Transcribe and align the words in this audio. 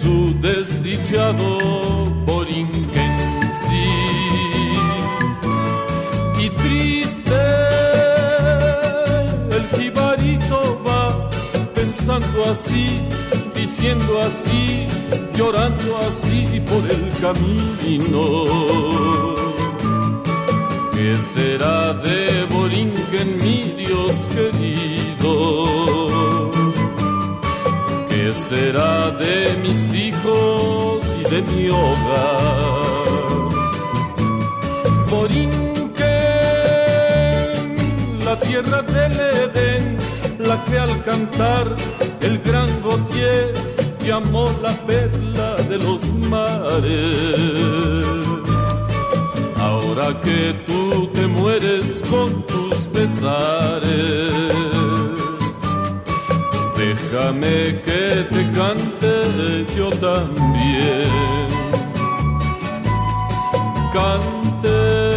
Su 0.00 0.34
desdichado 0.40 2.06
Borinquen, 2.26 3.16
sí, 3.64 3.88
y 6.44 6.50
triste 6.50 7.40
el 9.56 9.64
jibarito 9.78 10.80
va 10.86 11.30
pensando 11.74 12.44
así, 12.50 13.00
diciendo 13.54 14.20
así, 14.22 14.86
llorando 15.36 15.98
así 16.08 16.60
por 16.70 16.82
el 16.90 17.04
camino. 17.20 18.24
¿Qué 20.94 21.16
será 21.16 21.92
de 21.92 22.44
Borinquen, 22.50 23.36
mi 23.42 23.72
Dios 23.76 24.14
querido? 24.34 24.67
Será 28.48 29.10
de 29.10 29.56
mis 29.62 29.94
hijos 29.94 31.02
y 31.20 31.22
de 31.30 31.42
mi 31.42 31.68
hogar? 31.68 33.18
Borinquen, 35.10 36.04
la 38.24 38.36
tierra 38.40 38.82
del 38.82 39.12
Edén, 39.12 39.98
la 40.38 40.64
que 40.64 40.78
al 40.78 41.02
cantar 41.02 41.74
el 42.20 42.38
gran 42.40 42.68
Gautier 42.82 43.54
llamó 44.04 44.50
la 44.62 44.72
perla 44.86 45.56
de 45.68 45.78
los 45.78 46.02
mares. 46.30 48.04
Ahora 49.60 50.20
que 50.20 50.54
tú 50.66 51.08
te 51.14 51.26
mueres 51.26 52.02
con 52.10 52.42
tus 52.46 52.74
pesares, 52.92 54.67
déjame 57.10 57.80
que 57.84 58.24
te 58.28 58.42
cante 58.52 59.66
yo 59.76 59.90
también. 59.90 61.08
Cante 63.92 65.07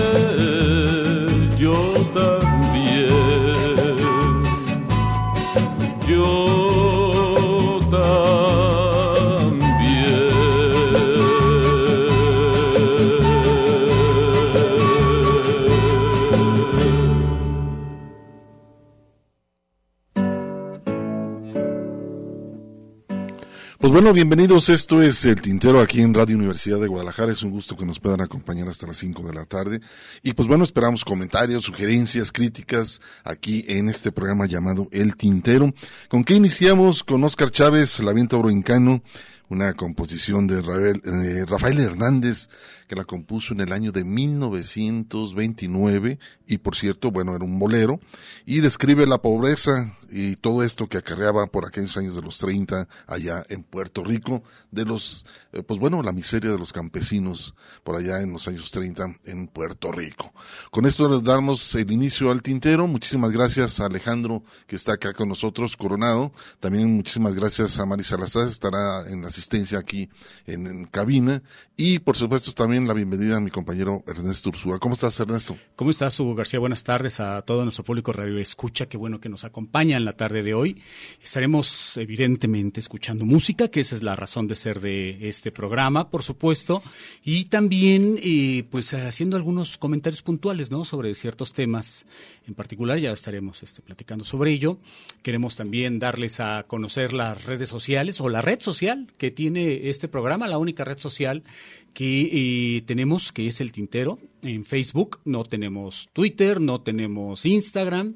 Pues 23.91 24.03
bueno, 24.03 24.13
bienvenidos. 24.13 24.69
Esto 24.69 25.01
es 25.01 25.25
El 25.25 25.41
Tintero 25.41 25.81
aquí 25.81 26.01
en 26.01 26.13
Radio 26.13 26.37
Universidad 26.37 26.79
de 26.79 26.87
Guadalajara. 26.87 27.33
Es 27.33 27.43
un 27.43 27.51
gusto 27.51 27.75
que 27.75 27.85
nos 27.85 27.99
puedan 27.99 28.21
acompañar 28.21 28.69
hasta 28.69 28.87
las 28.87 28.95
5 28.95 29.21
de 29.23 29.33
la 29.33 29.43
tarde. 29.43 29.81
Y 30.23 30.31
pues 30.31 30.47
bueno, 30.47 30.63
esperamos 30.63 31.03
comentarios, 31.03 31.65
sugerencias, 31.65 32.31
críticas 32.31 33.01
aquí 33.25 33.65
en 33.67 33.89
este 33.89 34.13
programa 34.13 34.45
llamado 34.45 34.87
El 34.93 35.17
Tintero. 35.17 35.73
¿Con 36.07 36.23
qué 36.23 36.35
iniciamos? 36.35 37.03
Con 37.03 37.21
Oscar 37.25 37.51
Chávez, 37.51 37.99
La 37.99 38.13
Viento 38.13 38.39
Broincano, 38.39 39.03
una 39.49 39.73
composición 39.73 40.47
de 40.47 40.59
eh, 40.59 41.45
Rafael 41.45 41.77
Hernández 41.81 42.47
que 42.91 42.95
la 42.97 43.05
compuso 43.05 43.53
en 43.53 43.61
el 43.61 43.71
año 43.71 43.93
de 43.93 44.03
1929 44.03 46.19
y 46.45 46.57
por 46.57 46.75
cierto, 46.75 47.09
bueno, 47.09 47.33
era 47.33 47.45
un 47.45 47.57
bolero 47.57 48.01
y 48.45 48.59
describe 48.59 49.07
la 49.07 49.21
pobreza 49.21 49.93
y 50.09 50.35
todo 50.35 50.61
esto 50.61 50.87
que 50.87 50.97
acarreaba 50.97 51.47
por 51.47 51.65
aquellos 51.65 51.95
años 51.95 52.15
de 52.15 52.21
los 52.21 52.37
30 52.39 52.89
allá 53.07 53.45
en 53.47 53.63
Puerto 53.63 54.03
Rico, 54.03 54.43
de 54.71 54.83
los, 54.83 55.25
eh, 55.53 55.63
pues 55.63 55.79
bueno, 55.79 56.03
la 56.03 56.11
miseria 56.11 56.51
de 56.51 56.57
los 56.57 56.73
campesinos 56.73 57.55
por 57.85 57.95
allá 57.95 58.19
en 58.19 58.33
los 58.33 58.49
años 58.49 58.69
30 58.71 59.19
en 59.23 59.47
Puerto 59.47 59.93
Rico. 59.93 60.33
Con 60.69 60.85
esto 60.85 61.07
le 61.07 61.21
damos 61.21 61.73
el 61.75 61.89
inicio 61.89 62.29
al 62.29 62.41
tintero. 62.41 62.87
Muchísimas 62.87 63.31
gracias 63.31 63.79
a 63.79 63.85
Alejandro 63.85 64.43
que 64.67 64.75
está 64.75 64.95
acá 64.95 65.13
con 65.13 65.29
nosotros, 65.29 65.77
Coronado. 65.77 66.33
También 66.59 66.93
muchísimas 66.93 67.35
gracias 67.35 67.79
a 67.79 67.85
Mari 67.85 68.03
Salazar, 68.03 68.49
estará 68.49 69.09
en 69.09 69.23
asistencia 69.23 69.79
aquí 69.79 70.09
en 70.45 70.83
cabina. 70.83 71.41
Y 71.77 71.99
por 71.99 72.17
supuesto 72.17 72.51
también 72.51 72.80
la 72.87 72.93
bienvenida 72.93 73.37
a 73.37 73.39
mi 73.39 73.49
compañero 73.49 74.03
Ernesto 74.07 74.49
Ursúa. 74.49 74.79
¿Cómo 74.79 74.95
estás, 74.95 75.19
Ernesto? 75.19 75.57
¿Cómo 75.75 75.91
estás, 75.91 76.19
Hugo 76.19 76.35
García? 76.35 76.59
Buenas 76.59 76.83
tardes 76.83 77.19
a 77.19 77.41
todo 77.41 77.63
nuestro 77.63 77.83
público 77.83 78.13
Radio 78.13 78.37
Escucha. 78.37 78.87
Qué 78.87 78.97
bueno 78.97 79.19
que 79.19 79.29
nos 79.29 79.43
acompaña 79.43 79.97
en 79.97 80.05
la 80.05 80.13
tarde 80.13 80.41
de 80.43 80.53
hoy. 80.53 80.81
Estaremos, 81.23 81.97
evidentemente, 81.97 82.79
escuchando 82.79 83.25
música, 83.25 83.67
que 83.67 83.81
esa 83.81 83.95
es 83.95 84.03
la 84.03 84.15
razón 84.15 84.47
de 84.47 84.55
ser 84.55 84.79
de 84.79 85.27
este 85.27 85.51
programa, 85.51 86.09
por 86.09 86.23
supuesto, 86.23 86.81
y 87.23 87.45
también, 87.45 88.17
eh, 88.23 88.65
pues, 88.69 88.93
haciendo 88.93 89.37
algunos 89.37 89.77
comentarios 89.77 90.21
puntuales, 90.21 90.71
¿no? 90.71 90.85
Sobre 90.85 91.13
ciertos 91.15 91.53
temas 91.53 92.05
en 92.47 92.53
particular. 92.53 92.99
Ya 92.99 93.11
estaremos 93.11 93.63
este, 93.63 93.81
platicando 93.81 94.25
sobre 94.25 94.51
ello. 94.51 94.77
Queremos 95.23 95.55
también 95.55 95.99
darles 95.99 96.39
a 96.39 96.63
conocer 96.63 97.13
las 97.13 97.45
redes 97.45 97.69
sociales 97.69 98.21
o 98.21 98.29
la 98.29 98.41
red 98.41 98.59
social 98.59 99.07
que 99.17 99.31
tiene 99.31 99.89
este 99.89 100.07
programa, 100.07 100.47
la 100.47 100.57
única 100.57 100.83
red 100.83 100.97
social 100.97 101.43
que 101.93 102.77
eh, 102.77 102.81
tenemos, 102.81 103.31
que 103.31 103.47
es 103.47 103.61
el 103.61 103.71
Tintero, 103.71 104.17
en 104.41 104.65
Facebook, 104.65 105.19
no 105.25 105.43
tenemos 105.43 106.09
Twitter, 106.13 106.59
no 106.59 106.81
tenemos 106.81 107.45
Instagram, 107.45 108.15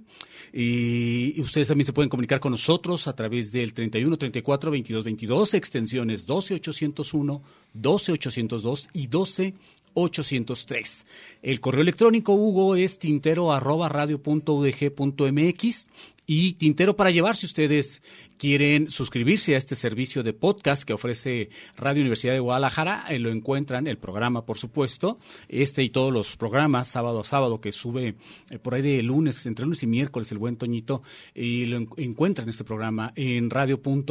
y 0.54 1.40
ustedes 1.42 1.68
también 1.68 1.86
se 1.86 1.94
pueden 1.94 2.10
comunicar 2.10 2.40
con 2.40 2.52
nosotros 2.52 3.08
a 3.08 3.16
través 3.16 3.52
del 3.52 3.74
31 3.74 4.18
34 4.18 4.72
22 4.72 5.04
22, 5.04 5.54
extensiones 5.54 6.26
12 6.26 6.56
801, 6.56 7.44
12 7.74 8.12
802 8.14 8.90
y 8.94 9.08
12 9.08 9.54
803. 9.96 11.08
El 11.42 11.60
correo 11.60 11.82
electrónico, 11.82 12.34
Hugo, 12.34 12.76
es 12.76 13.00
tintero 13.00 13.52
arroba 13.52 13.90
radio 13.90 14.22
punto 14.22 14.62
punto 14.96 15.32
mx 15.32 15.88
y 16.28 16.54
Tintero 16.54 16.96
para 16.96 17.12
llevar 17.12 17.36
si 17.36 17.46
ustedes 17.46 18.02
quieren 18.38 18.90
suscribirse 18.90 19.56
a 19.56 19.58
este 19.58 19.76
servicio 19.76 20.24
de 20.24 20.34
podcast 20.34 20.84
que 20.84 20.94
ofrece 20.94 21.50
Radio 21.78 22.02
Universidad 22.02 22.34
de 22.34 22.40
Guadalajara. 22.40 23.06
Eh, 23.10 23.20
lo 23.20 23.30
encuentran, 23.32 23.88
el 23.88 23.98
programa 23.98 24.46
por 24.46 24.58
supuesto, 24.58 25.20
este 25.48 25.84
y 25.84 25.90
todos 25.90 26.12
los 26.12 26.36
programas 26.38 26.88
sábado 26.88 27.20
a 27.22 27.24
sábado 27.24 27.62
que 27.62 27.72
sube 27.72 28.16
eh, 28.50 28.60
por 28.60 28.74
ahí 28.76 28.82
de 28.82 29.02
lunes, 29.04 29.46
entre 29.46 29.66
lunes 29.66 29.84
y 29.84 29.88
miércoles 29.88 30.32
el 30.32 30.38
buen 30.38 30.58
Toñito, 30.58 31.04
y 31.34 31.66
lo 31.66 31.78
encuentran 31.98 32.50
este 32.50 32.64
programa 32.64 33.14
en 33.16 33.50
radio.udg.mx 33.50 34.04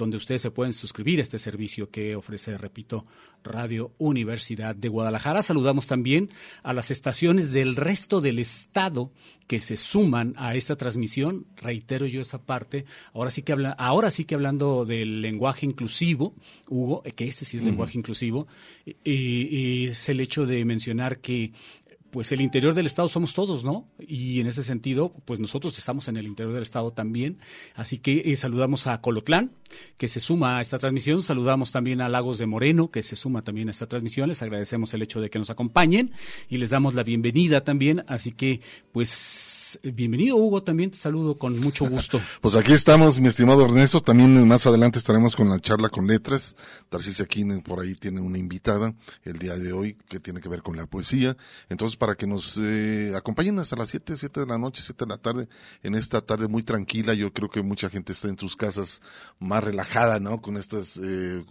donde 0.00 0.16
ustedes 0.16 0.42
se 0.42 0.50
pueden 0.50 0.72
suscribir 0.72 1.20
a 1.20 1.22
este 1.22 1.38
servicio 1.38 1.90
que 1.90 2.16
ofrece, 2.16 2.56
repito, 2.58 3.06
Radio 3.44 3.92
Universidad 3.98 4.74
de 4.74 4.88
Guadalajara. 4.88 5.42
Saludamos 5.42 5.86
también 5.86 6.30
a 6.62 6.72
las 6.72 6.90
estaciones 6.90 7.52
del 7.52 7.76
resto 7.76 8.20
del 8.20 8.38
estado 8.38 9.12
que 9.50 9.58
se 9.58 9.76
suman 9.76 10.34
a 10.36 10.54
esta 10.54 10.76
transmisión. 10.76 11.44
Reitero 11.56 12.06
yo 12.06 12.20
esa 12.20 12.40
parte. 12.40 12.84
Ahora 13.12 13.32
sí 13.32 13.42
que 13.42 13.50
habla, 13.50 13.72
ahora 13.72 14.12
sí 14.12 14.24
que 14.24 14.36
hablando 14.36 14.84
del 14.84 15.22
lenguaje 15.22 15.66
inclusivo, 15.66 16.36
Hugo, 16.68 17.02
que 17.02 17.26
ese 17.26 17.44
sí 17.44 17.56
es 17.56 17.64
lenguaje 17.64 17.98
inclusivo, 17.98 18.46
y, 19.02 19.86
es 19.86 20.08
el 20.08 20.20
hecho 20.20 20.46
de 20.46 20.64
mencionar 20.64 21.18
que 21.18 21.50
pues 22.10 22.32
el 22.32 22.40
interior 22.40 22.74
del 22.74 22.86
Estado 22.86 23.08
somos 23.08 23.34
todos, 23.34 23.64
¿no? 23.64 23.88
Y 23.98 24.40
en 24.40 24.46
ese 24.46 24.62
sentido, 24.62 25.12
pues 25.24 25.40
nosotros 25.40 25.76
estamos 25.78 26.08
en 26.08 26.16
el 26.16 26.26
interior 26.26 26.54
del 26.54 26.62
Estado 26.62 26.92
también. 26.92 27.38
Así 27.74 27.98
que 27.98 28.22
eh, 28.26 28.36
saludamos 28.36 28.86
a 28.86 29.00
Colotlán, 29.00 29.52
que 29.96 30.08
se 30.08 30.20
suma 30.20 30.58
a 30.58 30.60
esta 30.60 30.78
transmisión. 30.78 31.22
Saludamos 31.22 31.72
también 31.72 32.00
a 32.00 32.08
Lagos 32.08 32.38
de 32.38 32.46
Moreno, 32.46 32.90
que 32.90 33.02
se 33.02 33.16
suma 33.16 33.42
también 33.42 33.68
a 33.68 33.70
esta 33.70 33.86
transmisión. 33.86 34.28
Les 34.28 34.42
agradecemos 34.42 34.92
el 34.94 35.02
hecho 35.02 35.20
de 35.20 35.30
que 35.30 35.38
nos 35.38 35.50
acompañen 35.50 36.12
y 36.48 36.58
les 36.58 36.70
damos 36.70 36.94
la 36.94 37.02
bienvenida 37.02 37.62
también. 37.62 38.04
Así 38.08 38.32
que, 38.32 38.60
pues, 38.92 39.78
bienvenido, 39.82 40.36
Hugo. 40.36 40.62
También 40.62 40.90
te 40.90 40.96
saludo 40.96 41.38
con 41.38 41.60
mucho 41.60 41.88
gusto. 41.88 42.20
pues 42.40 42.56
aquí 42.56 42.72
estamos, 42.72 43.20
mi 43.20 43.28
estimado 43.28 43.64
Ernesto. 43.64 44.00
También 44.00 44.46
más 44.48 44.66
adelante 44.66 44.98
estaremos 44.98 45.36
con 45.36 45.48
la 45.48 45.60
charla 45.60 45.88
con 45.88 46.06
letras. 46.06 46.56
Tarcísio 46.88 47.24
aquí 47.24 47.44
por 47.64 47.80
ahí 47.80 47.94
tiene 47.94 48.20
una 48.20 48.38
invitada 48.38 48.94
el 49.24 49.38
día 49.38 49.56
de 49.56 49.72
hoy 49.72 49.96
que 50.08 50.20
tiene 50.20 50.40
que 50.40 50.48
ver 50.48 50.62
con 50.62 50.76
la 50.76 50.86
poesía. 50.86 51.36
Entonces, 51.68 51.96
para 52.00 52.14
que 52.14 52.26
nos 52.26 52.58
eh, 52.58 53.12
acompañen 53.14 53.58
hasta 53.58 53.76
las 53.76 53.90
7, 53.90 54.16
7 54.16 54.40
de 54.40 54.46
la 54.46 54.56
noche, 54.56 54.80
7 54.82 55.04
de 55.04 55.08
la 55.10 55.18
tarde, 55.18 55.48
en 55.82 55.94
esta 55.94 56.22
tarde 56.22 56.48
muy 56.48 56.62
tranquila. 56.62 57.12
Yo 57.12 57.30
creo 57.30 57.50
que 57.50 57.62
mucha 57.62 57.90
gente 57.90 58.12
está 58.12 58.28
en 58.28 58.38
sus 58.38 58.56
casas 58.56 59.02
más 59.38 59.62
relajada, 59.62 60.18
¿no? 60.18 60.40
Con 60.40 60.56
este 60.56 60.78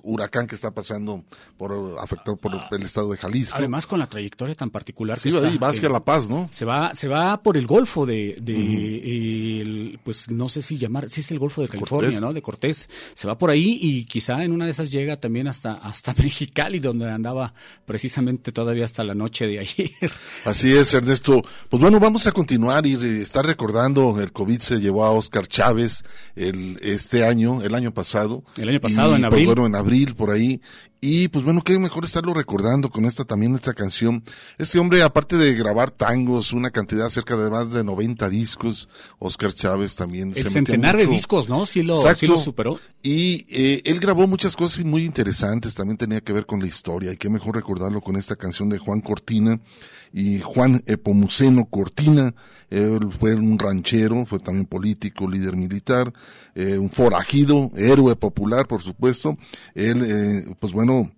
huracán 0.01 0.47
que 0.47 0.55
está 0.55 0.71
pasando 0.71 1.23
por 1.55 1.99
afectado 2.01 2.35
por 2.35 2.51
el 2.71 2.81
estado 2.81 3.11
de 3.11 3.17
Jalisco. 3.17 3.57
Además, 3.57 3.85
con 3.85 3.99
la 3.99 4.07
trayectoria 4.07 4.55
tan 4.55 4.71
particular 4.71 5.19
que 5.19 5.31
sí, 5.31 5.57
va 5.57 5.69
hacia 5.69 5.87
La 5.87 6.03
Paz, 6.03 6.27
¿no? 6.29 6.49
Se 6.51 6.65
va, 6.65 6.95
se 6.95 7.07
va 7.07 7.43
por 7.43 7.55
el 7.55 7.67
Golfo 7.67 8.07
de, 8.07 8.35
de 8.41 9.99
pues 10.03 10.31
no 10.31 10.49
sé 10.49 10.63
si 10.63 10.77
llamar, 10.77 11.11
si 11.11 11.21
es 11.21 11.29
el 11.29 11.37
Golfo 11.37 11.61
de 11.61 11.67
California, 11.67 12.19
¿no? 12.19 12.33
De 12.33 12.41
Cortés. 12.41 12.89
Se 13.13 13.27
va 13.27 13.37
por 13.37 13.51
ahí 13.51 13.77
y 13.79 14.05
quizá 14.05 14.43
en 14.43 14.51
una 14.51 14.65
de 14.65 14.71
esas 14.71 14.91
llega 14.91 15.17
también 15.17 15.47
hasta, 15.47 15.73
hasta 15.73 16.13
Mexicali, 16.17 16.79
donde 16.79 17.07
andaba 17.07 17.53
precisamente 17.85 18.51
todavía 18.51 18.85
hasta 18.85 19.03
la 19.03 19.13
noche 19.13 19.45
de 19.45 19.59
ayer. 19.59 20.11
Así 20.45 20.71
es, 20.71 20.93
Ernesto. 20.93 21.41
Pues 21.69 21.81
bueno, 21.81 21.99
vamos 21.99 22.25
a 22.27 22.31
continuar 22.31 22.85
y 22.85 22.93
estar 23.21 23.45
recordando, 23.45 24.19
el 24.21 24.31
COVID 24.31 24.59
se 24.59 24.79
llevó 24.79 25.05
a 25.05 25.11
Oscar 25.11 25.47
Chávez 25.47 26.03
el, 26.35 26.79
este 26.81 27.25
año, 27.25 27.61
el 27.61 27.75
año 27.75 27.93
pasado. 27.93 28.43
El 28.57 28.69
año 28.69 28.79
pasado, 28.79 29.15
en 29.15 29.21
pues 29.21 29.33
abril. 29.33 29.45
bueno, 29.47 29.65
en 29.65 29.75
abril, 29.75 30.15
por 30.15 30.31
ahí. 30.31 30.61
Y 31.01 31.29
pues 31.29 31.45
bueno, 31.45 31.61
qué 31.63 31.79
mejor 31.79 32.03
estarlo 32.03 32.33
recordando 32.33 32.89
con 32.89 33.05
esta 33.05 33.23
también, 33.23 33.55
esta 33.55 33.73
canción. 33.73 34.21
Este 34.57 34.79
hombre, 34.79 35.01
aparte 35.01 35.37
de 35.37 35.53
grabar 35.53 35.91
tangos, 35.91 36.51
una 36.51 36.71
cantidad 36.71 37.07
cerca 37.09 37.37
de 37.37 37.49
más 37.49 37.71
de 37.71 37.85
90 37.85 38.29
discos, 38.29 38.89
Oscar 39.17 39.53
Chávez 39.53 39.95
también. 39.95 40.33
El 40.35 40.49
centenar 40.49 40.97
de 40.97 41.07
discos, 41.07 41.47
¿no? 41.47 41.65
Sí 41.65 41.83
lo, 41.83 42.03
sí 42.15 42.27
lo 42.27 42.35
superó. 42.35 42.79
Y 43.01 43.45
eh, 43.49 43.81
él 43.85 43.99
grabó 44.01 44.27
muchas 44.27 44.57
cosas 44.57 44.83
muy 44.83 45.05
interesantes, 45.05 45.73
también 45.73 45.97
tenía 45.97 46.19
que 46.19 46.33
ver 46.33 46.45
con 46.45 46.59
la 46.59 46.67
historia. 46.67 47.13
Y 47.13 47.17
qué 47.17 47.29
mejor 47.29 47.55
recordarlo 47.55 48.01
con 48.01 48.17
esta 48.17 48.35
canción 48.35 48.67
de 48.67 48.77
Juan 48.77 48.99
Cortina 48.99 49.61
y 50.13 50.39
Juan 50.39 50.83
Epomuceno 50.85 51.65
Cortina. 51.65 52.33
Él 52.69 53.11
fue 53.11 53.33
un 53.33 53.57
ranchero, 53.57 54.25
fue 54.25 54.39
también 54.39 54.65
político, 54.65 55.27
líder 55.27 55.55
militar, 55.55 56.13
eh, 56.53 56.77
un 56.77 56.89
forajido, 56.89 57.71
héroe 57.75 58.15
popular, 58.15 58.67
por 58.67 58.81
supuesto. 58.81 59.37
Él, 59.73 60.03
eh, 60.05 60.55
pues 60.59 60.73
bueno, 60.73 61.11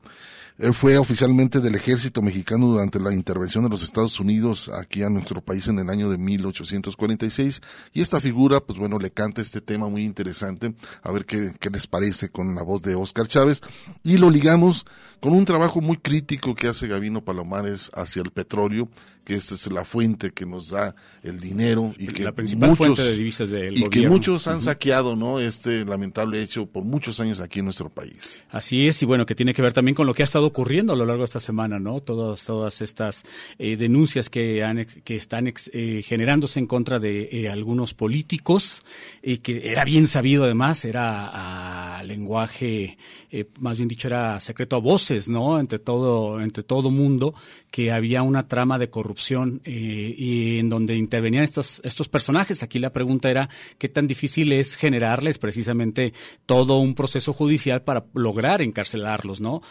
él 0.62 0.76
fue 0.76 0.98
oficialmente 1.00 1.60
del 1.60 1.74
ejército 1.74 2.22
mexicano 2.22 2.68
durante 2.68 3.00
la 3.00 3.12
intervención 3.12 3.64
de 3.64 3.70
los 3.72 3.82
Estados 3.82 4.20
Unidos 4.20 4.70
aquí 4.70 5.02
a 5.02 5.10
nuestro 5.10 5.42
país 5.42 5.68
en 5.68 5.80
el 5.80 5.90
año 5.90 6.08
de 6.08 6.20
1846 6.20 7.62
y 7.94 8.02
esta 8.02 8.22
figura, 8.22 8.60
pues 8.60 8.78
bueno, 8.78 9.00
le 9.00 9.10
canta 9.10 9.42
este 9.42 9.60
tema 9.60 9.90
muy 9.90 10.04
interesante, 10.04 10.76
a 11.02 11.12
ver 11.12 11.26
qué, 11.26 11.52
qué 11.60 11.72
les 11.72 11.88
parece 11.88 12.30
con 12.30 12.54
la 12.54 12.62
voz 12.62 12.84
de 12.84 12.94
Oscar 12.94 13.28
Chávez 13.28 13.62
y 14.04 14.18
lo 14.18 14.30
ligamos 14.30 14.86
con 15.22 15.34
un 15.34 15.46
trabajo 15.46 15.82
muy 15.82 15.98
crítico 15.98 16.56
que 16.56 16.68
hace 16.68 16.88
Gavino 16.88 17.24
Palomares 17.24 17.92
hacia 17.94 18.24
el 18.24 18.32
petróleo, 18.32 18.90
que 19.24 19.36
esta 19.36 19.54
es 19.54 19.72
la 19.72 19.86
fuente 19.86 20.32
que 20.32 20.48
nos 20.48 20.70
da 20.70 20.96
el 21.22 21.40
dinero 21.40 21.94
y 22.00 22.08
que 22.08 22.24
la 22.24 22.32
principal 22.32 22.70
muchos, 22.70 22.78
fuente 22.78 23.04
de 23.04 23.16
divisas 23.16 23.52
del 23.52 23.78
y 23.78 23.84
que 23.84 24.10
muchos 24.10 24.48
han 24.48 24.62
saqueado, 24.62 25.16
¿no? 25.16 25.40
Este 25.40 25.86
lamentable 25.86 26.42
hecho 26.42 26.66
por 26.66 26.84
muchos 26.84 27.20
años 27.20 27.40
aquí 27.40 27.60
en 27.60 27.66
nuestro 27.66 27.90
país. 27.90 28.40
Así 28.50 28.88
es 28.88 29.02
y 29.04 29.06
bueno 29.06 29.28
que 29.28 29.36
tiene 29.36 29.54
que 29.54 29.62
ver 29.62 29.74
también 29.74 29.94
con 29.94 30.08
lo 30.08 30.16
que 30.16 30.24
ha 30.24 30.26
estado 30.26 30.48
ocurriendo 30.48 30.94
a 30.94 30.96
lo 30.96 31.06
largo 31.06 31.22
de 31.22 31.26
esta 31.26 31.40
semana, 31.40 31.78
¿no? 31.78 32.00
Todas 32.00 32.44
todas 32.44 32.82
estas 32.82 33.24
eh, 33.60 33.78
denuncias 33.78 34.28
que 34.28 34.64
han 34.64 34.88
que 35.04 35.16
están 35.16 35.48
eh, 35.48 36.02
generándose 36.04 36.60
en 36.60 36.66
contra 36.66 36.98
de 36.98 37.30
eh, 37.32 37.48
algunos 37.48 37.94
políticos 37.94 38.82
y 39.22 39.38
que 39.38 39.70
era 39.72 39.86
bien 39.86 40.08
sabido 40.08 40.46
además 40.46 40.84
era 40.84 41.92
lenguaje, 42.04 42.98
eh, 43.32 43.46
más 43.60 43.78
bien 43.78 43.88
dicho, 43.88 44.08
era 44.08 44.40
secreto 44.40 44.76
a 44.76 44.80
voces, 44.80 45.11
¿no? 45.30 45.60
Entre 45.60 45.80
todo, 45.80 46.42
entre 46.42 46.64
todo 46.64 46.90
mundo, 46.90 47.34
que 47.72 47.92
había 47.92 48.22
una 48.22 48.48
trama 48.48 48.78
de 48.78 48.90
corrupción 48.90 49.62
eh, 49.64 50.14
y 50.16 50.60
en 50.60 50.70
donde 50.70 50.96
intervenían 50.96 51.44
estos, 51.44 51.82
estos 51.84 52.10
personajes. 52.10 52.62
Aquí 52.64 52.80
la 52.80 52.92
pregunta 52.92 53.32
era 53.32 53.50
qué 53.78 53.90
tan 53.90 54.08
difícil 54.08 54.52
es 54.52 54.76
generarles 54.76 55.40
precisamente 55.40 56.14
todo 56.46 56.78
un 56.78 56.94
proceso 56.94 57.34
judicial 57.34 57.82
para 57.82 58.06
lograr 58.14 58.62
encarcelarlos, 58.62 59.42
¿no? 59.42 59.62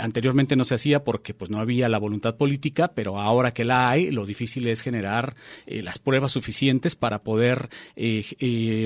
anteriormente 0.00 0.56
no 0.56 0.64
se 0.64 0.74
hacía 0.74 1.04
porque 1.04 1.34
pues 1.34 1.50
no 1.50 1.58
había 1.58 1.88
la 1.88 1.98
voluntad 1.98 2.36
política, 2.36 2.92
pero 2.94 3.20
ahora 3.20 3.52
que 3.52 3.64
la 3.64 3.88
hay, 3.88 4.10
lo 4.10 4.26
difícil 4.26 4.66
es 4.68 4.80
generar 4.80 5.36
eh, 5.66 5.82
las 5.82 5.98
pruebas 5.98 6.32
suficientes 6.32 6.96
para 6.96 7.22
poder 7.22 7.70
eh, 7.94 8.24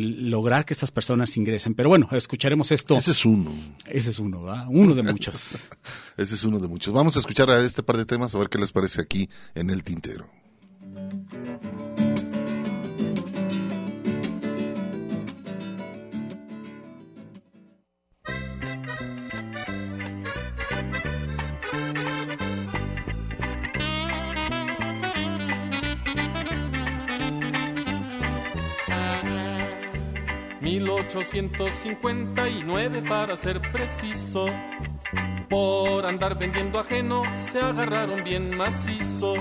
lograr 0.02 0.64
que 0.64 0.74
estas 0.74 0.90
personas 0.90 1.36
ingresen. 1.36 1.74
Pero 1.74 1.88
bueno, 1.88 2.08
escucharemos 2.12 2.72
esto. 2.72 2.96
Ese 2.96 3.12
es 3.12 3.24
uno. 3.24 3.52
Ese 3.86 4.10
es 4.10 4.18
uno, 4.18 4.42
¿verdad? 4.42 4.66
Uno 4.68 4.94
de 4.94 5.02
muchos. 5.02 5.58
Ese 6.16 6.34
es 6.34 6.44
uno 6.44 6.58
de 6.58 6.68
muchos. 6.68 6.92
Vamos 6.92 7.16
a 7.16 7.20
escuchar 7.20 7.50
a 7.50 7.60
este 7.60 7.82
par 7.82 7.96
de 7.96 8.04
temas, 8.04 8.34
a 8.34 8.38
ver 8.38 8.49
qué 8.50 8.58
les 8.58 8.72
parece 8.72 9.00
aquí 9.00 9.30
en 9.54 9.70
el 9.70 9.82
tintero. 9.82 10.28
1859 30.78 33.02
para 33.02 33.36
ser 33.36 33.60
preciso. 33.72 34.46
Por 35.50 36.06
andar 36.06 36.38
vendiendo 36.38 36.80
ajeno 36.80 37.22
se 37.36 37.60
agarraron 37.60 38.24
bien 38.24 38.56
macizo. 38.56 39.34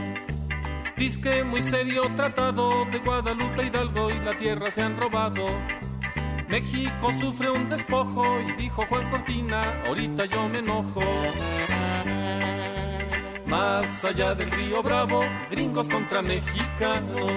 Disque 0.97 1.43
muy 1.45 1.61
serio 1.61 2.01
tratado 2.17 2.83
de 2.91 2.99
Guadalupe 2.99 3.67
Hidalgo 3.67 4.09
y 4.09 4.19
la 4.25 4.33
tierra 4.33 4.69
se 4.69 4.81
han 4.81 4.97
robado. 4.97 5.47
México 6.49 7.13
sufre 7.13 7.49
un 7.51 7.69
despojo 7.69 8.41
y 8.41 8.51
dijo 8.53 8.83
Juan 8.89 9.09
Cortina, 9.09 9.61
ahorita 9.87 10.25
yo 10.25 10.49
me 10.49 10.57
enojo. 10.57 11.01
Más 13.45 14.03
allá 14.03 14.35
del 14.35 14.51
río 14.51 14.83
Bravo, 14.83 15.21
gringos 15.49 15.87
contra 15.87 16.21
mexicanos 16.21 17.31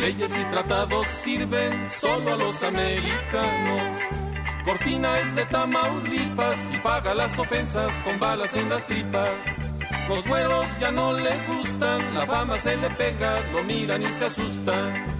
Leyes 0.00 0.34
y 0.38 0.44
tratados 0.44 1.06
sirven 1.06 1.86
solo 1.90 2.32
a 2.32 2.36
los 2.36 2.62
americanos. 2.62 4.29
Cortina 4.70 5.18
es 5.18 5.34
de 5.34 5.44
Tamaulipas 5.46 6.72
y 6.72 6.78
paga 6.78 7.12
las 7.12 7.36
ofensas 7.36 7.92
con 8.04 8.20
balas 8.20 8.54
en 8.54 8.68
las 8.68 8.86
tripas. 8.86 9.28
Los 10.08 10.24
güeros 10.28 10.64
ya 10.78 10.92
no 10.92 11.12
le 11.12 11.32
gustan, 11.48 12.14
la 12.14 12.24
fama 12.24 12.56
se 12.56 12.76
le 12.76 12.88
pega, 12.90 13.36
lo 13.52 13.64
miran 13.64 14.00
y 14.00 14.06
se 14.06 14.26
asustan. 14.26 15.10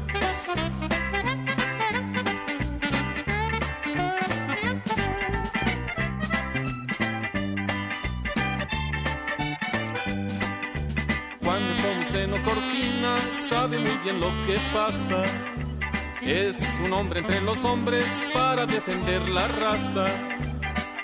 Cortina 12.45 13.19
sabe 13.49 13.79
muy 13.79 13.97
bien 14.03 14.21
lo 14.21 14.29
que 14.47 14.57
pasa. 14.73 15.25
Es 16.23 16.79
un 16.85 16.93
hombre 16.93 17.21
entre 17.21 17.41
los 17.41 17.65
hombres 17.65 18.05
para 18.35 18.67
defender 18.67 19.29
la 19.29 19.49
raza. 19.49 20.07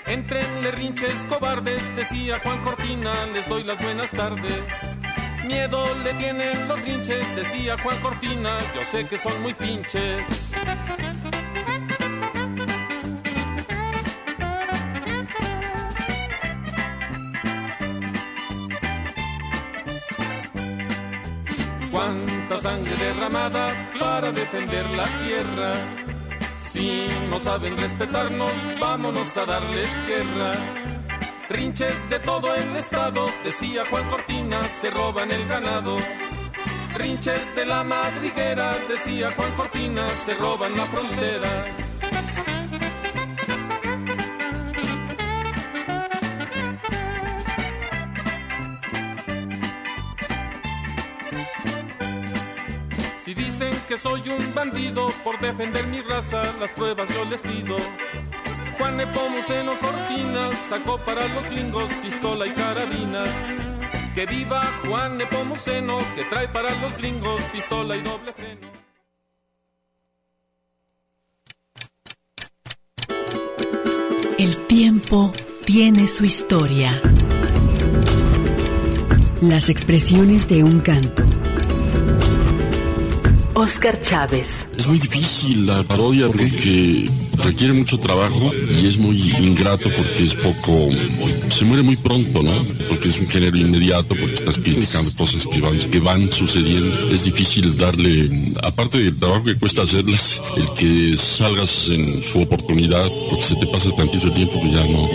Entrenle 0.05 0.71
rinches 0.71 1.25
cobardes, 1.25 1.81
decía 1.95 2.39
Juan 2.39 2.59
Cortina, 2.63 3.13
les 3.33 3.47
doy 3.49 3.63
las 3.63 3.81
buenas 3.81 4.11
tardes. 4.11 4.61
Miedo 5.45 5.85
le 6.03 6.13
tienen 6.13 6.67
los 6.67 6.79
rinches, 6.81 7.35
decía 7.35 7.77
Juan 7.81 7.99
Cortina, 7.99 8.51
yo 8.75 8.83
sé 8.85 9.07
que 9.07 9.17
son 9.17 9.41
muy 9.41 9.53
pinches. 9.53 10.51
Sangre 22.67 22.97
derramada 22.97 23.65
para 23.97 24.29
defender 24.29 24.85
la 24.89 25.07
tierra. 25.23 25.73
Si 26.59 27.07
no 27.29 27.39
saben 27.39 27.77
respetarnos, 27.77 28.51
vámonos 28.77 29.37
a 29.37 29.45
darles 29.45 29.89
guerra. 30.05 30.51
Rinches 31.49 31.97
de 32.09 32.19
todo 32.19 32.53
el 32.53 32.75
estado, 32.75 33.25
decía 33.45 33.85
Juan 33.89 34.03
Cortina, 34.09 34.59
se 34.67 34.89
roban 34.89 35.31
el 35.31 35.47
ganado. 35.47 35.95
Rinches 36.97 37.55
de 37.55 37.65
la 37.65 37.85
madriguera, 37.85 38.75
decía 38.89 39.31
Juan 39.31 39.53
Cortina, 39.53 40.05
se 40.25 40.33
roban 40.33 40.75
la 40.75 40.85
frontera. 40.87 41.86
Que 53.87 53.97
soy 53.97 54.21
un 54.29 54.53
bandido 54.53 55.07
por 55.23 55.39
defender 55.39 55.87
mi 55.87 56.01
raza, 56.01 56.43
las 56.59 56.71
pruebas 56.73 57.09
yo 57.09 57.25
les 57.25 57.41
pido. 57.41 57.75
Juan 58.77 58.97
Nepomuceno 58.97 59.79
Cortina 59.79 60.51
sacó 60.69 60.99
para 60.99 61.27
los 61.29 61.49
gringos 61.49 61.91
pistola 62.03 62.45
y 62.45 62.51
carabina. 62.51 63.23
Que 64.13 64.27
viva 64.27 64.63
Juan 64.85 65.17
Nepomuceno 65.17 65.97
que 66.15 66.23
trae 66.25 66.47
para 66.49 66.69
los 66.81 66.95
gringos 66.97 67.41
pistola 67.51 67.97
y 67.97 68.01
doble 68.01 68.33
freno. 68.33 68.67
El 74.37 74.67
tiempo 74.67 75.31
tiene 75.65 76.07
su 76.07 76.25
historia. 76.25 77.01
Las 79.41 79.69
expresiones 79.69 80.47
de 80.47 80.63
un 80.63 80.79
canto 80.79 81.26
Oscar 83.57 83.99
Chávez. 84.03 84.49
Es 84.77 84.85
muy 84.85 84.99
difícil 84.99 85.65
la 85.65 85.81
parodia 85.81 86.27
porque 86.27 87.09
requiere 87.43 87.73
mucho 87.73 87.97
trabajo 87.97 88.51
y 88.53 88.85
es 88.85 88.97
muy 88.97 89.19
ingrato 89.39 89.89
porque 89.97 90.25
es 90.25 90.35
poco, 90.35 90.89
se 91.49 91.65
muere 91.65 91.81
muy 91.81 91.95
pronto, 91.95 92.43
¿no? 92.43 92.51
Porque 92.87 93.09
es 93.09 93.19
un 93.19 93.27
género 93.27 93.57
inmediato, 93.57 94.09
porque 94.09 94.35
estás 94.35 94.59
criticando 94.59 95.11
cosas 95.15 95.47
que 95.47 95.59
van, 95.59 95.77
que 95.89 95.99
van 95.99 96.31
sucediendo. 96.31 97.09
Es 97.09 97.23
difícil 97.23 97.75
darle, 97.75 98.53
aparte 98.61 98.99
del 98.99 99.17
trabajo 99.17 99.45
que 99.45 99.55
cuesta 99.55 99.81
hacerlas, 99.81 100.39
el 100.55 100.71
que 100.73 101.17
salgas 101.17 101.89
en 101.89 102.21
su 102.21 102.41
oportunidad, 102.41 103.07
porque 103.29 103.43
se 103.43 103.55
te 103.55 103.65
pasa 103.65 103.89
tantito 103.95 104.31
tiempo 104.31 104.61
que 104.61 104.71
ya 104.71 104.83
no. 104.85 105.09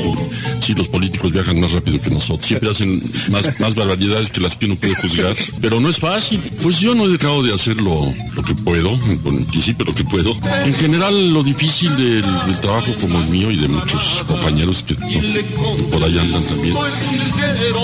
Sí, 0.61 0.75
los 0.75 0.89
políticos 0.89 1.31
viajan 1.31 1.61
más 1.61 1.71
rápido 1.71 2.01
que 2.01 2.11
nosotros. 2.11 2.45
Siempre 2.45 2.71
hacen 2.71 3.01
más, 3.31 3.61
más 3.61 3.77
barbaridades 3.77 4.31
que 4.31 4.41
las 4.41 4.57
que 4.57 4.67
uno 4.67 4.75
puede 4.75 4.97
juzgar. 4.97 5.37
Pero 5.61 5.79
no 5.79 5.89
es 5.89 5.99
fácil. 5.99 6.41
Pues 6.61 6.81
yo 6.81 6.93
no 6.95 7.07
he 7.07 7.09
dejado 7.09 7.43
de 7.45 7.55
hacerlo 7.55 8.13
lo 8.35 8.43
que 8.43 8.55
puedo, 8.55 8.91
en 8.93 9.45
principio 9.47 9.85
lo 9.85 9.95
que 9.95 10.05
puedo. 10.05 10.35
En 10.65 10.75
general, 10.75 11.33
lo 11.33 11.43
difícil 11.43 11.95
del, 11.97 12.25
trabajo 12.61 12.93
como 13.01 13.19
el 13.21 13.29
mío 13.29 13.51
y 13.51 13.57
de 13.57 13.69
muchos 13.69 14.25
compañeros 14.27 14.83
que, 14.83 14.95
por 14.95 16.03
ahí 16.03 16.19
andan 16.19 16.43
también, 16.45 16.77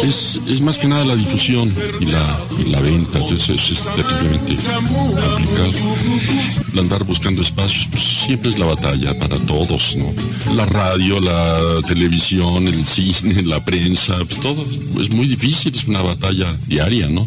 es, 0.05 0.41
es, 0.47 0.61
más 0.61 0.79
que 0.79 0.87
nada 0.87 1.05
la 1.05 1.17
difusión 1.17 1.73
y 2.01 2.07
la, 2.07 2.41
la 2.67 2.81
venta. 2.81 3.19
Entonces 3.19 3.71
es, 3.71 3.89
terriblemente 3.95 4.57
complicado. 4.57 5.73
Andar 6.79 7.03
buscando 7.03 7.43
espacios, 7.43 7.89
pues 7.91 8.03
siempre 8.27 8.51
es 8.51 8.59
la 8.59 8.67
batalla 8.67 9.19
para 9.19 9.37
todos, 9.41 9.97
¿no? 9.97 10.13
La 10.55 10.65
radio, 10.65 11.21
la 11.21 11.83
televisión, 11.87 12.69
el 12.69 12.85
cine, 12.85 13.43
la 13.43 13.65
prensa, 13.65 14.17
pues 14.19 14.41
todo 14.41 14.65
es 15.01 15.11
muy 15.11 15.27
difícil, 15.27 15.75
es 15.75 15.85
una 15.87 16.03
batalla 16.03 16.57
diaria, 16.69 17.09
¿no? 17.09 17.27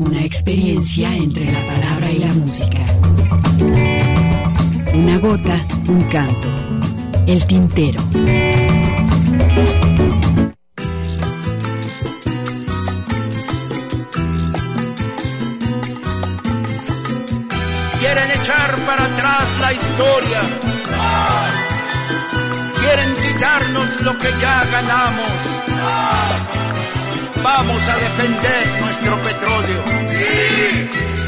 Una 0.00 0.24
experiencia 0.24 1.14
entre 1.14 1.52
la 1.52 1.66
palabra 1.66 2.10
y 2.10 2.18
la 2.20 2.32
música. 2.32 2.78
Una 4.94 5.18
gota, 5.18 5.66
un 5.88 6.02
canto. 6.04 6.48
El 7.26 7.46
tintero. 7.46 8.02
Quieren 17.98 18.30
echar 18.40 18.76
para 18.86 19.04
atrás 19.04 19.48
la 19.60 19.72
historia. 19.74 20.40
Quieren 22.80 23.14
quitarnos 23.22 24.00
lo 24.00 24.16
que 24.16 24.28
ya 24.40 24.64
ganamos 24.72 25.50
Vamos 27.42 27.88
a 27.88 27.96
defender 27.96 28.80
nuestro 28.80 29.16
petróleo. 29.22 31.19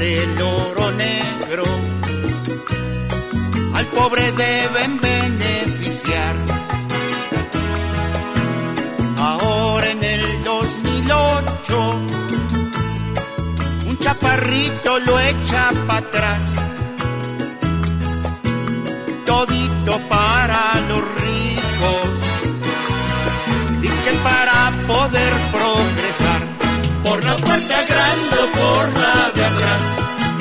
Del 0.00 0.40
oro 0.40 0.90
negro. 0.92 1.62
Al 3.74 3.86
pobre 3.88 4.32
deben 4.32 4.98
beneficiar. 4.98 6.34
Ahora 9.18 9.90
en 9.90 10.02
el 10.02 10.42
2008, 10.42 12.00
un 13.88 13.98
chaparrito 13.98 14.98
lo 15.00 15.20
echa 15.20 15.70
para 15.86 15.98
atrás 15.98 16.44
todito 19.26 20.00
para 20.08 20.80
los 20.88 21.02
ricos. 21.20 22.20
Dice 23.82 24.12
para 24.24 24.72
poder 24.86 25.32
por 27.70 27.78
la 27.78 27.86
puerta 27.86 27.94
grande 27.94 28.36
o 28.36 28.50
por 28.58 28.84
la 28.98 29.30
de 29.34 29.44
atrás, 29.44 29.82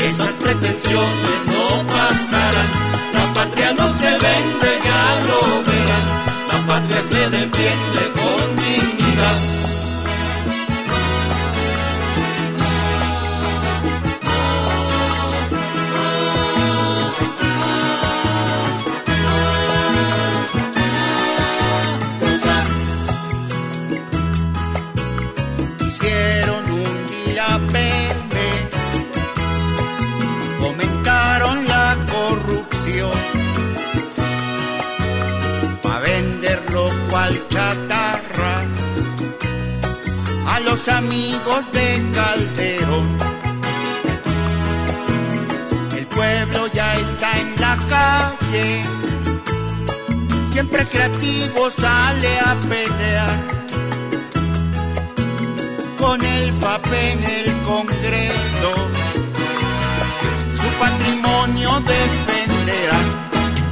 esas 0.01 0.33
pretensiones 0.33 1.39
no 1.47 1.87
pasarán. 1.87 2.69
La 3.13 3.33
patria 3.33 3.73
no 3.73 3.89
se 3.89 4.09
vende, 4.09 4.69
ya 4.83 5.03
lo 5.27 5.63
verán. 5.63 6.05
La 6.51 6.57
patria 6.67 7.01
se 7.01 7.29
defiende 7.29 8.01
con 8.15 8.28
amigos 40.89 41.71
de 41.71 42.11
Calderón. 42.13 43.17
El 45.97 46.05
pueblo 46.07 46.67
ya 46.73 46.93
está 46.95 47.39
en 47.39 47.61
la 47.61 47.77
calle, 47.89 48.81
siempre 50.51 50.87
creativo 50.87 51.69
sale 51.69 52.39
a 52.39 52.55
pelear 52.67 53.39
con 55.97 56.23
el 56.23 56.51
FAPE 56.53 57.11
en 57.11 57.23
el 57.23 57.61
Congreso. 57.63 58.71
Su 60.59 60.67
patrimonio 60.79 61.69
defenderá 61.81 62.99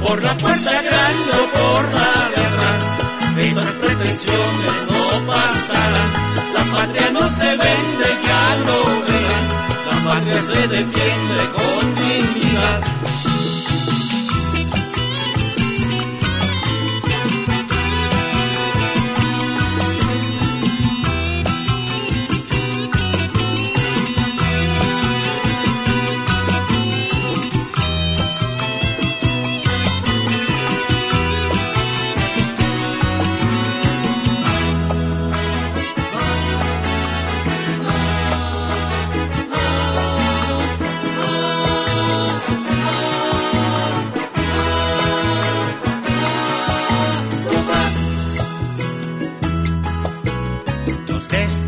por 0.06 0.22
la 0.22 0.36
puerta 0.36 0.70
grande 0.70 1.32
o 1.32 1.46
por 1.58 1.84
la 1.94 2.12
de 2.34 2.46
atrás. 2.48 2.82
Esas 3.38 3.70
pretensiones 3.82 4.76
no 4.90 5.26
pasarán. 5.26 6.27
La 6.58 6.64
patria 6.72 7.10
no 7.12 7.28
se 7.28 7.46
vende, 7.46 8.06
ya 8.26 8.56
lo 8.66 8.78
verán. 9.06 9.46
La 9.88 10.10
patria 10.10 10.42
se 10.42 10.60
defiende 10.66 11.40
con 11.54 11.94
dignidad. 11.94 12.97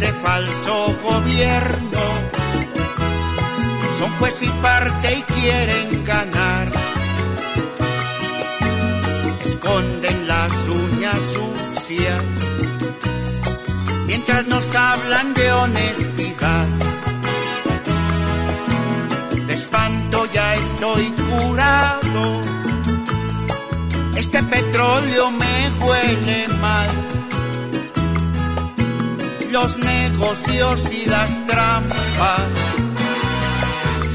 Este 0.03 0.13
falso 0.15 0.97
gobierno 1.03 2.01
son 3.99 4.11
juez 4.19 4.43
y 4.43 4.49
parte 4.63 5.13
y 5.19 5.23
quieren 5.23 6.05
ganar. 6.05 6.71
Esconden 9.45 10.27
las 10.27 10.53
uñas 10.69 11.19
sucias 11.35 12.23
mientras 14.07 14.47
nos 14.47 14.75
hablan 14.75 15.35
de 15.35 15.53
honestidad. 15.53 16.67
De 19.47 19.53
espanto 19.53 20.27
ya 20.33 20.55
estoy 20.55 21.13
curado. 21.13 22.41
Este 24.17 24.43
petróleo 24.45 25.31
me 25.31 25.85
huele 25.85 26.49
mal 26.59 27.20
los 29.51 29.77
negocios 29.79 30.81
y 30.93 31.07
las 31.07 31.45
trampas 31.47 32.41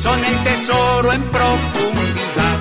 son 0.02 0.24
el 0.24 0.44
tesoro 0.44 1.12
en 1.12 1.24
profundidad. 1.24 2.58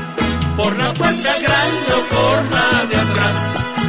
Por 0.56 0.76
la 0.78 0.92
puerta 0.92 1.32
grande 1.44 1.90
o 1.92 2.00
por 2.14 2.37
la 2.50 2.87
de 2.87 2.96
atrás, 2.96 3.38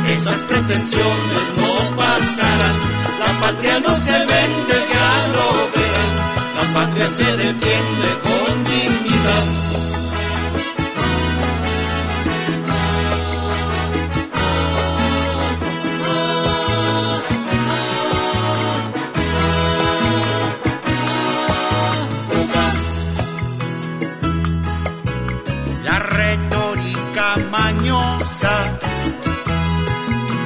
esas 0.09 0.37
pretensiones 0.49 1.45
no 1.57 1.95
pasarán. 1.95 2.75
La 3.19 3.39
patria 3.41 3.79
no 3.79 3.95
se 3.97 4.11
vende, 4.11 4.75
ya 4.93 5.27
lo 5.35 5.47
verán. 5.73 6.11
La 6.57 6.79
patria 6.79 7.07
se 7.07 7.37
defiende 7.37 8.09
con 8.23 8.63
dignidad. 8.65 9.74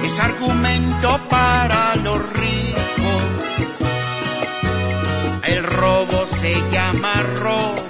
Es 0.03 0.19
argumento 0.19 1.19
para 1.29 1.95
los 1.97 2.17
ricos. 2.33 3.23
El 5.43 5.63
robo 5.63 6.25
se 6.27 6.53
llama 6.71 7.13
robo, 7.37 7.83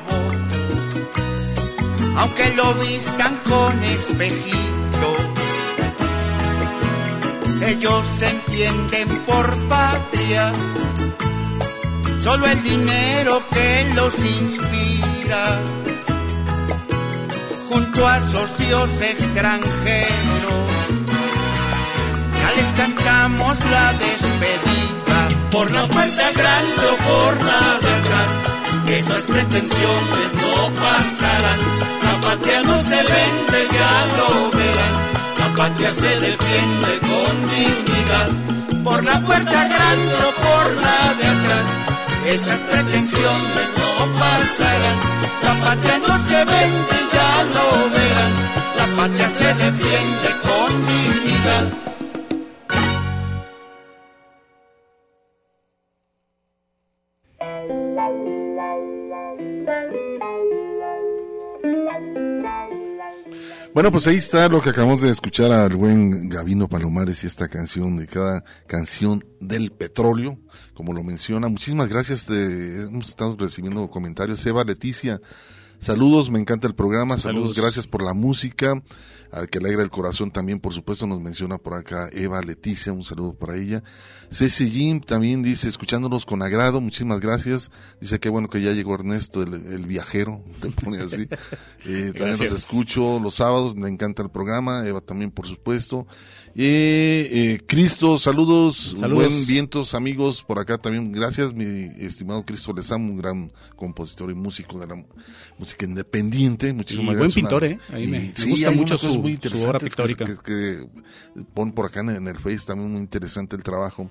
aunque 2.17 2.53
lo 2.55 2.73
vistan 2.75 3.39
con 3.49 3.83
espejitos. 3.83 4.59
Ellos 7.67 8.07
se 8.17 8.27
entienden 8.27 9.07
por 9.27 9.45
patria, 9.67 10.51
solo 12.23 12.47
el 12.47 12.63
dinero 12.63 13.41
que 13.51 13.91
los 13.95 14.17
inspira 14.19 15.78
junto 17.69 18.07
a 18.07 18.19
socios 18.19 18.89
extranjeros. 19.01 20.69
Ya 22.39 22.49
les 22.57 22.69
cantamos 22.73 23.57
la 23.71 23.93
despedida. 23.93 25.19
Por 25.51 25.71
la 25.71 25.83
puerta 25.83 26.31
grande 26.35 26.83
o 26.91 26.95
por 27.09 27.33
la 27.49 27.63
de 27.83 27.91
atrás, 27.99 28.29
esas 28.87 29.23
pretensiones 29.23 30.29
no 30.41 30.53
pasarán. 30.83 31.59
La 32.03 32.27
patria 32.27 32.61
no 32.63 32.77
se 32.77 32.97
vende, 32.97 33.59
ya 33.77 33.95
lo 34.17 34.49
verán. 34.57 34.95
La 35.39 35.55
patria 35.55 35.93
se 35.93 36.19
defiende 36.19 36.91
con 37.09 37.33
dignidad. 37.53 38.29
Por 38.83 39.03
la 39.03 39.19
puerta 39.21 39.67
grande 39.67 40.15
o 40.27 40.31
por 40.45 40.65
la 40.85 41.13
de 41.19 41.25
atrás, 41.35 41.67
esas 42.25 42.59
pretensiones 42.59 43.67
no 43.79 43.91
pasarán. 44.19 44.97
La 45.43 45.53
patria 45.65 45.99
no 45.99 46.17
se 46.27 46.45
vende, 46.45 47.08
verán. 47.93 48.33
La 48.77 48.85
patria 48.95 49.29
se 49.29 49.53
defiende 49.53 50.29
con 50.43 50.87
dignidad. 50.87 51.89
Bueno, 63.71 63.91
pues 63.91 64.07
ahí 64.07 64.17
está 64.17 64.49
lo 64.49 64.61
que 64.61 64.71
acabamos 64.71 65.01
de 65.01 65.09
escuchar 65.09 65.51
al 65.51 65.75
buen 65.75 66.27
Gavino 66.27 66.67
Palomares 66.67 67.23
y 67.23 67.27
esta 67.27 67.47
canción 67.47 67.95
de 67.97 68.07
cada 68.07 68.43
canción 68.67 69.23
del 69.39 69.71
petróleo, 69.71 70.37
como 70.73 70.91
lo 70.91 71.01
menciona. 71.01 71.47
Muchísimas 71.47 71.87
gracias. 71.87 72.27
De, 72.27 72.89
recibiendo 73.37 73.89
comentarios. 73.89 74.45
Eva 74.45 74.63
Leticia, 74.63 75.21
saludos, 75.79 76.29
me 76.29 76.39
encanta 76.39 76.67
el 76.67 76.75
programa. 76.75 77.17
Saludos, 77.17 77.55
gracias 77.55 77.87
por 77.87 78.03
la 78.03 78.13
música 78.13 78.81
al 79.31 79.49
que 79.49 79.59
alegra 79.59 79.83
el 79.83 79.91
corazón 79.91 80.31
también, 80.31 80.59
por 80.59 80.73
supuesto, 80.73 81.05
nos 81.05 81.21
menciona 81.21 81.57
por 81.57 81.75
acá 81.75 82.09
Eva 82.11 82.41
Leticia, 82.41 82.93
un 82.93 83.03
saludo 83.03 83.33
para 83.33 83.57
ella. 83.57 83.83
Ceci 84.31 84.69
Jim 84.69 85.01
también 85.01 85.43
dice, 85.43 85.67
escuchándonos 85.67 86.25
con 86.25 86.41
agrado, 86.41 86.81
muchísimas 86.81 87.19
gracias. 87.19 87.71
Dice 87.99 88.19
que 88.19 88.29
bueno 88.29 88.49
que 88.49 88.61
ya 88.61 88.71
llegó 88.71 88.95
Ernesto, 88.95 89.41
el, 89.43 89.85
viajero, 89.85 90.43
te 90.61 90.69
pone 90.71 90.99
así. 90.99 91.27
Eh, 91.85 92.11
también 92.13 92.37
los 92.37 92.51
escucho 92.51 93.19
los 93.21 93.35
sábados, 93.35 93.73
me 93.73 93.87
encanta 93.87 94.21
el 94.21 94.29
programa, 94.29 94.85
Eva 94.85 94.99
también, 94.99 95.31
por 95.31 95.47
supuesto. 95.47 96.05
Eh, 96.55 97.59
Cristo, 97.67 98.17
saludos, 98.17 98.95
buen 98.99 99.45
vientos 99.45 99.93
amigos 99.93 100.43
por 100.43 100.59
acá 100.59 100.77
también. 100.77 101.11
Gracias, 101.11 101.53
mi 101.53 101.89
estimado 101.97 102.43
Cristo 102.43 102.73
Lezam, 102.73 103.09
un 103.09 103.17
gran 103.17 103.51
compositor 103.75 104.31
y 104.31 104.33
músico 104.33 104.79
de 104.79 104.87
la 104.87 105.03
música 105.57 105.85
independiente. 105.85 106.73
Muchísimas 106.73 107.15
y 107.15 107.17
Buen 107.17 107.31
pintor, 107.31 107.63
¿eh? 107.65 107.79
Ahí 107.91 108.07
me, 108.07 108.33
gusta 108.47 108.71
mucho 108.71 108.97
su, 108.97 109.19
muy 109.19 109.39
obra 109.65 109.79
pictórica. 109.79 110.25
Que, 110.25 110.35
que, 110.43 110.87
pon 111.53 111.71
por 111.71 111.85
acá 111.85 112.01
en 112.01 112.27
el 112.27 112.37
Face 112.37 112.65
también 112.65 112.91
muy 112.91 113.01
interesante 113.01 113.55
el 113.55 113.63
trabajo. 113.63 114.09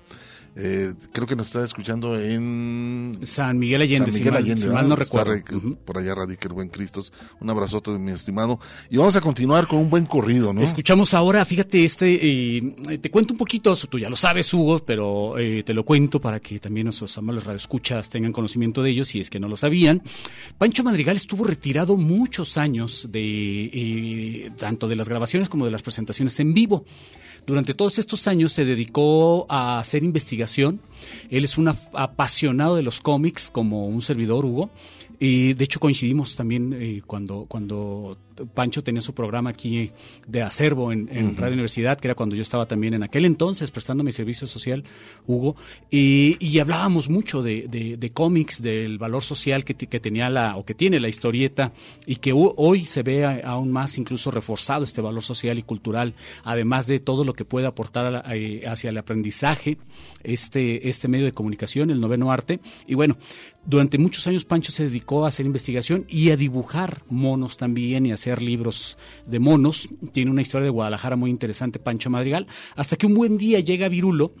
Eh, 0.55 0.93
creo 1.11 1.27
que 1.27 1.35
nos 1.35 1.47
está 1.47 1.63
escuchando 1.63 2.19
en 2.19 3.19
San 3.23 3.57
Miguel 3.57 3.81
Allende, 3.81 4.11
San 4.11 4.19
Miguel 4.19 4.35
Allende, 4.35 4.61
si 4.61 4.67
mal, 4.67 4.89
no 4.89 4.95
recuerdo. 4.95 5.33
Por 5.85 5.97
allá 5.97 6.15
radica 6.15 6.47
el 6.47 6.53
buen 6.53 6.69
Cristos. 6.69 7.13
Un 7.39 7.49
abrazote, 7.49 7.91
mi 7.91 8.11
estimado. 8.11 8.59
Y 8.89 8.97
vamos 8.97 9.15
a 9.15 9.21
continuar 9.21 9.67
con 9.67 9.79
un 9.79 9.89
buen 9.89 10.05
corrido, 10.05 10.53
¿no? 10.53 10.61
Escuchamos 10.61 11.13
ahora, 11.13 11.43
fíjate, 11.45 11.83
este, 11.83 12.57
eh, 12.57 12.97
te 13.01 13.09
cuento 13.09 13.33
un 13.33 13.37
poquito, 13.37 13.75
tú 13.75 13.99
ya 13.99 14.09
lo 14.09 14.15
sabes, 14.15 14.53
Hugo, 14.53 14.79
pero 14.79 15.37
eh, 15.37 15.63
te 15.63 15.73
lo 15.73 15.85
cuento 15.85 16.19
para 16.19 16.39
que 16.39 16.59
también 16.59 16.85
nuestros 16.85 17.17
amables 17.17 17.43
radioescuchas 17.43 18.09
tengan 18.09 18.31
conocimiento 18.31 18.83
de 18.83 18.91
ellos, 18.91 19.07
si 19.07 19.19
es 19.19 19.29
que 19.29 19.39
no 19.39 19.47
lo 19.47 19.55
sabían. 19.55 20.01
Pancho 20.57 20.83
Madrigal 20.83 21.15
estuvo 21.15 21.43
retirado 21.43 21.95
muchos 21.95 22.57
años 22.57 23.07
de 23.11 24.51
tanto 24.57 24.87
de 24.87 24.95
las 24.95 25.07
grabaciones 25.07 25.49
como 25.49 25.65
de 25.65 25.71
las 25.71 25.81
presentaciones 25.81 26.39
en 26.39 26.53
vivo. 26.53 26.85
Durante 27.45 27.73
todos 27.73 27.99
estos 27.99 28.27
años 28.27 28.51
se 28.51 28.65
dedicó 28.65 29.45
a 29.49 29.79
hacer 29.79 30.03
investigación. 30.03 30.79
Él 31.29 31.43
es 31.43 31.57
un 31.57 31.67
apasionado 31.67 32.75
de 32.75 32.83
los 32.83 33.01
cómics, 33.01 33.49
como 33.51 33.87
un 33.87 34.01
servidor, 34.01 34.45
Hugo. 34.45 34.69
Y 35.19 35.53
de 35.53 35.63
hecho 35.65 35.79
coincidimos 35.79 36.35
también 36.35 36.73
eh, 36.73 37.01
cuando, 37.05 37.45
cuando 37.47 38.17
Pancho 38.53 38.83
tenía 38.83 39.01
su 39.01 39.13
programa 39.13 39.49
aquí 39.49 39.91
de 40.27 40.41
acervo 40.41 40.91
en, 40.91 41.09
Radio 41.35 41.53
Universidad, 41.53 41.99
que 41.99 42.07
era 42.07 42.15
cuando 42.15 42.35
yo 42.35 42.41
estaba 42.41 42.65
también 42.65 42.93
en 42.93 43.03
aquel 43.03 43.25
entonces 43.25 43.71
prestando 43.71 44.03
mi 44.03 44.11
servicio 44.11 44.47
social, 44.47 44.83
Hugo, 45.27 45.55
y, 45.89 46.59
hablábamos 46.59 47.09
mucho 47.09 47.41
de, 47.41 48.11
cómics, 48.13 48.61
del 48.61 48.97
valor 48.97 49.23
social 49.23 49.63
que, 49.63 49.73
tenía 49.73 50.29
la, 50.29 50.55
o 50.55 50.65
que 50.65 50.73
tiene 50.73 50.99
la 50.99 51.09
historieta, 51.09 51.73
y 52.05 52.17
que 52.17 52.31
hoy 52.33 52.85
se 52.85 53.03
ve 53.03 53.43
aún 53.43 53.71
más 53.71 53.97
incluso 53.97 54.31
reforzado 54.31 54.83
este 54.83 55.01
valor 55.01 55.23
social 55.23 55.57
y 55.57 55.63
cultural, 55.63 56.13
además 56.43 56.87
de 56.87 56.99
todo 56.99 57.23
lo 57.23 57.33
que 57.33 57.45
puede 57.45 57.67
aportar 57.67 58.23
eh, 58.33 58.63
hacia 58.67 58.89
el 58.89 58.97
aprendizaje 58.97 59.77
este, 60.23 60.89
este 60.89 61.07
medio 61.07 61.25
de 61.25 61.31
comunicación, 61.31 61.89
el 61.89 61.99
noveno 61.99 62.31
arte. 62.31 62.59
Y 62.87 62.95
bueno, 62.95 63.17
durante 63.69 63.99
muchos 63.99 64.25
años 64.25 64.45
Pancho 64.45 64.71
se 64.71 64.85
dedicó 64.85 65.23
a 65.23 65.27
hacer 65.27 65.45
investigación 65.45 66.05
y 66.09 66.31
a 66.31 66.37
dibujar 66.37 67.03
monos 67.07 67.55
también 67.55 68.03
y 68.07 68.11
a 68.11 68.15
hacer 68.15 68.41
libros 68.41 68.97
de 69.27 69.37
monos. 69.37 69.89
Tiene 70.11 70.31
una 70.31 70.41
historia 70.41 70.65
de 70.65 70.71
Guadalajara 70.71 71.15
muy 71.15 71.29
interesante, 71.29 71.77
Pancho 71.77 72.09
Madrigal. 72.09 72.47
Hasta 72.75 72.95
que 72.95 73.05
un 73.05 73.13
buen 73.13 73.37
día 73.37 73.59
llega 73.59 73.87
Virulo 73.87 74.33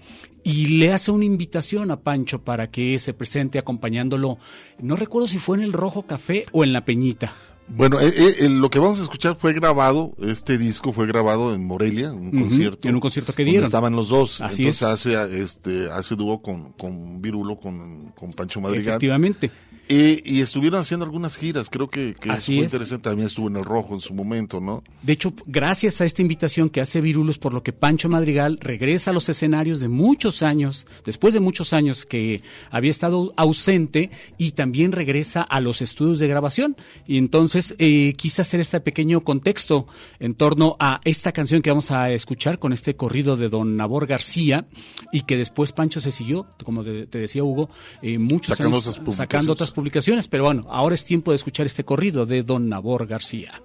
y 0.43 0.79
le 0.79 0.91
hace 0.91 1.11
una 1.11 1.25
invitación 1.25 1.91
a 1.91 2.01
Pancho 2.01 2.43
para 2.43 2.71
que 2.71 2.97
se 2.97 3.13
presente 3.13 3.59
acompañándolo. 3.59 4.39
No 4.79 4.95
recuerdo 4.95 5.27
si 5.27 5.37
fue 5.37 5.57
en 5.57 5.63
el 5.63 5.73
Rojo 5.73 6.07
Café 6.07 6.45
o 6.51 6.63
en 6.63 6.73
la 6.73 6.83
Peñita. 6.83 7.35
Bueno, 7.69 7.99
eh, 7.99 8.11
eh, 8.39 8.49
lo 8.49 8.69
que 8.69 8.79
vamos 8.79 8.99
a 8.99 9.03
escuchar 9.03 9.37
fue 9.39 9.53
grabado, 9.53 10.15
este 10.19 10.57
disco 10.57 10.91
fue 10.91 11.07
grabado 11.07 11.53
en 11.53 11.65
Morelia, 11.65 12.07
en 12.07 12.19
un 12.19 12.31
concierto. 12.31 12.87
En 12.87 12.95
un 12.95 13.01
concierto 13.01 13.33
que 13.33 13.43
dieron. 13.43 13.65
Estaban 13.65 13.95
los 13.95 14.09
dos. 14.09 14.41
Entonces 14.41 14.83
hace, 14.83 15.41
este, 15.41 15.89
hace 15.91 16.15
dúo 16.15 16.41
con, 16.41 16.73
con 16.73 17.21
Virulo, 17.21 17.59
con, 17.59 18.11
con 18.17 18.31
Pancho 18.31 18.59
Madrigal. 18.59 18.93
Efectivamente. 18.95 19.51
Y, 19.91 20.41
estuvieron 20.41 20.79
haciendo 20.79 21.03
algunas 21.03 21.35
giras, 21.35 21.67
creo 21.67 21.89
que, 21.89 22.15
es 22.21 22.47
muy 22.47 22.59
interesante. 22.59 23.09
También 23.09 23.25
estuvo 23.25 23.47
en 23.47 23.55
el 23.55 23.65
Rojo 23.65 23.95
en 23.95 24.01
su 24.01 24.13
momento, 24.13 24.59
¿no? 24.59 24.83
De 25.01 25.13
hecho, 25.13 25.33
gracias 25.47 25.99
a 25.99 26.05
esta 26.05 26.21
invitación 26.21 26.69
que 26.69 26.79
hace 26.79 27.01
Virulos, 27.01 27.39
por 27.39 27.55
lo 27.55 27.63
que 27.63 27.73
Pancho 27.73 28.07
Madrigal 28.07 28.59
regresa 28.61 29.09
a 29.09 29.13
los 29.15 29.27
escenarios 29.29 29.79
de 29.79 29.87
muchos 29.87 30.43
años, 30.43 30.85
después 31.05 31.33
de 31.33 31.39
muchos 31.39 31.73
años 31.73 32.05
que 32.05 32.43
había 32.69 32.91
estado 32.91 33.33
ausente, 33.35 34.11
y 34.37 34.51
también 34.51 34.91
regresa 34.91 35.41
a 35.41 35.59
los 35.59 35.81
estudios 35.81 36.19
de 36.19 36.27
grabación. 36.27 36.77
Y 37.07 37.17
entonces 37.17 37.58
eh, 37.77 38.13
quise 38.17 38.41
hacer 38.41 38.59
este 38.59 38.79
pequeño 38.79 39.21
contexto 39.21 39.87
en 40.19 40.33
torno 40.35 40.75
a 40.79 41.01
esta 41.03 41.31
canción 41.31 41.61
que 41.61 41.69
vamos 41.69 41.91
a 41.91 42.11
escuchar 42.11 42.59
con 42.59 42.73
este 42.73 42.95
corrido 42.95 43.35
de 43.35 43.49
don 43.49 43.75
Nabor 43.75 44.07
García, 44.07 44.65
y 45.11 45.21
que 45.23 45.37
después 45.37 45.71
Pancho 45.71 46.01
se 46.01 46.11
siguió, 46.11 46.47
como 46.63 46.83
te 46.83 47.05
decía 47.05 47.43
Hugo, 47.43 47.69
eh, 48.01 48.17
muchos 48.17 48.59
años 48.59 48.99
sacando 49.09 49.53
otras 49.53 49.71
publicaciones, 49.71 50.27
pero 50.27 50.45
bueno, 50.45 50.65
ahora 50.69 50.95
es 50.95 51.05
tiempo 51.05 51.31
de 51.31 51.35
escuchar 51.35 51.65
este 51.65 51.83
corrido 51.83 52.25
de 52.25 52.43
Don 52.43 52.69
Nabor 52.69 53.07
García. 53.07 53.61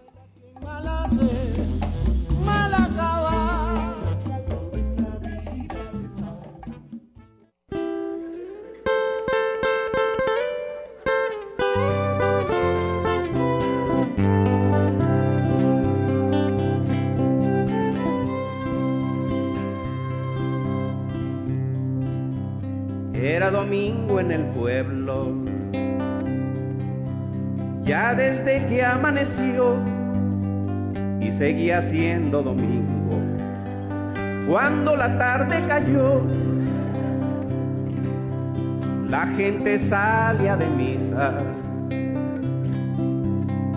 Era 23.35 23.51
domingo 23.51 24.20
en 24.20 24.31
el 24.31 24.42
pueblo 24.44 25.35
ya 27.83 28.14
desde 28.14 28.64
que 28.68 28.85
amaneció 28.85 29.75
y 31.18 31.33
seguía 31.33 31.83
siendo 31.83 32.44
domingo. 32.44 33.18
Cuando 34.49 34.94
la 34.94 35.18
tarde 35.18 35.57
cayó, 35.66 36.23
la 39.09 39.27
gente 39.37 39.81
salía 39.81 40.57
de 40.57 40.68
misa 40.68 41.35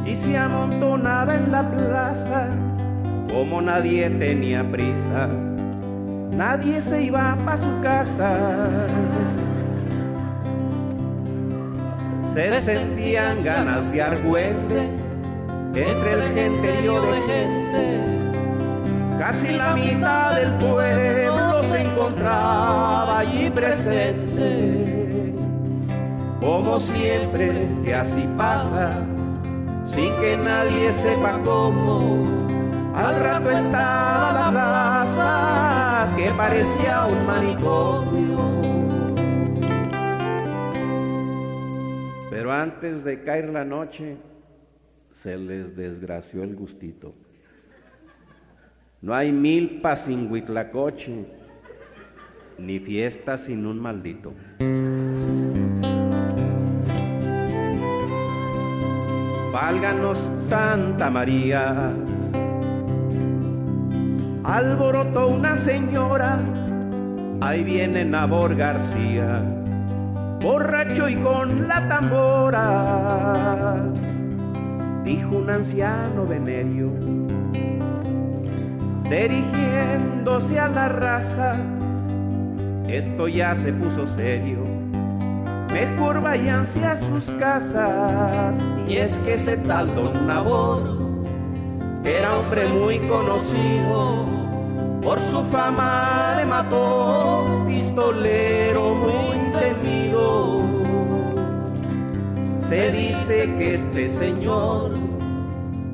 y 0.05 0.15
se 0.17 0.37
amontonaba 0.37 1.33
en 1.33 1.51
la 1.51 1.67
plaza 1.67 2.49
como 3.33 3.59
nadie 3.63 4.07
tenía 4.11 4.63
prisa. 4.71 5.56
Nadie 6.31 6.81
se 6.83 7.03
iba 7.03 7.35
para 7.43 7.57
su 7.57 7.81
casa 7.81 8.37
se 12.45 12.61
sentían 12.61 13.43
ganas 13.43 13.91
de 13.91 14.01
argüente 14.01 14.89
entre 15.73 16.13
el 16.13 16.33
genterío 16.33 17.01
de 17.01 17.21
gente. 17.21 18.01
Casi 19.17 19.57
la 19.57 19.75
mitad 19.75 20.35
del 20.35 20.51
pueblo 20.53 21.63
se 21.63 21.81
encontraba 21.81 23.19
allí 23.19 23.49
presente. 23.49 25.33
Como 26.39 26.79
siempre 26.79 27.67
que 27.83 27.95
así 27.95 28.29
pasa, 28.37 28.99
sin 29.89 30.15
que 30.21 30.37
nadie 30.37 30.93
sepa 31.01 31.39
cómo, 31.43 32.46
al 32.97 33.23
rato 33.23 33.51
estaba 33.51 34.33
la 34.33 34.51
plaza 34.51 36.15
que 36.17 36.31
parecía 36.31 37.05
un 37.05 37.25
manicomio 37.25 38.57
Pero 42.37 42.51
antes 42.51 43.03
de 43.03 43.23
caer 43.23 43.49
la 43.49 43.65
noche, 43.65 44.15
se 45.23 45.35
les 45.37 45.75
desgració 45.75 46.43
el 46.43 46.55
gustito. 46.55 47.15
No 49.01 49.15
hay 49.15 49.31
milpa 49.31 49.95
sin 50.05 50.31
huitlacoche, 50.31 51.25
ni 52.59 52.79
fiesta 52.79 53.39
sin 53.39 53.65
un 53.65 53.79
maldito. 53.79 54.33
Válganos 59.51 60.19
Santa 60.47 61.09
María, 61.09 61.91
alborotó 64.47 65.27
una 65.27 65.57
señora, 65.57 66.39
ahí 67.41 67.63
viene 67.63 68.03
Nabor 68.03 68.55
García 68.55 69.43
borracho 70.41 71.09
y 71.09 71.15
con 71.15 71.67
la 71.67 71.87
tambora, 71.87 73.75
dijo 75.03 75.37
un 75.37 75.49
anciano 75.49 76.25
venerio, 76.25 76.91
dirigiéndose 79.09 80.59
a 80.59 80.67
la 80.67 80.89
raza. 80.89 81.55
Esto 82.87 83.27
ya 83.27 83.55
se 83.55 83.73
puso 83.73 84.07
serio. 84.15 84.59
Mejor 85.73 86.21
váyanse 86.21 86.85
a 86.85 86.97
sus 87.01 87.25
casas. 87.31 88.55
Y 88.87 88.95
es 88.95 89.17
que 89.17 89.33
ese 89.33 89.57
tal 89.57 89.93
Don 89.93 90.25
Nabor 90.25 90.97
era 92.05 92.37
hombre 92.37 92.69
muy 92.69 92.99
conocido 92.99 94.36
por 95.07 95.21
su 95.31 95.41
fama 95.45 96.35
de 96.37 96.45
mató, 96.45 97.63
pistolero 97.65 98.93
muy 98.93 99.37
temido. 99.53 100.61
Se 102.67 102.91
dice 102.91 103.55
que 103.57 103.75
este 103.75 104.09
señor 104.17 104.91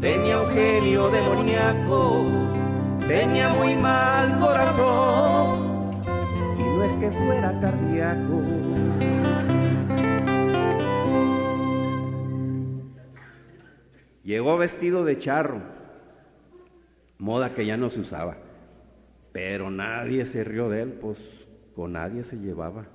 tenía 0.02 0.42
un 0.42 0.50
genio 0.50 1.12
demoníaco, 1.12 2.26
tenía 3.08 3.50
muy 3.50 3.76
mal 3.76 4.36
corazón 4.40 5.92
y 6.58 6.64
no 6.64 6.84
es 6.84 6.94
que 6.96 7.12
fuera 7.12 7.62
cardíaco. 7.62 8.42
Llegó 14.24 14.58
vestido 14.58 15.06
de 15.06 15.20
charro, 15.20 15.62
moda 17.20 17.50
que 17.50 17.68
ya 17.68 17.78
no 17.78 17.92
se 17.92 18.00
usaba, 18.00 18.38
pero 19.34 19.72
nadie 19.72 20.28
se 20.28 20.44
rió 20.44 20.70
de 20.70 20.84
él, 20.84 20.94
pues 21.02 21.18
con 21.76 21.94
nadie 21.94 22.24
se 22.26 22.38
llevaba. 22.38 22.86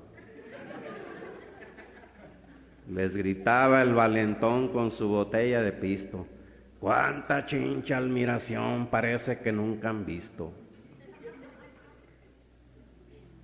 Les 2.88 3.14
gritaba 3.14 3.82
el 3.82 3.92
valentón 3.92 4.68
con 4.68 4.92
su 4.92 5.08
botella 5.08 5.60
de 5.60 5.72
pisto. 5.72 6.26
Cuánta 6.80 7.44
chincha 7.44 7.98
admiración 7.98 8.86
parece 8.86 9.40
que 9.40 9.52
nunca 9.52 9.90
han 9.90 10.06
visto. 10.06 10.52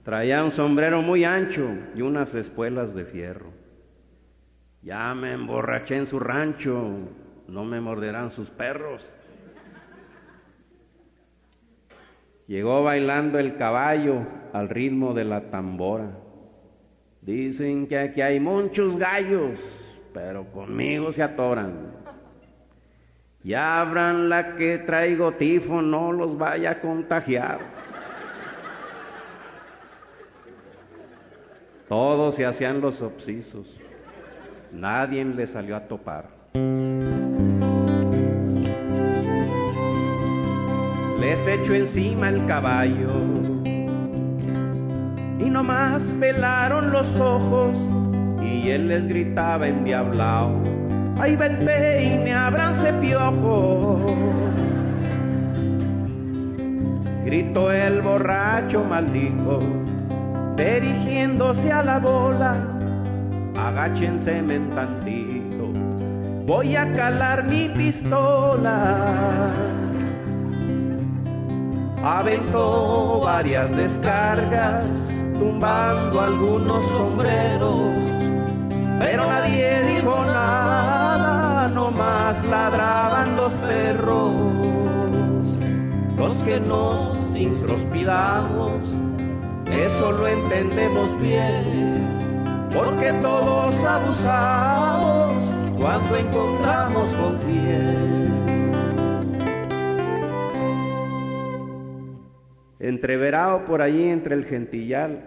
Traía 0.05 0.45
un 0.45 0.53
sombrero 0.53 1.03
muy 1.03 1.25
ancho 1.25 1.69
y 1.95 2.03
unas 2.03 2.33
espuelas 2.35 2.95
de 2.95 3.05
fierro. 3.07 3.51
Ya 4.83 5.15
me 5.15 5.33
emborraché 5.33 5.97
en 5.97 6.07
su 6.07 6.21
rancho, 6.21 6.91
no 7.49 7.65
me 7.65 7.81
morderán 7.81 8.31
sus 8.31 8.49
perros. 8.51 9.05
Llegó 12.47 12.83
bailando 12.83 13.39
el 13.39 13.57
caballo 13.57 14.27
al 14.53 14.69
ritmo 14.69 15.15
de 15.15 15.25
la 15.25 15.51
tambora. 15.51 16.11
Dicen 17.23 17.87
que 17.87 17.99
aquí 17.99 18.21
hay 18.21 18.39
muchos 18.39 18.99
gallos, 18.99 19.59
pero 20.13 20.45
conmigo 20.53 21.11
se 21.13 21.23
atoran. 21.23 21.93
Y 23.43 23.55
abran 23.55 24.29
la 24.29 24.57
que 24.57 24.79
traigo 24.79 25.33
tifo, 25.33 25.81
no 25.81 26.13
los 26.13 26.37
vaya 26.37 26.73
a 26.73 26.81
contagiar. 26.81 27.59
Todos 31.89 32.35
se 32.35 32.45
hacían 32.45 32.81
los 32.81 33.01
obsisos. 33.01 33.67
Nadie 34.73 35.25
le 35.25 35.47
salió 35.47 35.77
a 35.77 35.87
topar. 35.87 36.27
Les 41.25 41.71
encima 41.71 42.29
el 42.29 42.45
caballo 42.45 43.09
y 45.39 45.49
nomás 45.49 46.03
pelaron 46.21 46.91
los 46.93 47.09
ojos 47.19 47.75
y 48.43 48.69
él 48.69 48.89
les 48.89 49.09
gritaba 49.09 49.67
endiablao, 49.67 50.51
ay 51.19 51.35
va 51.35 51.47
el 51.47 51.57
peine, 51.65 52.35
abranse 52.35 52.93
piojo. 53.01 54.05
Gritó 57.25 57.73
el 57.73 58.03
borracho 58.03 58.85
maldito, 58.85 59.61
dirigiéndose 60.59 61.73
a 61.73 61.83
la 61.83 61.99
bola, 62.01 62.55
agáchense 63.59 64.43
tantito, 64.75 65.73
voy 66.45 66.77
a 66.77 66.93
calar 66.93 67.49
mi 67.49 67.71
pistola. 67.71 69.55
Aventó 72.05 73.21
varias 73.25 73.75
descargas 73.75 74.93
tumbando 75.39 76.21
algunos 76.21 76.83
sombreros, 76.91 77.95
pero 78.99 79.25
nadie 79.25 79.83
dijo 79.85 80.23
nada, 80.27 81.67
nomás 81.69 82.45
ladraban 82.45 83.37
los 83.37 83.51
perros. 83.53 84.35
Los 86.19 86.37
que 86.43 86.61
nos 86.61 87.35
introspidamos, 87.35 88.83
eso 89.73 90.13
lo 90.13 90.29
entendemos 90.29 91.19
bien, 91.23 92.69
porque 92.75 93.15
todos 93.15 93.83
abusamos 93.83 95.55
cuando 95.79 96.17
encontramos 96.17 97.15
con 97.15 97.39
fiel. 97.39 98.24
Entreverado 102.85 103.65
por 103.65 103.81
allí 103.81 104.03
entre 104.11 104.35
el 104.35 104.45
gentillal 104.45 105.25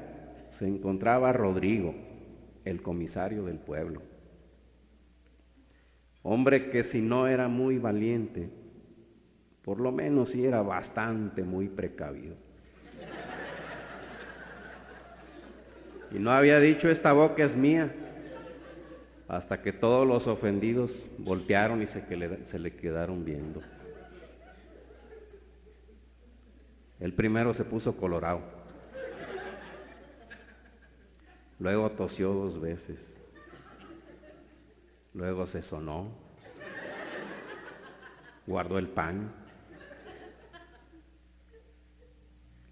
se 0.59 0.67
encontraba 0.67 1.33
Rodrigo, 1.33 1.95
el 2.63 2.83
comisario 2.83 3.45
del 3.45 3.57
pueblo. 3.57 4.03
Hombre 6.21 6.69
que 6.69 6.83
si 6.83 7.01
no 7.01 7.25
era 7.27 7.47
muy 7.47 7.79
valiente, 7.79 8.47
por 9.63 9.79
lo 9.79 9.91
menos 9.91 10.29
sí 10.29 10.45
era 10.45 10.61
bastante 10.61 11.41
muy 11.41 11.67
precavido. 11.67 12.35
Y 16.11 16.19
no 16.19 16.29
había 16.29 16.59
dicho 16.59 16.89
esta 16.89 17.11
boca 17.11 17.43
es 17.43 17.55
mía, 17.55 17.91
hasta 19.27 19.63
que 19.63 19.73
todos 19.73 20.07
los 20.07 20.27
ofendidos 20.27 20.91
voltearon 21.17 21.81
y 21.81 21.87
se, 21.87 22.03
se 22.51 22.59
le 22.59 22.75
quedaron 22.75 23.25
viendo. 23.25 23.63
El 26.99 27.13
primero 27.13 27.53
se 27.53 27.63
puso 27.63 27.95
colorado. 27.95 28.41
Luego 31.60 31.91
tosió 31.91 32.33
dos 32.33 32.60
veces. 32.60 32.97
Luego 35.13 35.47
se 35.47 35.62
sonó. 35.63 36.10
Guardó 38.45 38.77
el 38.77 38.88
pan. 38.88 39.31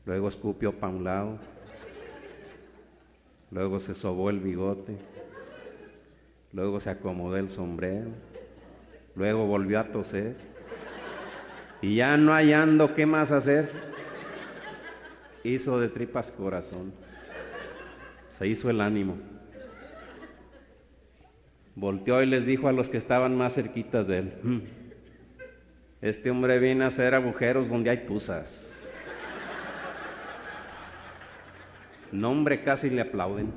Luego 0.05 0.29
escupió 0.29 0.73
para 0.79 0.93
un 0.93 1.03
lado. 1.03 1.39
Luego 3.51 3.79
se 3.79 3.95
sobó 3.95 4.29
el 4.29 4.39
bigote. 4.39 4.97
Luego 6.53 6.79
se 6.79 6.89
acomodó 6.89 7.37
el 7.37 7.49
sombrero. 7.49 8.09
Luego 9.15 9.45
volvió 9.45 9.79
a 9.79 9.91
toser. 9.91 10.35
Y 11.81 11.95
ya 11.97 12.17
no 12.17 12.31
hallando 12.31 12.95
qué 12.95 13.05
más 13.05 13.31
hacer, 13.31 13.94
hizo 15.49 15.79
de 15.79 15.89
tripas 15.89 16.31
corazón, 16.31 16.93
se 18.37 18.47
hizo 18.47 18.69
el 18.69 18.81
ánimo. 18.81 19.17
Volteó 21.75 22.21
y 22.21 22.25
les 22.25 22.45
dijo 22.45 22.67
a 22.67 22.71
los 22.71 22.87
que 22.89 22.97
estaban 22.97 23.37
más 23.37 23.53
cerquitas 23.53 24.07
de 24.07 24.19
él, 24.19 24.33
hmm, 24.43 24.59
este 26.01 26.29
hombre 26.29 26.59
viene 26.59 26.83
a 26.83 26.87
hacer 26.87 27.15
agujeros 27.15 27.67
donde 27.67 27.89
hay 27.89 28.05
tuzas. 28.05 28.45
Nombre 32.11 32.63
casi 32.63 32.89
le 32.89 33.01
aplauden. 33.01 33.51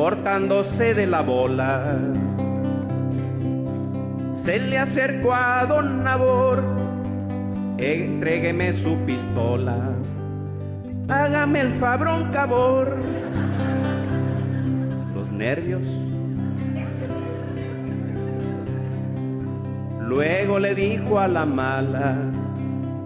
Cortándose 0.00 0.94
de 0.94 1.06
la 1.06 1.20
bola. 1.20 1.94
Se 4.44 4.58
le 4.58 4.78
acercó 4.78 5.34
a 5.34 5.66
don 5.66 6.02
Nabor, 6.02 6.64
entrégueme 7.76 8.72
su 8.82 8.96
pistola, 9.04 9.76
hágame 11.06 11.60
el 11.60 11.74
fabrón 11.74 12.32
cabor. 12.32 12.96
Los 15.14 15.30
nervios. 15.32 15.82
Luego 20.00 20.58
le 20.60 20.74
dijo 20.74 21.20
a 21.20 21.28
la 21.28 21.44
mala, 21.44 22.16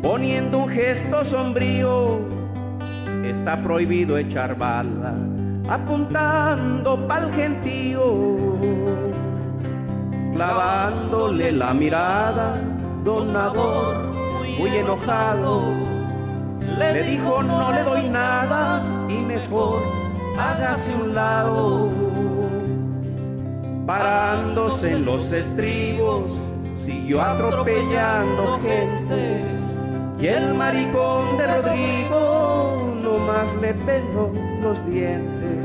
poniendo 0.01 0.59
un 0.59 0.69
gesto 0.69 1.25
sombrío, 1.25 2.21
está 3.25 3.61
prohibido 3.65 4.17
echar 4.17 4.57
bala 4.57 5.34
apuntando 5.69 6.97
pa'l 7.09 7.33
gentío, 7.33 8.57
clavándole 10.35 11.53
la 11.53 11.73
mirada, 11.73 12.61
donador, 13.03 14.13
muy 14.59 14.77
enojado, 14.77 15.73
le 16.79 17.03
dijo 17.03 17.43
no 17.43 17.73
le 17.73 17.83
doy 17.83 18.09
nada 18.09 18.83
y 19.09 19.15
mejor 19.15 19.83
hágase 20.39 20.95
un 20.95 21.15
lado, 21.15 21.91
parándose 23.87 24.93
en 24.93 25.05
los 25.07 25.33
estribos, 25.33 26.31
siguió 26.85 27.23
atropellando 27.23 28.61
gente. 28.61 29.45
Y 30.21 30.27
el 30.27 30.55
maricón 30.55 31.37
de 31.37 31.47
Rodrigo 31.47 32.97
no 33.03 33.19
más 33.19 33.55
le 33.61 33.75
peló 33.75 34.44
los 34.65 34.87
dientes. 34.87 35.59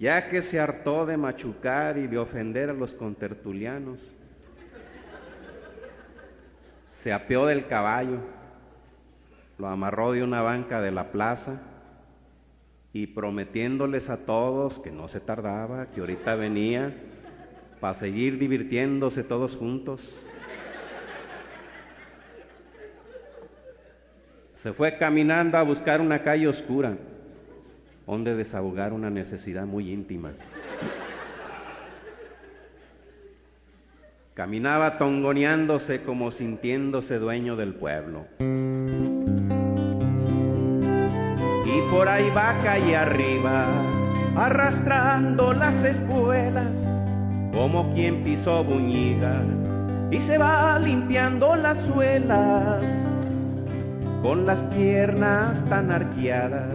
Ya 0.00 0.28
que 0.28 0.42
se 0.42 0.58
hartó 0.58 1.06
de 1.06 1.16
machucar 1.16 1.96
y 1.96 2.08
de 2.08 2.18
ofender 2.18 2.70
a 2.70 2.72
los 2.72 2.90
contertulianos, 2.94 4.00
se 7.04 7.12
apeó 7.12 7.46
del 7.46 7.68
caballo, 7.68 8.18
lo 9.56 9.68
amarró 9.68 10.12
de 10.12 10.24
una 10.24 10.42
banca 10.42 10.80
de 10.80 10.90
la 10.90 11.12
plaza 11.12 11.60
y 12.92 13.06
prometiéndoles 13.06 14.10
a 14.10 14.16
todos 14.16 14.80
que 14.80 14.90
no 14.90 15.06
se 15.06 15.20
tardaba, 15.20 15.86
que 15.94 16.00
ahorita 16.00 16.34
venía 16.34 16.92
para 17.78 17.94
seguir 18.00 18.36
divirtiéndose 18.36 19.22
todos 19.22 19.54
juntos. 19.54 20.00
Se 24.62 24.72
fue 24.74 24.98
caminando 24.98 25.56
a 25.56 25.62
buscar 25.62 26.00
una 26.02 26.22
calle 26.22 26.46
oscura 26.46 26.96
donde 28.06 28.34
desahogar 28.34 28.92
una 28.92 29.08
necesidad 29.08 29.64
muy 29.64 29.90
íntima. 29.90 30.32
Caminaba 34.34 34.98
tongoneándose 34.98 36.02
como 36.02 36.30
sintiéndose 36.30 37.18
dueño 37.18 37.56
del 37.56 37.74
pueblo. 37.74 38.26
Y 41.66 41.90
por 41.90 42.08
ahí 42.08 42.28
va 42.30 42.58
calle 42.62 42.96
arriba, 42.96 43.66
arrastrando 44.36 45.52
las 45.54 45.84
espuelas, 45.84 46.70
como 47.52 47.94
quien 47.94 48.24
pisó 48.24 48.64
buñiga, 48.64 49.42
y 50.10 50.20
se 50.22 50.36
va 50.36 50.78
limpiando 50.78 51.54
las 51.54 51.78
suelas, 51.86 52.84
con 54.22 54.46
las 54.46 54.58
piernas 54.74 55.64
tan 55.68 55.90
arqueadas, 55.90 56.70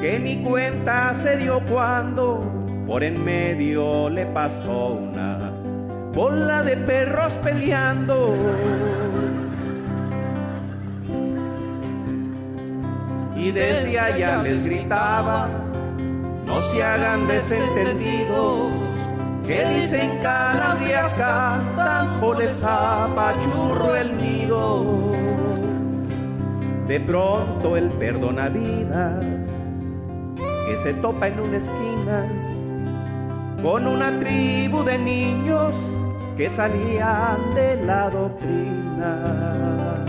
que 0.00 0.18
ni 0.18 0.42
cuenta 0.42 1.14
se 1.22 1.36
dio 1.36 1.60
cuando 1.70 2.40
por 2.86 3.02
en 3.02 3.24
medio 3.24 4.10
le 4.10 4.26
pasó 4.26 4.88
una 4.88 5.50
bola 6.12 6.62
de 6.62 6.76
perros 6.76 7.32
peleando. 7.42 8.34
Y 13.36 13.50
desde 13.50 13.98
allá 13.98 14.42
les 14.42 14.66
gritaba, 14.66 15.48
no 16.46 16.60
se 16.60 16.82
hagan 16.82 17.26
desentendidos, 17.26 18.72
que 19.46 19.64
dicen 19.64 20.20
de 20.20 20.96
acá, 20.96 22.18
o 22.20 22.34
les 22.34 22.62
apachurro 22.62 23.96
el 23.96 24.16
nido. 24.16 25.41
De 26.92 27.00
pronto 27.00 27.74
el 27.74 27.88
perdonavidas, 27.92 29.24
que 30.36 30.76
se 30.82 30.92
topa 31.00 31.28
en 31.28 31.40
una 31.40 31.56
esquina, 31.56 32.28
con 33.62 33.86
una 33.86 34.20
tribu 34.20 34.84
de 34.84 34.98
niños 34.98 35.72
que 36.36 36.50
salían 36.50 37.54
de 37.54 37.82
la 37.82 38.10
doctrina. 38.10 40.04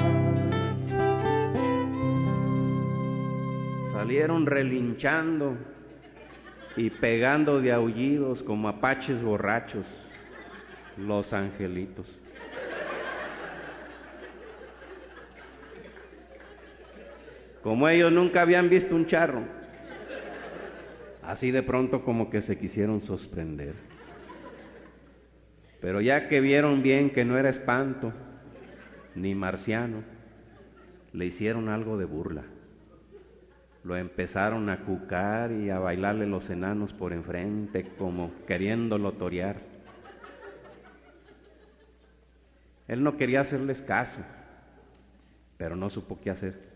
Salieron 3.94 4.46
relinchando 4.46 5.56
y 6.76 6.90
pegando 6.90 7.62
de 7.62 7.72
aullidos 7.72 8.44
como 8.44 8.68
apaches 8.68 9.24
borrachos 9.24 9.86
los 10.98 11.32
angelitos. 11.32 12.23
Como 17.64 17.88
ellos 17.88 18.12
nunca 18.12 18.42
habían 18.42 18.70
visto 18.70 18.94
un 18.94 19.08
charro, 19.08 19.42
así 21.24 21.50
de 21.50 21.64
pronto 21.64 22.04
como 22.04 22.30
que 22.30 22.42
se 22.42 22.58
quisieron 22.58 23.02
sorprender. 23.04 23.74
Pero 25.80 26.02
ya 26.02 26.28
que 26.28 26.42
vieron 26.42 26.84
bien 26.84 27.12
que 27.12 27.24
no 27.24 27.38
era 27.38 27.50
espanto 27.50 28.12
ni 29.16 29.34
marciano, 29.34 30.04
le 31.14 31.26
hicieron 31.26 31.70
algo 31.70 31.98
de 31.98 32.04
burla. 32.04 32.44
Lo 33.86 33.96
empezaron 33.96 34.70
a 34.70 34.82
cucar 34.82 35.52
y 35.54 35.70
a 35.70 35.80
bailarle 35.80 36.26
los 36.26 36.50
enanos 36.50 36.92
por 36.92 37.14
enfrente 37.14 37.86
como 37.98 38.32
queriéndolo 38.46 39.14
torear. 39.14 39.58
Él 42.90 43.04
no 43.04 43.16
quería 43.16 43.42
hacerles 43.42 43.82
caso, 43.84 44.20
pero 45.58 45.78
no 45.78 45.90
supo 45.90 46.20
qué 46.22 46.30
hacer. 46.30 46.73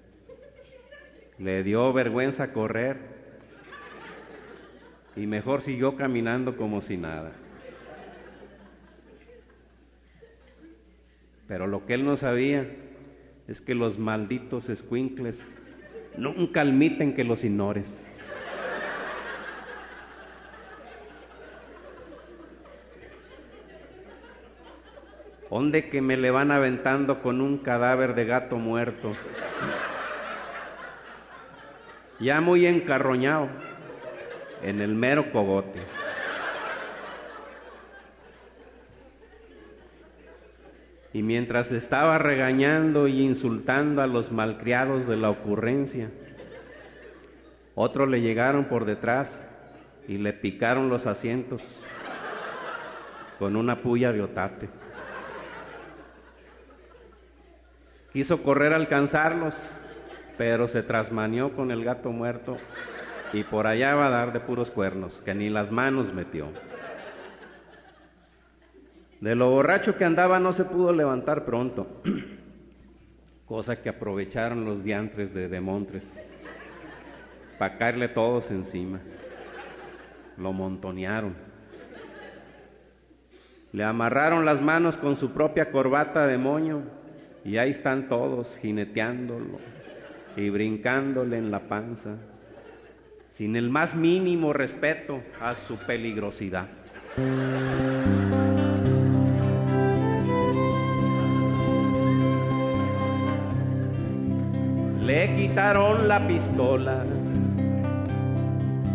Le 1.39 1.63
dio 1.63 1.93
vergüenza 1.93 2.51
correr 2.51 2.97
y 5.15 5.27
mejor 5.27 5.61
siguió 5.61 5.95
caminando 5.95 6.57
como 6.57 6.81
si 6.81 6.97
nada. 6.97 7.31
Pero 11.47 11.67
lo 11.67 11.85
que 11.85 11.93
él 11.93 12.05
no 12.05 12.17
sabía 12.17 12.67
es 13.47 13.61
que 13.61 13.73
los 13.73 13.97
malditos 13.97 14.67
escuincles 14.69 15.37
nunca 16.17 16.61
admiten 16.61 17.15
que 17.15 17.23
los 17.23 17.43
ignores. 17.43 17.85
¿Dónde 25.49 25.89
que 25.89 26.01
me 26.01 26.17
le 26.17 26.29
van 26.29 26.51
aventando 26.51 27.21
con 27.21 27.41
un 27.41 27.57
cadáver 27.57 28.13
de 28.15 28.25
gato 28.25 28.57
muerto? 28.57 29.13
Ya 32.19 32.41
muy 32.41 32.65
encarroñado 32.65 33.47
en 34.63 34.81
el 34.81 34.95
mero 34.95 35.31
cogote. 35.31 35.81
Y 41.13 41.23
mientras 41.23 41.71
estaba 41.71 42.17
regañando 42.17 43.07
y 43.07 43.21
insultando 43.21 44.01
a 44.01 44.07
los 44.07 44.31
malcriados 44.31 45.07
de 45.07 45.17
la 45.17 45.29
ocurrencia, 45.29 46.11
otros 47.75 48.09
le 48.09 48.21
llegaron 48.21 48.65
por 48.65 48.85
detrás 48.85 49.27
y 50.07 50.17
le 50.17 50.33
picaron 50.33 50.89
los 50.89 51.05
asientos 51.05 51.61
con 53.39 53.55
una 53.55 53.81
puya 53.81 54.11
de 54.11 54.21
otate. 54.21 54.69
Quiso 58.13 58.41
correr 58.41 58.73
a 58.73 58.77
alcanzarlos, 58.77 59.53
pero 60.37 60.67
se 60.67 60.83
trasmaneó 60.83 61.53
con 61.53 61.71
el 61.71 61.83
gato 61.83 62.11
muerto 62.11 62.57
y 63.33 63.43
por 63.43 63.67
allá 63.67 63.95
va 63.95 64.07
a 64.07 64.11
dar 64.11 64.33
de 64.33 64.39
puros 64.39 64.69
cuernos, 64.71 65.11
que 65.25 65.33
ni 65.33 65.49
las 65.49 65.71
manos 65.71 66.13
metió. 66.13 66.47
De 69.19 69.35
lo 69.35 69.49
borracho 69.49 69.97
que 69.97 70.05
andaba 70.05 70.39
no 70.39 70.53
se 70.53 70.63
pudo 70.63 70.93
levantar 70.93 71.43
pronto, 71.43 71.87
cosa 73.47 73.81
que 73.81 73.89
aprovecharon 73.89 74.63
los 74.63 74.83
diantres 74.83 75.33
de 75.33 75.49
Demontres 75.49 76.03
para 77.57 77.77
caerle 77.77 78.09
todos 78.09 78.49
encima. 78.51 78.99
Lo 80.37 80.53
montonearon. 80.53 81.35
Le 83.73 83.83
amarraron 83.83 84.45
las 84.45 84.61
manos 84.61 84.95
con 84.97 85.17
su 85.17 85.31
propia 85.31 85.71
corbata 85.71 86.27
de 86.27 86.37
moño 86.37 86.83
y 87.43 87.57
ahí 87.57 87.71
están 87.71 88.07
todos 88.07 88.47
jineteándolo 88.61 89.59
y 90.37 90.49
brincándole 90.51 91.37
en 91.37 91.49
la 91.49 91.61
panza, 91.67 92.15
sin 93.37 93.55
el 93.55 93.69
más 93.69 93.95
mínimo 93.95 94.53
respeto 94.53 95.19
a 95.41 95.55
su 95.67 95.77
peligrosidad. 95.77 96.67
Le 105.01 105.35
quitaron 105.35 106.07
la 106.07 106.27
pistola, 106.27 107.03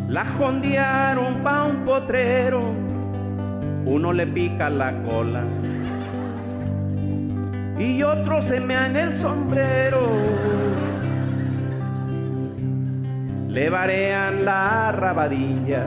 la 0.08 0.24
jondearon 0.38 1.42
pa' 1.42 1.64
un 1.64 1.84
potrero, 1.84 2.60
uno 3.84 4.12
le 4.12 4.26
pica 4.28 4.70
la 4.70 5.02
cola 5.02 5.42
y 7.78 8.02
otro 8.02 8.42
se 8.42 8.60
mea 8.60 8.86
en 8.86 8.96
el 8.96 9.16
sombrero. 9.16 10.06
Le 13.52 13.68
varean 13.70 14.44
la 14.44 14.92
rabadilla 14.92 15.84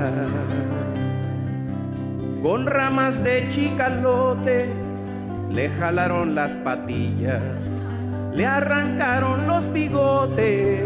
con 2.42 2.68
ramas 2.68 3.24
de 3.24 3.50
chicalote, 3.50 4.68
le 5.50 5.70
jalaron 5.70 6.36
las 6.36 6.52
patillas 6.64 7.42
le 8.36 8.46
arrancaron 8.46 9.48
los 9.48 9.72
bigotes. 9.72 10.84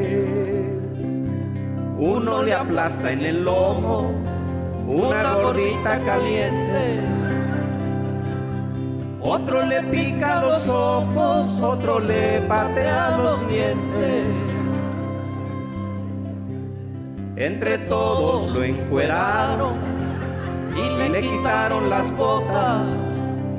Uno 1.97 2.43
le 2.43 2.53
aplasta 2.53 3.11
en 3.11 3.21
el 3.25 3.43
lomo 3.43 4.11
una 4.87 5.33
gordita 5.33 5.99
caliente. 6.05 6.99
Otro 9.19 9.65
le 9.65 9.81
pica 9.83 10.41
los 10.41 10.69
ojos, 10.69 11.59
otro 11.61 11.99
le 11.99 12.39
patea 12.41 13.17
los 13.17 13.47
dientes. 13.49 14.25
Entre 17.39 17.77
todos 17.77 18.53
lo 18.53 18.63
encueraron 18.65 19.75
y 20.75 21.09
le 21.09 21.21
quitaron 21.21 21.89
las 21.89 22.11
botas. 22.17 22.85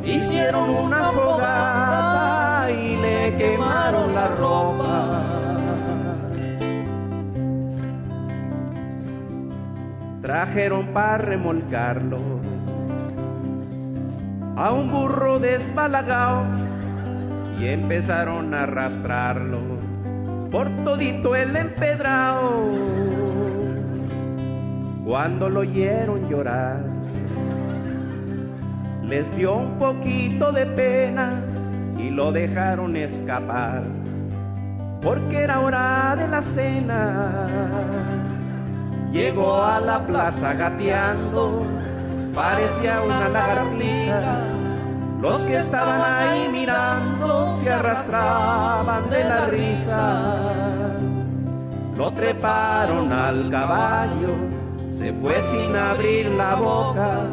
Hicieron 0.05 0.69
una 0.69 1.05
fogata 1.13 2.71
y 2.71 2.97
le 2.97 3.35
quemaron 3.39 4.15
la 4.15 4.29
ropa. 4.29 5.23
Trajeron 10.21 10.89
para 10.93 11.17
remolcarlo 11.17 12.19
a 14.57 14.73
un 14.73 14.91
burro 14.91 15.39
desbalagao 15.39 16.45
y 17.59 17.69
empezaron 17.69 18.53
a 18.53 18.65
arrastrarlo 18.65 19.59
por 20.51 20.69
todito 20.85 21.35
el 21.35 21.57
empedrado. 21.57 23.20
Cuando 25.05 25.49
lo 25.49 25.61
oyeron 25.61 26.29
llorar, 26.29 26.81
les 29.03 29.37
dio 29.37 29.57
un 29.57 29.79
poquito 29.79 30.53
de 30.53 30.67
pena 30.67 31.43
y 31.99 32.11
lo 32.11 32.33
dejaron 32.33 32.97
escapar, 32.97 33.83
porque 35.03 35.43
era 35.45 35.61
hora 35.61 36.15
de 36.17 36.29
la 36.29 36.43
cena. 36.43 37.47
Llegó 39.13 39.63
a 39.63 39.81
la 39.81 40.07
plaza 40.07 40.55
gateando 40.55 41.67
parecía 42.35 43.03
una 43.03 43.29
lagartija. 43.29 44.39
Los 45.21 45.43
que 45.43 45.57
estaban 45.57 46.01
ahí 46.01 46.49
mirando 46.49 47.57
se 47.59 47.73
arrastraban 47.73 49.11
de 49.11 49.25
la 49.25 49.47
risa. 49.47 50.31
Lo 51.97 52.11
treparon 52.13 53.13
al 53.13 53.51
caballo, 53.51 54.35
se 54.95 55.13
fue 55.15 55.41
sin 55.43 55.77
abrir 55.77 56.31
la 56.33 56.55
boca. 56.57 57.27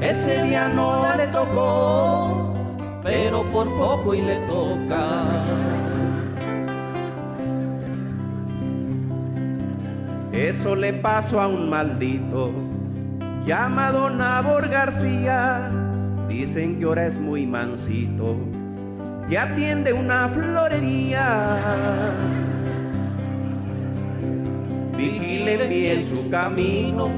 Ese 0.00 0.44
día 0.44 0.68
no 0.68 1.02
le 1.16 1.26
tocó, 1.28 2.54
pero 3.02 3.42
por 3.50 3.66
poco 3.76 4.14
y 4.14 4.22
le 4.22 4.36
toca. 4.46 5.44
Eso 10.32 10.76
le 10.76 10.92
pasó 10.92 11.40
a 11.40 11.48
un 11.48 11.68
maldito 11.68 12.52
llamado 13.44 14.08
Nabor 14.08 14.68
García. 14.68 15.70
Dicen 16.28 16.78
que 16.78 16.84
ahora 16.84 17.06
es 17.06 17.18
muy 17.18 17.46
mansito, 17.46 18.36
que 19.28 19.36
atiende 19.36 19.92
una 19.92 20.28
florería. 20.28 21.56
Vigilen 24.98 25.70
bien 25.70 26.12
su 26.12 26.28
camino 26.28 27.08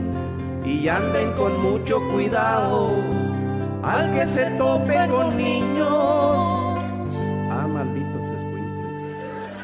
y 0.67 0.87
anden 0.87 1.33
con 1.33 1.63
mucho 1.63 1.99
cuidado 2.13 2.91
al 3.83 4.13
que 4.13 4.27
se 4.27 4.51
tope 4.51 5.09
con 5.09 5.35
niños. 5.35 5.89
Ah, 7.51 7.67
malditos 7.67 8.21
escuincles, 8.37 9.57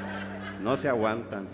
no 0.62 0.78
se 0.78 0.88
aguantan. 0.88 1.46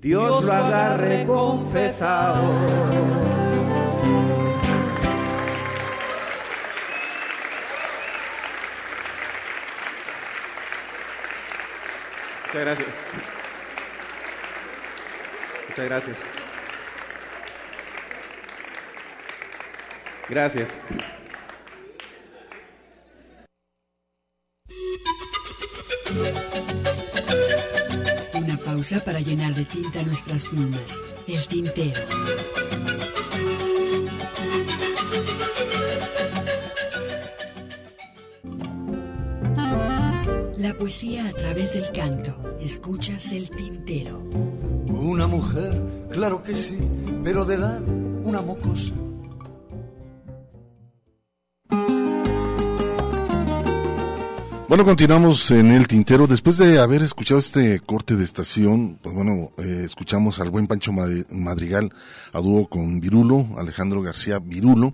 Dios, 0.00 0.44
lo 0.44 0.52
agarre 0.52 1.24
confesado. 1.24 2.42
Muchas 12.42 12.60
gracias. 12.60 13.25
Muchas 15.76 15.90
gracias. 15.90 16.16
Gracias. 20.30 20.68
Una 28.32 28.56
pausa 28.56 29.00
para 29.00 29.20
llenar 29.20 29.54
de 29.54 29.66
tinta 29.66 30.02
nuestras 30.02 30.46
plumas. 30.46 30.80
El 31.28 31.46
tintero. 31.46 32.00
La 40.56 40.74
poesía 40.78 41.28
a 41.28 41.32
través 41.32 41.74
del 41.74 41.92
canto. 41.92 42.56
Escuchas 42.62 43.30
el 43.32 43.50
tintero. 43.50 44.22
Una 45.06 45.28
mujer, 45.28 45.80
claro 46.10 46.42
que 46.42 46.56
sí, 46.56 46.76
pero 47.22 47.44
de 47.44 47.54
edad 47.54 47.80
una 48.24 48.42
mocosa. 48.42 48.92
Bueno, 54.68 54.84
continuamos 54.84 55.48
en 55.52 55.70
el 55.70 55.86
tintero. 55.86 56.26
Después 56.26 56.58
de 56.58 56.80
haber 56.80 57.02
escuchado 57.02 57.38
este 57.38 57.78
corte 57.78 58.16
de 58.16 58.24
estación, 58.24 58.98
pues 59.00 59.14
bueno, 59.14 59.52
eh, 59.58 59.82
escuchamos 59.84 60.40
al 60.40 60.50
buen 60.50 60.66
Pancho 60.66 60.90
Madrigal 60.92 61.92
a 62.32 62.40
dúo 62.40 62.66
con 62.66 62.98
Virulo, 63.00 63.46
Alejandro 63.56 64.02
García 64.02 64.40
Virulo. 64.40 64.92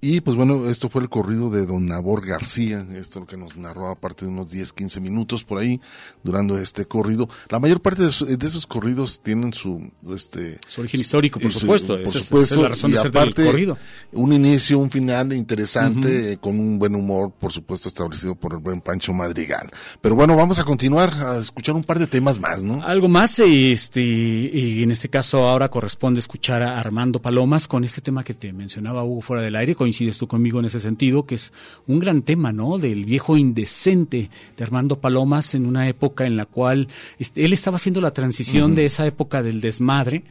Y 0.00 0.20
pues 0.20 0.36
bueno, 0.36 0.68
esto 0.68 0.88
fue 0.88 1.02
el 1.02 1.08
corrido 1.08 1.50
de 1.50 1.66
don 1.66 1.86
Nabor 1.86 2.24
García, 2.24 2.86
esto 2.94 3.20
lo 3.20 3.26
que 3.26 3.36
nos 3.36 3.56
narró 3.56 3.88
aparte 3.88 4.24
de 4.24 4.30
unos 4.30 4.50
10, 4.52 4.72
15 4.72 5.00
minutos 5.00 5.42
por 5.42 5.58
ahí, 5.58 5.80
durando 6.22 6.56
este 6.56 6.84
corrido. 6.84 7.28
La 7.48 7.58
mayor 7.58 7.80
parte 7.80 8.04
de, 8.04 8.08
esos 8.08 8.66
corridos 8.66 9.20
tienen 9.22 9.52
su... 9.52 9.90
Este, 10.14 10.60
su 10.68 10.82
origen 10.82 11.00
histórico, 11.00 11.40
por 11.40 11.50
su, 11.50 11.60
supuesto. 11.60 12.00
Por 12.00 12.12
supuesto, 12.12 12.54
es 12.54 12.60
la 12.60 12.68
razón 12.68 12.90
y 12.90 12.94
de 12.94 13.00
ser 13.00 13.08
aparte, 13.08 13.42
del 13.42 13.50
corrido. 13.50 13.78
un 14.12 14.32
inicio, 14.32 14.78
un 14.78 14.90
final 14.90 15.32
interesante, 15.32 16.32
eh, 16.32 16.36
con 16.36 16.60
un 16.60 16.78
buen 16.78 16.94
humor, 16.94 17.32
por 17.32 17.50
supuesto, 17.50 17.88
establecido 17.88 18.36
por 18.36 18.52
el 18.52 18.60
buen 18.60 18.80
Pancho 18.80 19.12
Madrigal. 19.12 19.68
Pero 20.00 20.14
bueno, 20.14 20.36
vamos 20.36 20.60
a 20.60 20.64
continuar 20.64 21.12
a 21.14 21.38
escuchar 21.38 21.74
un 21.74 21.82
par 21.82 21.98
de 21.98 22.06
temas 22.06 22.38
más, 22.38 22.62
¿no? 22.62 22.84
Algo 22.84 23.08
más, 23.08 23.40
este, 23.40 24.00
y 24.00 24.80
en 24.80 24.92
este 24.92 25.08
caso 25.08 25.48
ahora 25.48 25.68
corresponde 25.68 26.20
escuchar 26.20 26.62
a 26.62 26.78
Armando 26.78 27.20
Palomas 27.20 27.66
con 27.66 27.82
este 27.82 28.00
tema 28.00 28.22
que 28.22 28.34
te 28.34 28.52
mencionaba 28.52 29.02
Hugo 29.02 29.22
fuera 29.22 29.42
del 29.42 29.56
aire, 29.56 29.74
coincides 29.88 30.18
tú 30.18 30.28
conmigo 30.28 30.58
en 30.58 30.66
ese 30.66 30.80
sentido, 30.80 31.24
que 31.24 31.36
es 31.36 31.50
un 31.86 31.98
gran 31.98 32.20
tema, 32.20 32.52
¿no? 32.52 32.76
Del 32.76 33.06
viejo 33.06 33.38
indecente 33.38 34.28
de 34.54 34.64
Armando 34.64 35.00
Palomas 35.00 35.54
en 35.54 35.64
una 35.64 35.88
época 35.88 36.26
en 36.26 36.36
la 36.36 36.44
cual 36.44 36.88
este, 37.18 37.42
él 37.42 37.54
estaba 37.54 37.76
haciendo 37.76 38.02
la 38.02 38.10
transición 38.10 38.74
de 38.74 38.84
esa 38.84 39.06
época 39.06 39.42
del 39.42 39.62
desmadre, 39.62 40.24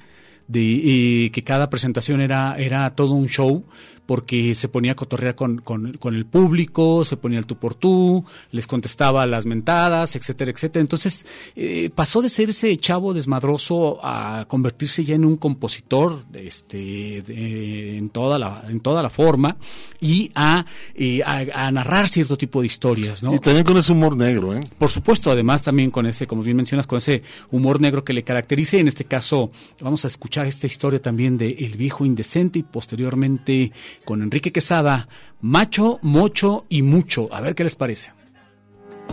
de 0.47 0.61
y 0.61 1.29
que 1.31 1.41
cada 1.41 1.71
presentación 1.71 2.21
era, 2.21 2.55
era 2.59 2.87
todo 2.91 3.13
un 3.13 3.27
show, 3.27 3.63
porque 4.07 4.55
se 4.55 4.69
ponía 4.69 4.93
a 4.93 4.95
cotorrear 4.95 5.35
con, 5.35 5.59
con, 5.59 5.93
con, 5.97 6.15
el 6.15 6.25
público, 6.25 7.03
se 7.03 7.17
ponía 7.17 7.37
el 7.37 7.45
tú 7.45 7.57
por 7.57 7.75
tú, 7.75 8.23
les 8.51 8.65
contestaba 8.65 9.25
las 9.27 9.45
mentadas, 9.45 10.15
etcétera, 10.15 10.51
etcétera. 10.51 10.81
Entonces 10.81 11.25
eh, 11.55 11.91
pasó 11.93 12.21
de 12.21 12.29
ser 12.29 12.49
ese 12.49 12.75
chavo 12.77 13.13
desmadroso 13.13 13.99
a 14.01 14.45
convertirse 14.47 15.03
ya 15.03 15.15
en 15.15 15.25
un 15.25 15.35
compositor 15.35 16.23
este, 16.33 17.21
de, 17.21 17.97
en, 17.97 18.09
toda 18.09 18.39
la, 18.39 18.63
en 18.69 18.79
toda 18.79 19.03
la 19.03 19.09
forma 19.09 19.57
y 19.99 20.31
a, 20.33 20.65
eh, 20.95 21.21
a, 21.23 21.67
a, 21.67 21.71
narrar 21.71 22.07
cierto 22.07 22.37
tipo 22.37 22.61
de 22.61 22.67
historias. 22.67 23.21
¿no? 23.21 23.35
Y 23.35 23.39
también 23.39 23.65
con 23.65 23.77
ese 23.77 23.91
humor 23.91 24.15
negro. 24.15 24.55
¿eh? 24.55 24.61
Por 24.77 24.89
supuesto, 24.89 25.29
además 25.31 25.63
también 25.63 25.91
con 25.91 26.05
ese, 26.05 26.27
como 26.27 26.43
bien 26.43 26.55
mencionas, 26.55 26.87
con 26.87 26.97
ese 26.97 27.23
humor 27.51 27.81
negro 27.81 28.05
que 28.05 28.13
le 28.13 28.23
caracteriza. 28.23 28.77
En 28.77 28.87
este 28.87 29.03
caso 29.03 29.51
vamos 29.81 30.05
a 30.05 30.07
escuchar 30.07 30.45
esta 30.45 30.65
historia 30.65 31.01
también 31.01 31.37
de 31.37 31.47
El 31.47 31.75
viejo 31.75 32.05
indecente 32.05 32.59
y 32.59 32.63
posteriormente 32.63 33.73
con 34.05 34.21
Enrique 34.21 34.51
Quesada, 34.51 35.07
Macho, 35.41 35.99
Mocho 36.01 36.65
y 36.69 36.81
Mucho. 36.81 37.33
A 37.33 37.41
ver 37.41 37.55
qué 37.55 37.63
les 37.63 37.75
parece. 37.75 38.11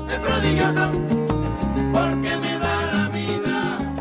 De 0.09 0.19
prodigioso, 0.19 0.91
porque 1.93 2.37
me 2.37 2.59
da 2.59 2.93
la 2.93 3.09
vida, 3.09 3.95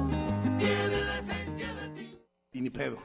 tiene 0.58 1.02
la 1.02 1.20
esencia 1.20 1.74
de 1.74 1.90
ti. 1.90 2.18
Y 2.54 2.62
ni 2.62 2.70
pedo. 2.70 2.98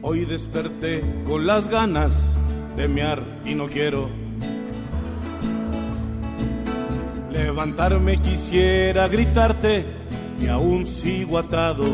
Hoy 0.00 0.24
desperté 0.24 1.02
con 1.26 1.46
las 1.46 1.68
ganas 1.68 2.38
de 2.76 2.88
mear 2.88 3.42
y 3.44 3.54
no 3.54 3.68
quiero 3.68 4.08
levantarme 7.44 8.20
quisiera 8.20 9.06
gritarte 9.06 9.86
que 10.40 10.48
aún 10.48 10.84
sigo 10.84 11.38
atado 11.38 11.84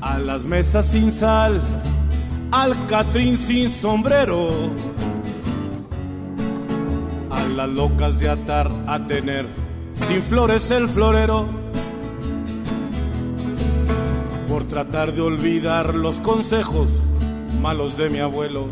A 0.00 0.18
las 0.18 0.44
mesas 0.44 0.86
sin 0.88 1.12
sal, 1.12 1.60
al 2.50 2.86
catrín 2.86 3.36
sin 3.36 3.68
sombrero, 3.68 4.72
a 7.30 7.42
las 7.56 7.68
locas 7.68 8.18
de 8.18 8.28
atar 8.28 8.70
a 8.86 8.98
tener 9.06 9.46
sin 10.06 10.22
flores 10.22 10.70
el 10.70 10.88
florero, 10.88 11.46
por 14.48 14.64
tratar 14.64 15.12
de 15.12 15.20
olvidar 15.20 15.94
los 15.94 16.18
consejos 16.20 16.88
malos 17.60 17.96
de 17.96 18.08
mi 18.08 18.20
abuelo, 18.20 18.68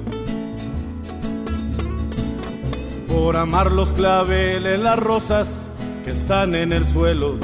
por 3.17 3.35
amar 3.39 3.73
los 3.73 3.95
claveles, 3.95 4.79
las 4.79 4.99
rosas 4.99 5.71
que 6.05 6.11
están 6.11 6.55
en 6.55 6.75
el 6.75 6.85
suelo 6.85 7.39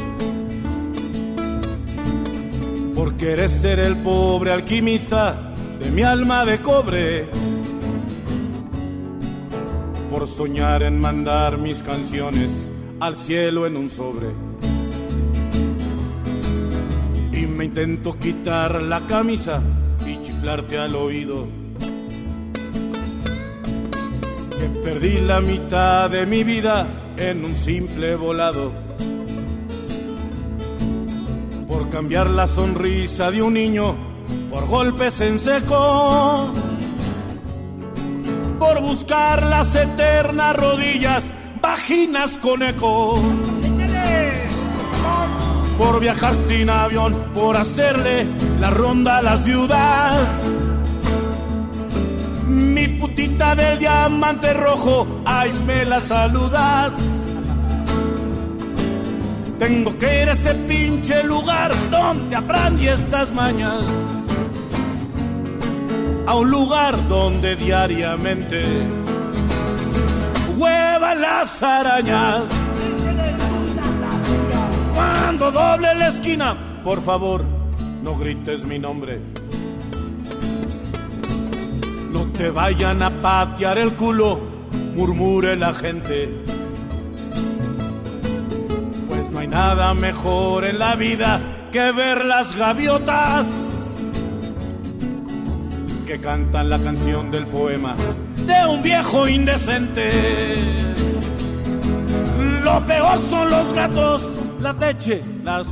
por 2.94 3.16
querer 3.16 3.48
ser 3.48 3.78
el 3.78 3.96
pobre 3.96 4.52
alquimista 4.52 5.54
de 5.80 5.90
mi 5.90 6.02
alma 6.02 6.44
de 6.44 6.60
cobre, 6.60 7.26
por 10.10 10.28
soñar 10.28 10.82
en 10.82 11.00
mandar 11.00 11.56
mis 11.56 11.80
canciones 11.82 12.70
al 13.00 13.16
cielo 13.16 13.66
en 13.66 13.78
un 13.78 13.88
sobre. 13.88 14.28
Y 17.32 17.46
me 17.46 17.64
intento 17.64 18.12
quitar 18.12 18.82
la 18.82 19.00
camisa 19.06 19.62
y 20.06 20.20
chiflarte 20.20 20.76
al 20.76 20.94
oído. 20.94 21.61
Que 24.62 24.68
perdí 24.68 25.20
la 25.20 25.40
mitad 25.40 26.08
de 26.08 26.24
mi 26.24 26.44
vida 26.44 26.86
en 27.16 27.44
un 27.44 27.56
simple 27.56 28.14
volado 28.14 28.70
por 31.66 31.88
cambiar 31.88 32.30
la 32.30 32.46
sonrisa 32.46 33.32
de 33.32 33.42
un 33.42 33.54
niño 33.54 33.96
por 34.52 34.68
golpes 34.68 35.20
en 35.20 35.40
seco, 35.40 36.52
por 38.60 38.80
buscar 38.82 39.42
las 39.46 39.74
eternas 39.74 40.54
rodillas, 40.54 41.34
vaginas 41.60 42.38
con 42.38 42.62
eco, 42.62 43.20
por 45.76 45.98
viajar 45.98 46.34
sin 46.46 46.70
avión, 46.70 47.32
por 47.34 47.56
hacerle 47.56 48.28
la 48.60 48.70
ronda 48.70 49.18
a 49.18 49.22
las 49.22 49.44
viudas. 49.44 50.71
Mi 52.52 52.88
putita 52.88 53.54
del 53.54 53.78
diamante 53.78 54.52
rojo, 54.52 55.22
ay, 55.24 55.52
me 55.66 55.84
la 55.84 56.00
saludas 56.00 56.94
tengo 59.62 59.96
que 59.96 60.22
ir 60.22 60.28
a 60.28 60.32
ese 60.32 60.54
pinche 60.54 61.22
lugar 61.22 61.70
donde 61.88 62.34
aprendí 62.34 62.88
estas 62.88 63.32
mañas. 63.32 63.84
A 66.26 66.34
un 66.34 66.50
lugar 66.50 67.06
donde 67.06 67.54
diariamente 67.54 68.60
huevan 70.58 71.20
las 71.20 71.62
arañas. 71.62 72.42
Cuando 74.96 75.52
doble 75.52 75.94
la 75.94 76.08
esquina, 76.08 76.80
por 76.82 77.00
favor, 77.00 77.44
no 78.02 78.16
grites 78.16 78.66
mi 78.66 78.80
nombre. 78.80 79.20
Te 82.42 82.50
vayan 82.50 83.00
a 83.00 83.08
patear 83.08 83.78
el 83.78 83.94
culo, 83.94 84.36
murmure 84.96 85.54
la 85.54 85.72
gente 85.72 86.28
no 89.30 89.38
hay 89.38 89.46
nada 89.46 89.94
mejor 89.94 90.64
en 90.64 90.80
la 90.80 90.96
vida 90.96 91.40
que 91.70 91.92
ver 91.92 92.24
las 92.24 92.56
gaviotas 92.56 93.46
que 96.04 96.18
cantan 96.18 96.68
la 96.68 96.80
canción 96.80 97.30
del 97.30 97.46
poema 97.46 97.94
de 98.44 98.66
un 98.68 98.82
viejo 98.82 99.28
indecente. 99.28 100.10
Lo 102.64 102.84
peor 102.84 103.20
son 103.20 103.50
los 103.50 103.72
gatos, 103.72 104.28
la 104.60 104.72
leche, 104.72 105.22
las 105.44 105.68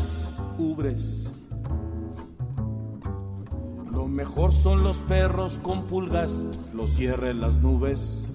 ubres. 0.56 1.19
Mejor 4.10 4.52
son 4.52 4.82
los 4.82 4.98
perros 5.02 5.60
con 5.62 5.86
pulgas, 5.86 6.32
los 6.74 6.90
cierres 6.90 7.36
las 7.36 7.58
nubes. 7.58 8.26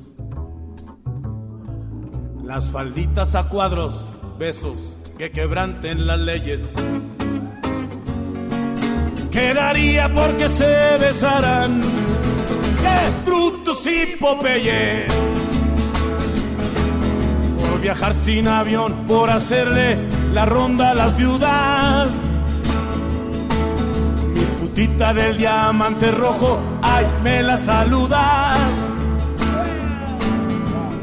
Las 2.44 2.70
falditas 2.70 3.36
a 3.36 3.50
cuadros, 3.50 4.02
besos 4.40 4.96
que 5.18 5.32
quebranten 5.32 6.08
las 6.08 6.20
leyes. 6.20 6.74
Quedaría 9.30 10.12
porque 10.14 10.48
se 10.48 10.98
que 12.82 13.30
Brutus 13.30 13.86
y 13.86 14.16
Popeye. 14.16 15.08
Por 17.70 17.82
viajar 17.82 18.14
sin 18.14 18.48
avión, 18.48 19.06
por 19.08 19.30
hacerle 19.30 20.08
la 20.32 20.46
ronda 20.46 20.92
a 20.92 20.96
las 20.96 21.18
viudas. 21.18 22.10
Mi 24.76 24.88
putita 24.88 25.14
del 25.14 25.38
diamante 25.38 26.12
rojo, 26.12 26.60
ay, 26.82 27.06
me 27.24 27.42
la 27.44 27.58
saludas 27.58 28.60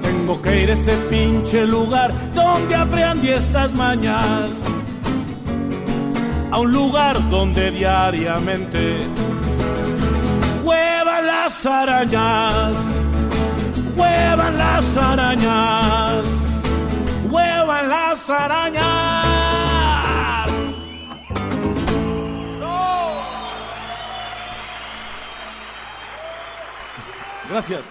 tengo 0.02 0.42
que 0.42 0.62
ir 0.62 0.68
a 0.68 0.72
ese 0.74 0.94
pinche 1.08 1.66
lugar 1.66 2.12
donde 2.34 2.74
aprendí 2.74 3.30
estas 3.30 3.72
mañas. 3.72 4.50
A 6.50 6.58
un 6.58 6.70
lugar 6.70 7.30
donde 7.30 7.70
diariamente 7.70 9.06
huevan 10.62 11.26
las 11.26 11.64
arañas, 11.64 12.74
huevan 13.96 14.58
las 14.58 14.96
arañas, 14.98 16.26
huevan 17.30 17.88
las 17.88 18.28
arañas. 18.28 19.31
Gracias. 27.52 27.82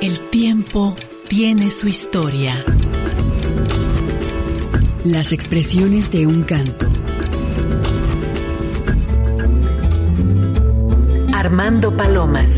El 0.00 0.30
tiempo 0.30 0.94
tiene 1.28 1.68
su 1.68 1.86
historia. 1.86 2.64
Las 5.04 5.32
expresiones 5.32 6.10
de 6.10 6.26
un 6.26 6.44
canto. 6.44 6.86
Armando 11.34 11.94
Palomas 11.94 12.52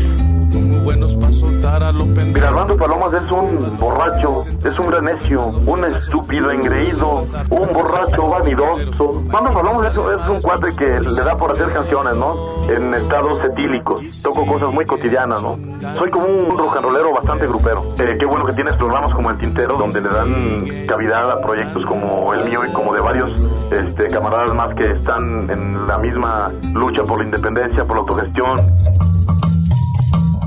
Armando 2.53 2.77
Palomas 2.77 3.13
es 3.13 3.31
un 3.31 3.77
borracho, 3.79 4.45
es 4.63 4.79
un 4.79 4.87
gran 4.87 5.05
necio, 5.05 5.47
un 5.65 5.83
estúpido 5.85 6.51
engreído, 6.51 7.25
un 7.49 7.73
borracho 7.73 8.27
vanidoso. 8.27 9.23
Armando 9.31 9.53
Palomas 9.53 9.91
es, 9.91 10.21
es, 10.21 10.29
un 10.29 10.41
cuate 10.41 10.75
que 10.75 10.99
le 10.99 11.23
da 11.23 11.35
por 11.35 11.51
hacer 11.51 11.73
canciones, 11.73 12.15
¿no? 12.17 12.35
En 12.69 12.93
estados 12.93 13.43
etílicos. 13.43 14.21
Toco 14.21 14.45
cosas 14.45 14.71
muy 14.73 14.85
cotidianas, 14.85 15.41
¿no? 15.41 15.57
Soy 15.97 16.09
como 16.09 16.25
un 16.25 16.57
rock 16.57 16.77
and 16.77 16.85
rollero 16.85 17.13
bastante 17.13 17.47
grupero. 17.47 17.83
Eh, 17.97 18.17
qué 18.19 18.25
bueno 18.25 18.45
que 18.45 18.53
tienes 18.53 18.75
programas 18.75 19.13
como 19.15 19.31
El 19.31 19.37
Tintero, 19.37 19.77
donde 19.77 20.01
le 20.01 20.09
dan 20.09 20.87
cavidad 20.87 21.31
a 21.31 21.41
proyectos 21.41 21.85
como 21.85 22.33
el 22.33 22.49
mío 22.49 22.61
y 22.67 22.71
como 22.71 22.93
de 22.93 23.01
varios 23.01 23.31
este, 23.71 24.07
camaradas 24.09 24.53
más 24.53 24.73
que 24.75 24.85
están 24.85 25.49
en 25.49 25.87
la 25.87 25.97
misma 25.97 26.51
lucha 26.73 27.03
por 27.03 27.17
la 27.19 27.25
independencia, 27.25 27.83
por 27.85 27.95
la 27.95 28.01
autogestión. 28.01 29.12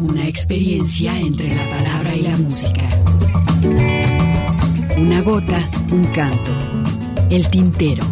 Una 0.00 0.26
experiencia 0.28 1.18
entre 1.18 1.54
la 1.54 1.70
palabra 1.70 2.14
y 2.14 2.22
la 2.22 2.36
música. 2.36 2.88
Una 4.98 5.22
gota, 5.22 5.70
un 5.90 6.04
canto. 6.06 6.52
El 7.30 7.48
tintero. 7.48 8.04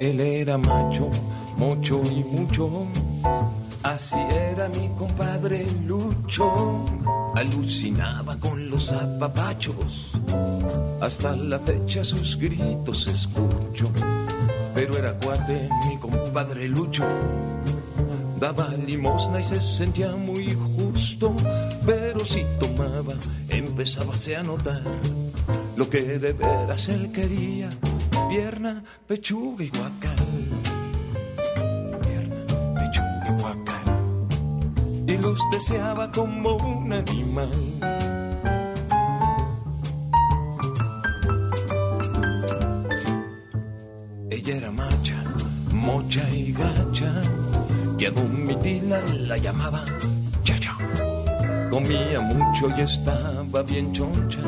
Él 0.00 0.20
era 0.20 0.56
macho, 0.56 1.10
mucho 1.56 2.02
y 2.10 2.24
mucho. 2.24 2.86
Así 3.82 4.16
era 4.16 4.68
mi 4.68 4.88
compadre 4.98 5.66
Lucho 5.86 6.84
alucinaba 7.34 8.36
con 8.38 8.68
los 8.68 8.92
apapachos. 8.92 10.12
Hasta 11.00 11.36
la 11.36 11.58
fecha 11.58 12.04
sus 12.04 12.36
gritos 12.36 13.06
escucho. 13.06 13.90
Pero 14.74 14.96
era 14.96 15.14
cuate 15.14 15.68
mi 15.88 15.96
compadre 15.98 16.68
Lucho. 16.68 17.06
Daba 18.40 18.68
limosna 18.86 19.40
y 19.40 19.44
se 19.44 19.60
sentía 19.60 20.14
muy 20.14 20.52
justo. 20.76 21.34
Pero 21.86 22.24
si 22.24 22.44
tomaba, 22.58 23.14
empezaba 23.48 24.12
a 24.38 24.42
notar 24.42 24.82
lo 25.76 25.88
que 25.88 26.18
de 26.18 26.32
veras 26.32 26.88
él 26.88 27.10
quería: 27.12 27.70
pierna, 28.28 28.84
pechuga 29.06 29.64
y 29.64 29.70
guacal. 29.70 30.16
Pierna, 32.02 32.44
deseaba 35.50 36.10
como 36.12 36.56
un 36.56 36.92
animal. 36.92 37.50
Ella 44.30 44.56
era 44.56 44.70
macha, 44.70 45.22
mocha 45.72 46.28
y 46.30 46.52
gacha, 46.52 47.12
y 47.98 48.04
a 48.06 48.10
Domitila 48.10 49.00
la 49.26 49.38
llamaba 49.38 49.84
chacha. 50.44 50.76
Comía 51.70 52.20
mucho 52.20 52.68
y 52.76 52.80
estaba 52.80 53.62
bien 53.62 53.92
choncha, 53.92 54.40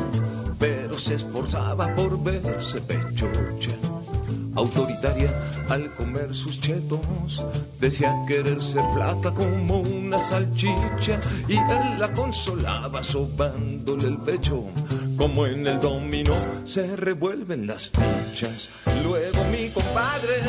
pero 0.57 0.97
se 0.97 1.15
esforzaba 1.15 1.93
por 1.95 2.21
verse 2.23 2.79
pechocha 2.81 3.90
autoritaria 4.55 5.29
al 5.69 5.93
comer 5.95 6.33
sus 6.33 6.59
chetos. 6.59 7.43
Decía 7.79 8.15
querer 8.27 8.61
ser 8.61 8.83
flaca 8.93 9.33
como 9.33 9.79
una 9.79 10.19
salchicha 10.19 11.19
y 11.47 11.57
él 11.57 11.99
la 11.99 12.11
consolaba 12.13 13.03
sobándole 13.03 14.07
el 14.07 14.17
pecho. 14.19 14.65
Como 15.17 15.45
en 15.45 15.67
el 15.67 15.79
dominó 15.79 16.35
se 16.65 16.95
revuelven 16.95 17.67
las 17.67 17.91
fichas. 17.91 18.69
Luego 19.03 19.43
mi 19.45 19.69
compadre 19.69 20.41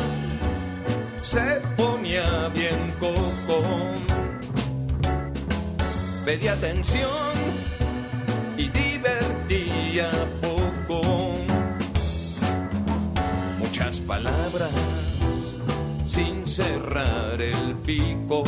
se 1.22 1.60
ponía 1.76 2.48
bien 2.48 2.94
coco. 2.98 3.62
Pedía 6.24 6.52
atención 6.52 7.32
y 8.56 8.68
divertía 8.68 10.10
sin 16.06 16.46
cerrar 16.46 17.40
el 17.40 17.76
pico. 17.78 18.44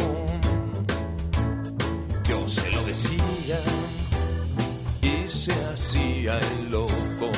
Yo 2.28 2.48
se 2.48 2.70
lo 2.70 2.82
decía 2.84 3.58
y 5.00 5.30
se 5.30 5.52
hacía 5.52 6.38
el 6.38 6.70
loco. 6.70 7.30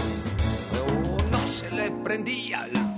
No, 0.72 1.16
no 1.30 1.46
se 1.46 1.70
le 1.70 1.90
prendía 2.02 2.66
el 2.66 2.95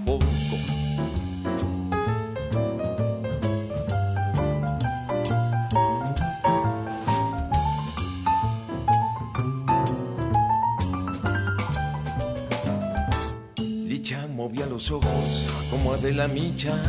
ojos 14.79 15.53
como 15.71 15.93
Adela 15.93 16.29
Micha, 16.29 16.81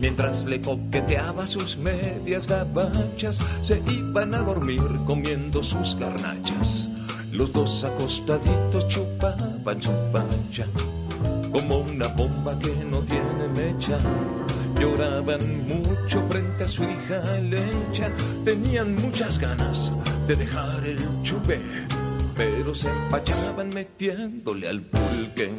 mientras 0.00 0.44
le 0.44 0.60
coqueteaba 0.60 1.46
sus 1.46 1.76
medias 1.76 2.48
gabachas, 2.48 3.38
se 3.62 3.80
iban 3.88 4.34
a 4.34 4.38
dormir 4.38 4.82
comiendo 5.06 5.62
sus 5.62 5.96
garnachas. 5.96 6.88
Los 7.30 7.52
dos 7.52 7.84
acostaditos 7.84 8.88
chupaban 8.88 9.80
su 9.80 9.92
pancha, 10.12 10.66
como 11.52 11.78
una 11.78 12.08
bomba 12.08 12.58
que 12.58 12.74
no 12.90 12.98
tiene 12.98 13.48
mecha. 13.54 13.98
Lloraban 14.80 15.68
mucho 15.68 16.24
frente 16.28 16.64
a 16.64 16.68
su 16.68 16.82
hija 16.82 17.38
Lencha, 17.40 18.10
tenían 18.44 18.96
muchas 18.96 19.38
ganas 19.38 19.92
de 20.26 20.34
dejar 20.34 20.84
el 20.84 20.98
chupé, 21.22 21.60
pero 22.34 22.74
se 22.74 22.88
empachaban 22.88 23.68
metiéndole 23.68 24.68
al 24.68 24.80
pulque 24.80 25.50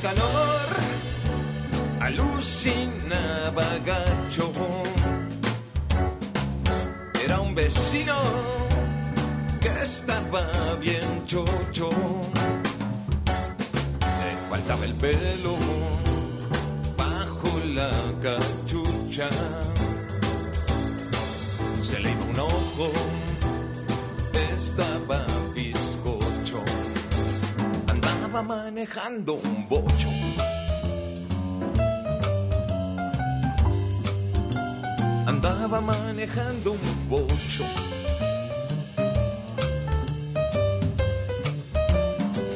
calor 0.00 0.68
alucinaba 2.00 3.64
gacho. 3.84 4.52
Era 7.22 7.40
un 7.40 7.54
vecino 7.54 8.14
que 9.60 9.68
estaba 9.68 10.42
bien 10.80 11.26
chocho. 11.26 11.90
Le 14.20 14.30
faltaba 14.50 14.84
el 14.84 14.94
pelo 14.94 15.56
bajo 16.96 17.50
la 17.74 17.90
cachucha. 18.22 19.28
Se 21.82 22.00
le 22.00 22.10
iba 22.10 22.24
un 22.24 22.40
ojo, 22.40 22.90
estaba 24.32 25.33
manejando 28.42 29.34
un 29.34 29.68
bocho. 29.68 30.08
Andaba 35.26 35.80
manejando 35.80 36.72
un 36.72 37.08
bocho. 37.08 37.64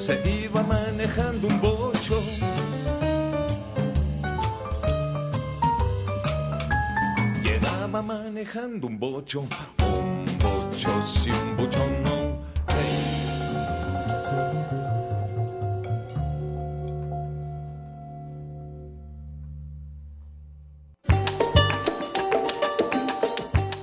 Se 0.01 0.21
iba 0.29 0.63
manejando 0.63 1.47
un 1.49 1.61
bocho. 1.61 2.23
Llegaba 7.43 8.03
manejando 8.03 8.87
un 8.87 8.99
bocho, 8.99 9.41
un 9.41 10.27
bocho, 10.39 11.03
si 11.03 11.31
un 11.31 11.57
bocho 11.57 12.08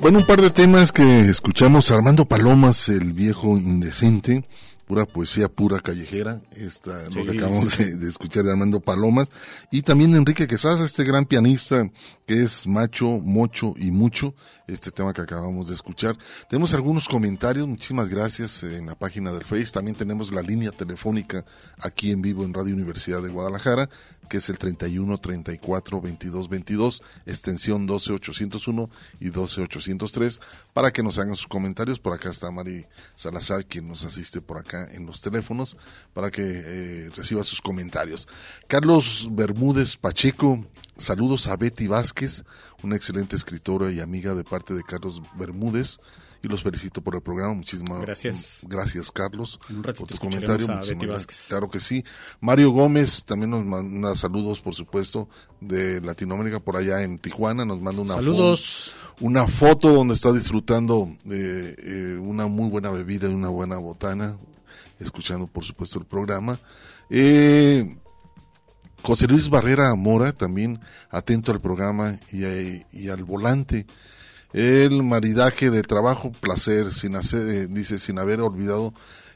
Bueno, 0.06 0.20
un 0.20 0.28
par 0.28 0.40
de 0.40 0.52
temas 0.52 0.92
que 0.92 1.30
escuchamos. 1.30 1.90
Armando 1.90 2.26
Palomas, 2.26 2.90
el 2.90 3.12
viejo 3.12 3.58
indecente, 3.58 4.48
pura 4.86 5.08
poesía, 5.08 5.50
pura 5.50 5.80
callejera. 5.80 6.42
Esta, 6.52 7.10
lo 7.10 7.26
que 7.26 7.32
acabamos 7.32 7.76
de, 7.80 8.08
escuchar 8.08 8.44
de 8.44 8.52
Armando 8.52 8.80
Palomas. 8.82 9.30
Y 9.72 9.82
también 9.82 10.14
Enrique 10.14 10.46
Quesada, 10.46 10.86
este 10.86 11.04
gran 11.06 11.26
pianista 11.26 11.90
que 12.28 12.44
es 12.44 12.68
macho, 12.68 13.20
mocho 13.20 13.74
y 13.78 13.90
mucho. 13.90 14.36
Este 14.68 14.92
tema 14.92 15.12
que 15.12 15.22
acabamos 15.22 15.70
de 15.70 15.74
escuchar. 15.74 16.16
Tenemos 16.52 16.76
algunos 16.76 17.10
comentarios. 17.10 17.68
Muchísimas 17.68 18.08
gracias 18.08 18.62
en 18.62 18.86
la 18.86 18.94
página 18.94 19.32
del 19.32 19.44
Face. 19.44 19.72
También 19.72 19.98
tenemos 19.98 20.32
la 20.32 20.44
línea 20.44 20.70
telefónica 20.70 21.44
aquí 21.80 22.12
en 22.12 22.22
vivo 22.22 22.44
en 22.44 22.54
Radio 22.54 22.76
Universidad 22.76 23.24
de 23.24 23.30
Guadalajara 23.30 23.90
que 24.28 24.38
es 24.38 24.50
el 24.50 24.58
31 24.58 25.18
34 25.18 26.02
22 26.02 26.50
22, 26.50 27.04
extensión 27.26 27.86
12 27.86 28.14
801 28.14 28.90
y 29.20 29.30
12 29.30 29.62
803, 29.62 30.40
para 30.74 30.92
que 30.92 31.04
nos 31.04 31.18
hagan 31.18 31.36
sus 31.36 31.48
comentarios. 31.48 32.00
Por 32.00 32.14
acá 32.14 32.30
está 32.30 32.52
Mari 32.52 32.86
Salazar, 33.16 33.66
quien 33.66 33.88
nos 33.88 34.06
asiste 34.06 34.42
por 34.42 34.58
acá 34.58 34.90
en 34.92 35.06
los 35.06 35.22
teléfonos, 35.22 35.78
para 36.14 36.32
que 36.32 36.42
eh, 36.44 37.10
reciba 37.16 37.44
sus 37.44 37.62
comentarios. 37.62 38.28
Carlos 38.68 39.28
Bermúdez 39.32 39.98
Pacheco, 39.98 40.66
saludos 40.98 41.48
a 41.48 41.58
Betty 41.58 41.88
Vázquez, 41.88 42.44
una 42.84 42.96
excelente 42.96 43.36
escritora 43.36 43.92
y 43.92 44.00
amiga 44.00 44.36
de 44.36 44.44
parte 44.44 44.74
de 44.74 44.84
Carlos 44.84 45.22
Bermúdez 45.36 45.98
y 46.46 46.48
los 46.48 46.62
felicito 46.62 47.02
por 47.02 47.16
el 47.16 47.22
programa. 47.22 47.56
Muchísimas 47.56 48.02
gracias. 48.02 48.60
Gracias, 48.68 49.12
Carlos, 49.12 49.60
por 49.98 50.08
tu 50.08 50.18
comentario. 50.18 50.68
Claro 51.48 51.70
que 51.70 51.80
sí. 51.80 52.06
Mario 52.40 52.70
Gómez 52.70 53.26
también 53.26 53.50
nos 53.50 53.66
manda 53.66 54.14
saludos, 54.16 54.60
por 54.60 54.76
supuesto, 54.76 55.28
de 55.60 56.00
Latinoamérica 56.02 56.60
por 56.60 56.78
allá 56.78 57.02
en 57.02 57.18
Tijuana. 57.18 57.66
Nos 57.66 57.82
manda 57.82 58.02
una 58.04 58.14
saludos. 58.14 58.94
Foto, 58.94 59.26
una 59.26 59.48
foto 59.48 59.90
donde 59.92 60.14
está 60.14 60.32
disfrutando 60.32 61.10
de 61.24 61.76
eh, 61.80 62.18
una 62.20 62.46
muy 62.46 62.70
buena 62.70 62.92
bebida 62.92 63.28
y 63.28 63.34
una 63.34 63.50
buena 63.50 63.78
botana, 63.78 64.38
escuchando, 65.00 65.48
por 65.48 65.64
supuesto, 65.64 65.98
el 65.98 66.06
programa. 66.06 66.60
Eh, 67.10 67.98
José 69.02 69.28
Luis 69.28 69.50
Barrera 69.50 69.94
Mora, 69.96 70.32
también 70.32 70.80
atento 71.10 71.52
al 71.52 71.60
programa 71.60 72.20
y, 72.32 72.44
y 72.92 73.10
al 73.10 73.24
volante 73.24 73.88
el 74.56 75.04
maridaje 75.04 75.70
de 75.70 75.84
trabajo, 75.84 76.32
placer, 76.32 76.90
sin 76.92 77.18
hacer, 77.18 77.46
eh, 77.50 77.68
dice, 77.68 77.98
sin 77.98 78.18
haber 78.20 78.40
olvidado 78.40 78.94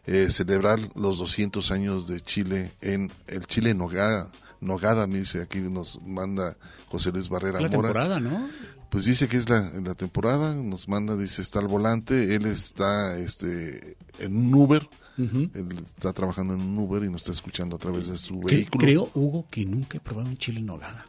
eh, 0.07 0.29
celebrar 0.29 0.79
los 0.95 1.17
200 1.17 1.71
años 1.71 2.07
de 2.07 2.21
Chile 2.21 2.71
en 2.79 3.11
el 3.27 3.45
Chile 3.45 3.73
Nogada. 3.73 4.29
Nogada, 4.61 5.07
me 5.07 5.19
dice, 5.19 5.41
aquí 5.41 5.59
nos 5.59 6.01
manda 6.03 6.55
José 6.87 7.11
Luis 7.11 7.27
Barrera 7.27 7.59
la 7.59 7.69
temporada, 7.69 8.21
¿no? 8.21 8.47
Pues 8.89 9.05
dice 9.05 9.27
que 9.27 9.35
es 9.35 9.49
la, 9.49 9.69
la 9.83 9.93
temporada, 9.93 10.55
nos 10.55 10.87
manda, 10.87 11.17
dice, 11.17 11.41
está 11.41 11.59
al 11.59 11.67
volante, 11.67 12.35
él 12.35 12.45
está 12.45 13.17
este 13.19 13.97
en 14.19 14.37
un 14.37 14.53
Uber, 14.53 14.87
él 15.17 15.67
está 15.95 16.13
trabajando 16.13 16.53
en 16.53 16.61
un 16.61 16.77
Uber 16.77 17.03
y 17.03 17.09
nos 17.09 17.23
está 17.23 17.33
escuchando 17.33 17.75
a 17.75 17.79
través 17.79 18.07
de 18.07 18.17
su 18.17 18.39
vehículo. 18.39 18.81
Creo, 18.81 19.09
Hugo, 19.13 19.45
que 19.51 19.65
nunca 19.65 19.97
he 19.97 20.01
probado 20.01 20.29
un 20.29 20.37
chile 20.37 20.59
en 20.59 20.65
nogada. 20.65 21.08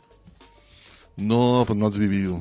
No, 1.20 1.64
pues 1.66 1.78
no 1.78 1.86
has 1.86 1.98
vivido. 1.98 2.40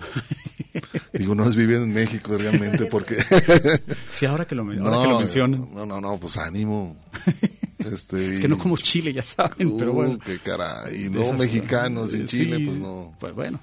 Digo, 1.14 1.36
no 1.36 1.44
has 1.44 1.56
vivido 1.56 1.84
en 1.84 1.94
México 1.94 2.38
realmente 2.38 2.86
porque... 2.86 3.18
sí, 4.14 4.26
ahora 4.26 4.46
que 4.46 4.56
lo, 4.56 4.64
ahora 4.64 5.02
que 5.02 5.08
lo 5.08 5.20
mencionan. 5.20 5.68
No, 5.74 5.86
no, 5.86 6.00
no, 6.00 6.18
pues 6.18 6.38
ánimo. 6.38 6.96
Este, 7.80 8.34
es 8.34 8.40
que 8.42 8.50
no 8.50 8.58
como 8.58 8.76
Chile, 8.76 9.14
ya 9.14 9.22
saben, 9.22 9.78
pero 9.78 9.94
bueno. 9.94 10.20
qué 10.20 10.38
caray. 10.40 11.06
Y 11.06 11.10
no 11.10 11.32
mexicanos 11.32 12.12
sin 12.12 12.28
Chile, 12.28 12.60
pues 12.60 12.78
no. 12.78 13.16
Pues 13.22 13.34
bueno. 13.34 13.58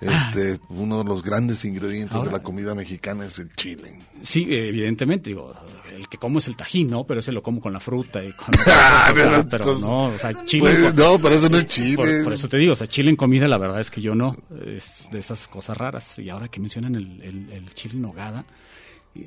Este, 0.00 0.58
uno 0.70 0.98
de 0.98 1.04
los 1.04 1.22
grandes 1.22 1.64
ingredientes 1.64 2.24
de 2.24 2.30
la 2.30 2.42
comida 2.42 2.74
mexicana 2.74 3.26
es 3.26 3.38
el 3.38 3.54
chile. 3.54 4.00
Sí, 4.22 4.46
evidentemente, 4.48 5.30
digo, 5.30 5.52
el 5.94 6.08
que 6.08 6.16
como 6.16 6.38
es 6.38 6.48
el 6.48 6.56
tajín, 6.56 6.88
¿no? 6.88 7.04
Pero 7.04 7.20
ese 7.20 7.32
lo 7.32 7.42
como 7.42 7.60
con 7.60 7.72
la 7.72 7.80
fruta 7.80 8.24
y 8.24 8.32
con... 8.32 8.48
Ah, 8.66 9.10
pero, 9.14 9.46
pero 9.48 9.78
no, 9.78 10.04
o 10.06 10.18
sea, 10.18 10.44
chile... 10.44 10.62
Pues, 10.62 10.94
no, 10.94 11.18
pero 11.18 11.34
eso 11.34 11.48
no 11.50 11.58
es 11.58 11.66
chile. 11.66 11.96
Por, 11.96 12.24
por, 12.24 12.32
eso 12.32 12.48
te 12.48 12.56
digo, 12.56 12.72
o 12.72 12.76
sea, 12.76 12.86
chile 12.86 13.10
en 13.10 13.16
comida, 13.16 13.46
la 13.46 13.58
verdad 13.58 13.80
es 13.80 13.90
que 13.90 14.00
yo 14.00 14.14
no, 14.14 14.36
es 14.66 15.08
de 15.12 15.18
esas 15.18 15.48
cosas 15.48 15.76
raras. 15.76 16.18
Y 16.18 16.30
ahora 16.30 16.48
que 16.48 16.60
mencionan 16.60 16.94
el, 16.94 17.20
el, 17.22 17.52
el 17.52 17.74
chile 17.74 17.94
en 17.94 18.02
nogada, 18.02 18.44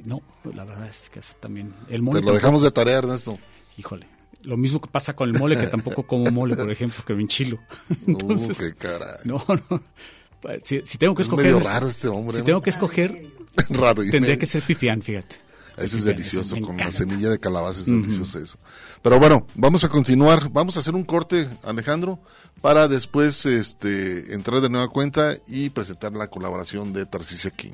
no, 0.06 0.22
la 0.54 0.66
verdad 0.66 0.88
es 0.88 1.10
que 1.10 1.20
es 1.20 1.36
también... 1.40 1.74
El 1.90 2.02
mole 2.02 2.22
Te 2.22 2.26
lo 2.26 2.34
dejamos 2.34 2.64
de 2.64 2.72
tarea, 2.72 2.98
Ernesto. 2.98 3.38
Híjole. 3.78 4.08
Lo 4.42 4.58
mismo 4.58 4.82
que 4.82 4.90
pasa 4.90 5.16
con 5.16 5.30
el 5.30 5.40
mole, 5.40 5.58
que 5.58 5.68
tampoco 5.68 6.04
como 6.04 6.30
mole, 6.32 6.56
por 6.56 6.70
ejemplo, 6.70 7.04
que 7.06 7.14
me 7.14 7.22
enchilo. 7.22 7.60
Entonces, 8.08 8.58
uh, 8.58 8.62
qué 8.62 8.74
caray. 8.74 9.18
No, 9.24 9.44
no. 9.70 9.82
Si, 10.64 10.82
si 10.86 10.98
tengo 10.98 11.16
que 11.16 11.22
es 11.24 11.28
escoger... 11.28 11.46
medio 11.46 11.60
raro 11.60 11.88
este 11.88 12.08
hombre. 12.08 12.36
Si 12.36 12.40
¿no? 12.42 12.46
tengo 12.46 12.62
que 12.62 12.70
escoger, 12.70 13.32
raro, 13.70 14.02
tendría 14.02 14.22
medio. 14.22 14.40
que 14.40 14.46
ser 14.46 14.64
pipián, 14.64 15.02
fíjate. 15.02 15.36
Ese 15.78 15.98
es 15.98 16.04
delicioso, 16.04 16.60
con 16.62 16.78
la 16.78 16.92
semilla 16.92 17.30
de 17.30 17.40
calabaza 17.40 17.82
es 17.82 17.88
delicioso 17.88 18.38
eso. 18.38 18.60
Pero 19.02 19.20
bueno, 19.20 19.48
vamos 19.56 19.84
a 19.84 19.90
continuar, 19.90 20.50
vamos 20.52 20.78
a 20.78 20.82
hacer 20.82 20.94
un 20.94 21.04
corte, 21.04 21.50
Alejandro, 21.64 22.20
para 22.62 22.88
después 22.88 23.46
este, 23.48 24.36
entrar 24.36 24.62
de 24.62 24.70
nueva 24.70 24.90
cuenta 24.90 25.36
y 25.48 25.72
presentar 25.72 26.14
la 26.14 26.28
colaboración 26.28 26.94
de 26.94 27.08
Tarcisia 27.08 27.50
King. 27.50 27.74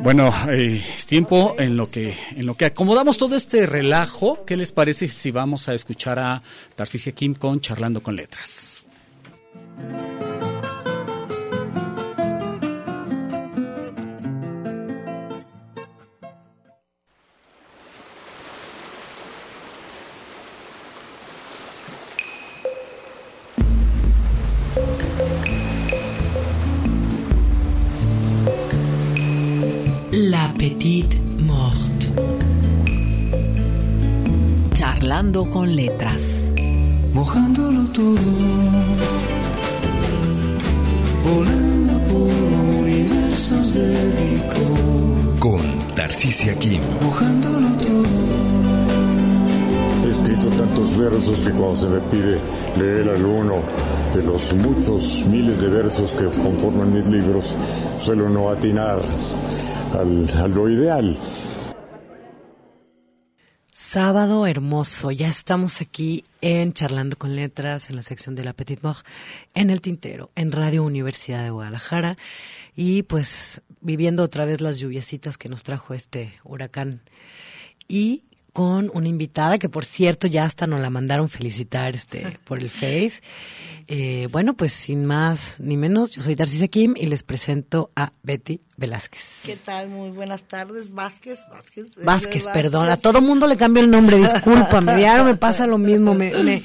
Bueno, 0.00 0.32
eh, 0.50 0.82
es 0.96 1.06
tiempo 1.06 1.56
en 1.58 1.76
lo 1.76 1.88
que 1.88 2.14
en 2.34 2.46
lo 2.46 2.56
que 2.56 2.64
acomodamos 2.66 3.18
todo 3.18 3.36
este 3.36 3.66
relajo. 3.66 4.44
¿Qué 4.46 4.56
les 4.56 4.72
parece 4.72 5.08
si 5.08 5.30
vamos 5.30 5.68
a 5.68 5.74
escuchar 5.74 6.18
a 6.18 6.42
Tarcisia 6.76 7.12
Kim 7.12 7.34
con 7.34 7.60
Charlando 7.60 8.02
con 8.02 8.14
Letras? 8.14 8.86
Charlando 35.08 35.48
con 35.48 35.74
letras. 35.74 36.20
mojándolo 37.14 37.88
todo, 37.92 38.18
volando 41.24 41.98
por 42.10 42.82
universos 42.82 43.72
de 43.72 44.04
licor, 44.20 45.38
Con 45.38 45.94
Tarcisia 45.96 46.54
Kim. 46.58 46.82
mojándolo 47.00 47.68
todo. 47.78 48.04
He 50.04 50.10
escrito 50.10 50.48
tantos 50.48 50.98
versos 50.98 51.38
que 51.38 51.52
cuando 51.52 51.76
se 51.76 51.86
me 51.86 52.00
pide 52.00 52.38
leer 52.76 53.08
alguno 53.08 53.62
de 54.14 54.22
los 54.24 54.52
muchos 54.56 55.24
miles 55.30 55.62
de 55.62 55.68
versos 55.68 56.10
que 56.10 56.26
conforman 56.26 56.92
mis 56.92 57.06
libros, 57.06 57.54
suelo 57.98 58.28
no 58.28 58.50
atinar 58.50 58.98
al, 59.98 60.28
a 60.44 60.48
lo 60.48 60.68
ideal. 60.68 61.16
Sábado 63.80 64.44
hermoso, 64.48 65.12
ya 65.12 65.28
estamos 65.28 65.80
aquí 65.80 66.24
en 66.40 66.72
Charlando 66.72 67.16
con 67.16 67.36
Letras, 67.36 67.88
en 67.88 67.96
la 67.96 68.02
sección 68.02 68.34
de 68.34 68.44
la 68.44 68.52
Petite 68.52 68.82
Mort, 68.82 69.06
en 69.54 69.70
el 69.70 69.80
Tintero, 69.80 70.32
en 70.34 70.50
Radio 70.50 70.82
Universidad 70.82 71.44
de 71.44 71.50
Guadalajara, 71.50 72.18
y 72.74 73.04
pues 73.04 73.62
viviendo 73.80 74.24
otra 74.24 74.44
vez 74.44 74.60
las 74.60 74.78
lluviecitas 74.78 75.38
que 75.38 75.48
nos 75.48 75.62
trajo 75.62 75.94
este 75.94 76.34
huracán. 76.42 77.02
Y 77.86 78.24
con 78.52 78.90
una 78.94 79.08
invitada 79.08 79.58
que 79.58 79.68
por 79.68 79.84
cierto 79.84 80.26
ya 80.26 80.44
hasta 80.44 80.66
nos 80.66 80.80
la 80.80 80.90
mandaron 80.90 81.28
felicitar 81.28 81.94
este 81.94 82.38
por 82.44 82.58
el 82.60 82.70
Face. 82.70 83.20
Eh, 83.90 84.28
bueno, 84.30 84.54
pues 84.54 84.74
sin 84.74 85.06
más 85.06 85.56
ni 85.58 85.78
menos, 85.78 86.10
yo 86.10 86.20
soy 86.20 86.34
Tarcisia 86.34 86.68
Kim 86.68 86.94
y 86.94 87.06
les 87.06 87.22
presento 87.22 87.90
a 87.96 88.12
Betty 88.22 88.60
Velázquez. 88.76 89.22
¿Qué 89.44 89.56
tal? 89.56 89.88
Muy 89.88 90.10
buenas 90.10 90.42
tardes. 90.42 90.92
Vázquez, 90.92 91.38
Vázquez. 91.50 91.86
Vázquez, 92.04 92.46
perdón, 92.48 92.90
a 92.90 92.98
todo 92.98 93.22
mundo 93.22 93.46
le 93.46 93.56
cambio 93.56 93.82
el 93.82 93.90
nombre, 93.90 94.18
discúlpame, 94.18 94.96
diario 94.96 95.24
me 95.24 95.36
pasa 95.36 95.66
lo 95.66 95.78
mismo, 95.78 96.14
me, 96.14 96.32
me, 96.42 96.62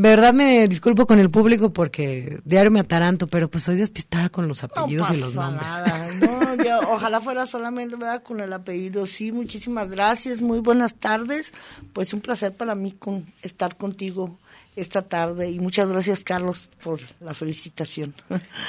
de 0.00 0.08
verdad 0.08 0.34
me 0.34 0.68
disculpo 0.68 1.06
con 1.06 1.18
el 1.18 1.30
público 1.30 1.72
porque 1.72 2.40
diario 2.44 2.70
me 2.70 2.80
ataranto, 2.80 3.26
pero 3.26 3.50
pues 3.50 3.64
soy 3.64 3.76
despistada 3.76 4.28
con 4.28 4.46
los 4.46 4.62
apellidos 4.62 5.10
no 5.10 5.16
y 5.16 5.20
los 5.20 5.34
nombres. 5.34 5.66
nada. 5.66 6.08
No, 6.20 6.39
ojalá 6.88 7.20
fuera 7.20 7.46
solamente 7.46 7.96
¿verdad? 7.96 8.22
con 8.22 8.40
el 8.40 8.52
apellido. 8.52 9.06
Sí, 9.06 9.32
muchísimas 9.32 9.90
gracias. 9.90 10.40
Muy 10.40 10.60
buenas 10.60 10.94
tardes. 10.94 11.52
Pues 11.92 12.12
un 12.14 12.20
placer 12.20 12.52
para 12.54 12.74
mí 12.74 12.92
con, 12.92 13.26
estar 13.42 13.76
contigo 13.76 14.38
esta 14.76 15.02
tarde 15.02 15.50
y 15.50 15.58
muchas 15.58 15.90
gracias 15.90 16.24
Carlos 16.24 16.68
por 16.82 17.00
la 17.20 17.34
felicitación. 17.34 18.14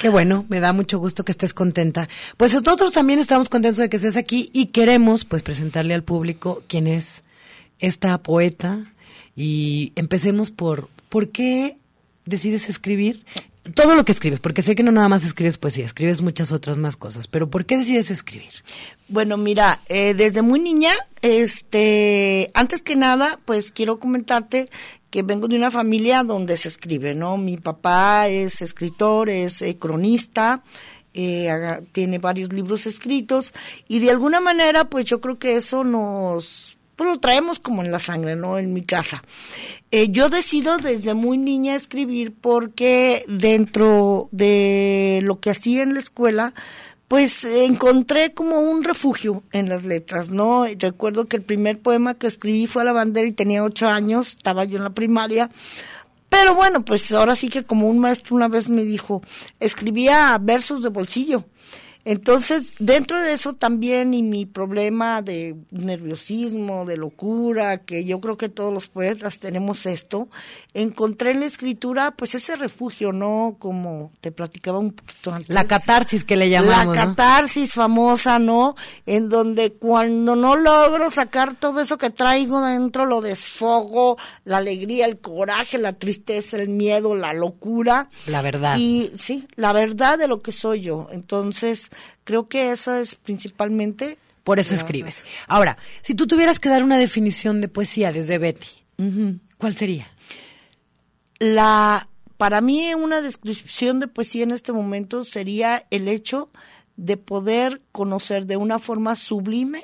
Qué 0.00 0.08
bueno, 0.08 0.44
me 0.48 0.60
da 0.60 0.72
mucho 0.72 0.98
gusto 0.98 1.24
que 1.24 1.32
estés 1.32 1.54
contenta. 1.54 2.08
Pues 2.36 2.54
nosotros 2.54 2.92
también 2.92 3.20
estamos 3.20 3.48
contentos 3.48 3.78
de 3.78 3.88
que 3.88 3.96
estés 3.96 4.16
aquí 4.16 4.50
y 4.52 4.66
queremos 4.66 5.24
pues 5.24 5.42
presentarle 5.42 5.94
al 5.94 6.02
público 6.02 6.62
quién 6.66 6.86
es 6.86 7.22
esta 7.78 8.18
poeta 8.18 8.78
y 9.36 9.92
empecemos 9.96 10.50
por 10.50 10.88
¿por 11.08 11.30
qué 11.30 11.76
decides 12.24 12.68
escribir? 12.68 13.24
Todo 13.74 13.94
lo 13.94 14.04
que 14.04 14.10
escribes, 14.10 14.40
porque 14.40 14.60
sé 14.60 14.74
que 14.74 14.82
no 14.82 14.90
nada 14.90 15.08
más 15.08 15.24
escribes 15.24 15.56
poesía, 15.56 15.86
escribes 15.86 16.20
muchas 16.20 16.50
otras 16.50 16.78
más 16.78 16.96
cosas, 16.96 17.28
pero 17.28 17.48
¿por 17.48 17.64
qué 17.64 17.76
decides 17.76 18.10
escribir? 18.10 18.50
Bueno, 19.08 19.36
mira, 19.36 19.80
eh, 19.88 20.14
desde 20.14 20.42
muy 20.42 20.58
niña, 20.58 20.94
este, 21.20 22.50
antes 22.54 22.82
que 22.82 22.96
nada, 22.96 23.38
pues 23.44 23.70
quiero 23.70 24.00
comentarte 24.00 24.68
que 25.10 25.22
vengo 25.22 25.46
de 25.46 25.56
una 25.56 25.70
familia 25.70 26.24
donde 26.24 26.56
se 26.56 26.68
escribe, 26.68 27.14
¿no? 27.14 27.36
Mi 27.36 27.56
papá 27.56 28.28
es 28.28 28.62
escritor, 28.62 29.30
es 29.30 29.62
eh, 29.62 29.76
cronista, 29.78 30.64
eh, 31.14 31.82
tiene 31.92 32.18
varios 32.18 32.52
libros 32.52 32.86
escritos 32.86 33.52
y 33.86 34.00
de 34.00 34.10
alguna 34.10 34.40
manera, 34.40 34.86
pues 34.86 35.04
yo 35.04 35.20
creo 35.20 35.38
que 35.38 35.56
eso 35.56 35.84
nos, 35.84 36.71
pues 36.96 37.08
lo 37.08 37.18
traemos 37.18 37.58
como 37.58 37.82
en 37.82 37.90
la 37.90 38.00
sangre, 38.00 38.36
¿no? 38.36 38.58
En 38.58 38.72
mi 38.72 38.82
casa. 38.82 39.22
Eh, 39.90 40.08
yo 40.10 40.28
decido 40.28 40.78
desde 40.78 41.14
muy 41.14 41.38
niña 41.38 41.74
escribir 41.74 42.34
porque 42.40 43.24
dentro 43.28 44.28
de 44.32 45.20
lo 45.22 45.40
que 45.40 45.50
hacía 45.50 45.82
en 45.82 45.94
la 45.94 46.00
escuela, 46.00 46.54
pues 47.08 47.44
encontré 47.44 48.32
como 48.32 48.60
un 48.60 48.84
refugio 48.84 49.42
en 49.52 49.68
las 49.68 49.84
letras, 49.84 50.30
¿no? 50.30 50.64
Recuerdo 50.78 51.26
que 51.26 51.36
el 51.36 51.42
primer 51.42 51.78
poema 51.78 52.14
que 52.14 52.26
escribí 52.26 52.66
fue 52.66 52.82
a 52.82 52.86
la 52.86 52.92
bandera 52.92 53.26
y 53.26 53.32
tenía 53.32 53.62
ocho 53.64 53.88
años, 53.88 54.28
estaba 54.28 54.64
yo 54.64 54.78
en 54.78 54.84
la 54.84 54.94
primaria. 54.94 55.50
Pero 56.30 56.54
bueno, 56.54 56.82
pues 56.82 57.12
ahora 57.12 57.36
sí 57.36 57.50
que 57.50 57.64
como 57.64 57.88
un 57.88 57.98
maestro 57.98 58.34
una 58.34 58.48
vez 58.48 58.70
me 58.70 58.84
dijo, 58.84 59.20
escribía 59.60 60.38
versos 60.40 60.82
de 60.82 60.88
bolsillo. 60.88 61.44
Entonces, 62.04 62.72
dentro 62.80 63.20
de 63.20 63.32
eso 63.32 63.52
también 63.52 64.12
y 64.12 64.24
mi 64.24 64.44
problema 64.44 65.22
de 65.22 65.54
nerviosismo, 65.70 66.84
de 66.84 66.96
locura, 66.96 67.78
que 67.78 68.04
yo 68.04 68.20
creo 68.20 68.36
que 68.36 68.48
todos 68.48 68.72
los 68.72 68.88
poetas 68.88 69.38
tenemos 69.38 69.86
esto, 69.86 70.28
encontré 70.74 71.30
en 71.30 71.40
la 71.40 71.46
escritura 71.46 72.10
pues 72.10 72.34
ese 72.34 72.56
refugio, 72.56 73.12
¿no? 73.12 73.56
Como 73.60 74.10
te 74.20 74.32
platicaba 74.32 74.80
un 74.80 74.92
poquito 74.92 75.32
antes. 75.32 75.48
La 75.48 75.66
catarsis 75.68 76.24
que 76.24 76.36
le 76.36 76.50
llamamos. 76.50 76.96
La 76.96 77.04
¿no? 77.04 77.14
catarsis 77.14 77.74
famosa, 77.74 78.40
¿no? 78.40 78.74
En 79.06 79.28
donde 79.28 79.72
cuando 79.72 80.34
no 80.34 80.56
logro 80.56 81.08
sacar 81.08 81.54
todo 81.54 81.80
eso 81.80 81.98
que 81.98 82.10
traigo 82.10 82.60
dentro, 82.62 83.06
lo 83.06 83.20
desfogo, 83.20 84.18
la 84.44 84.56
alegría, 84.56 85.06
el 85.06 85.18
coraje, 85.20 85.78
la 85.78 85.92
tristeza, 85.92 86.56
el 86.56 86.68
miedo, 86.68 87.14
la 87.14 87.32
locura. 87.32 88.10
La 88.26 88.42
verdad. 88.42 88.76
Y 88.76 89.12
sí, 89.14 89.46
la 89.54 89.72
verdad 89.72 90.18
de 90.18 90.26
lo 90.26 90.42
que 90.42 90.50
soy 90.50 90.80
yo. 90.80 91.08
Entonces, 91.12 91.90
creo 92.24 92.48
que 92.48 92.70
eso 92.70 92.94
es 92.94 93.14
principalmente... 93.14 94.18
Por 94.44 94.58
eso 94.58 94.74
escribes. 94.74 95.24
Ahora, 95.46 95.78
si 96.02 96.14
tú 96.14 96.26
tuvieras 96.26 96.58
que 96.58 96.68
dar 96.68 96.82
una 96.82 96.98
definición 96.98 97.60
de 97.60 97.68
poesía 97.68 98.12
desde 98.12 98.38
Betty, 98.38 98.66
¿cuál 99.56 99.76
sería? 99.76 100.08
La, 101.38 102.08
para 102.38 102.60
mí 102.60 102.92
una 102.94 103.20
descripción 103.20 104.00
de 104.00 104.08
poesía 104.08 104.42
en 104.42 104.50
este 104.50 104.72
momento 104.72 105.22
sería 105.22 105.86
el 105.90 106.08
hecho 106.08 106.50
de 106.96 107.16
poder 107.16 107.82
conocer 107.92 108.46
de 108.46 108.56
una 108.56 108.80
forma 108.80 109.14
sublime 109.14 109.82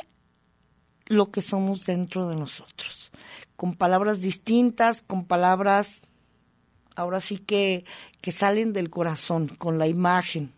lo 1.06 1.30
que 1.30 1.40
somos 1.40 1.86
dentro 1.86 2.28
de 2.28 2.36
nosotros, 2.36 3.10
con 3.56 3.74
palabras 3.76 4.20
distintas, 4.20 5.02
con 5.02 5.24
palabras 5.24 6.02
ahora 6.96 7.20
sí 7.20 7.38
que, 7.38 7.84
que 8.20 8.32
salen 8.32 8.72
del 8.72 8.90
corazón, 8.90 9.48
con 9.48 9.78
la 9.78 9.86
imagen. 9.86 10.52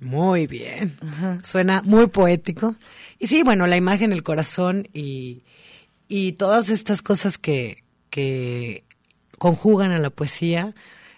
Muy 0.00 0.46
bien. 0.46 0.96
Suena 1.44 1.82
muy 1.84 2.06
poético. 2.08 2.74
Y 3.18 3.26
sí, 3.26 3.42
bueno, 3.42 3.66
la 3.66 3.76
imagen, 3.76 4.12
el 4.12 4.22
corazón 4.22 4.88
y, 4.94 5.42
y 6.08 6.32
todas 6.32 6.68
estas 6.70 7.02
cosas 7.02 7.36
que, 7.38 7.84
que 8.08 8.84
conjugan 9.38 9.92
a 9.92 9.98
la 9.98 10.10
poesía, 10.10 10.74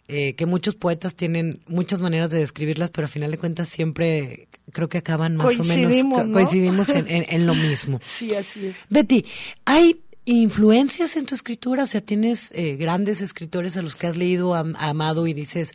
eh, 0.08 0.34
que 0.34 0.46
muchos 0.46 0.74
poetas 0.74 1.14
tienen 1.14 1.60
muchas 1.68 2.00
maneras 2.00 2.30
de 2.30 2.38
describirlas, 2.38 2.90
pero 2.90 3.04
a 3.06 3.08
final 3.08 3.30
de 3.30 3.38
cuentas 3.38 3.68
siempre 3.68 4.48
creo 4.72 4.88
que 4.88 4.98
acaban 4.98 5.36
más 5.36 5.46
o 5.58 5.64
menos 5.64 5.68
Coincidimos, 5.76 6.20
co- 6.20 6.26
¿no? 6.26 6.32
coincidimos 6.34 6.88
en, 6.90 7.06
en- 7.08 7.24
en 7.28 7.46
lo 7.46 7.54
mismo. 7.54 8.00
Sí, 8.18 8.34
así 8.34 8.66
es. 8.66 8.74
Betty, 8.90 9.24
¿hay 9.64 10.00
influencias 10.24 11.16
en 11.16 11.26
tu 11.26 11.34
escritura? 11.36 11.84
O 11.84 11.86
sea, 11.86 12.00
¿tienes 12.00 12.50
eh, 12.52 12.76
grandes 12.76 13.20
escritores 13.20 13.76
a 13.76 13.82
los 13.82 13.94
que 13.96 14.06
has 14.08 14.16
leído, 14.16 14.54
am- 14.56 14.74
amado 14.78 15.26
y 15.28 15.34
dices, 15.34 15.70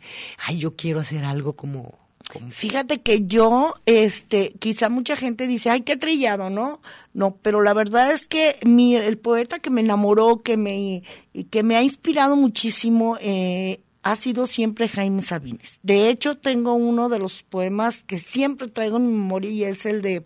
ay, 0.46 0.58
yo 0.58 0.76
quiero 0.76 1.00
hacer 1.00 1.24
algo 1.24 1.54
como... 1.54 2.06
Fíjate 2.50 3.00
que 3.00 3.26
yo, 3.26 3.74
este, 3.86 4.52
quizá 4.58 4.90
mucha 4.90 5.16
gente 5.16 5.46
dice, 5.46 5.70
ay, 5.70 5.80
qué 5.80 5.96
trillado, 5.96 6.50
¿no? 6.50 6.80
No, 7.14 7.36
pero 7.36 7.62
la 7.62 7.72
verdad 7.72 8.12
es 8.12 8.28
que 8.28 8.56
mi, 8.64 8.96
el 8.96 9.16
poeta 9.16 9.60
que 9.60 9.70
me 9.70 9.80
enamoró, 9.80 10.42
que 10.42 10.56
me, 10.56 11.02
que 11.50 11.62
me 11.62 11.76
ha 11.76 11.82
inspirado 11.82 12.36
muchísimo, 12.36 13.16
eh, 13.20 13.80
ha 14.02 14.16
sido 14.16 14.46
siempre 14.46 14.88
Jaime 14.88 15.22
Sabines. 15.22 15.80
De 15.82 16.10
hecho, 16.10 16.36
tengo 16.36 16.74
uno 16.74 17.08
de 17.08 17.18
los 17.18 17.42
poemas 17.42 18.02
que 18.02 18.18
siempre 18.18 18.68
traigo 18.68 18.98
en 18.98 19.06
mi 19.06 19.12
memoria 19.12 19.50
y 19.50 19.64
es 19.64 19.86
el 19.86 20.02
de 20.02 20.24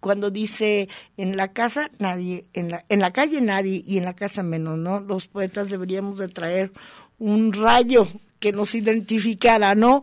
cuando 0.00 0.30
dice 0.30 0.88
en 1.16 1.36
la 1.36 1.52
casa 1.52 1.90
nadie, 1.98 2.46
en 2.52 2.70
la, 2.70 2.84
en 2.88 3.00
la 3.00 3.12
calle 3.12 3.40
nadie 3.40 3.82
y 3.86 3.98
en 3.98 4.04
la 4.04 4.14
casa 4.14 4.42
menos, 4.42 4.78
¿no? 4.78 5.00
Los 5.00 5.26
poetas 5.26 5.70
deberíamos 5.70 6.18
de 6.18 6.28
traer 6.28 6.72
un 7.18 7.52
rayo 7.52 8.06
que 8.40 8.52
nos 8.52 8.74
identificara, 8.74 9.74
¿no? 9.74 10.02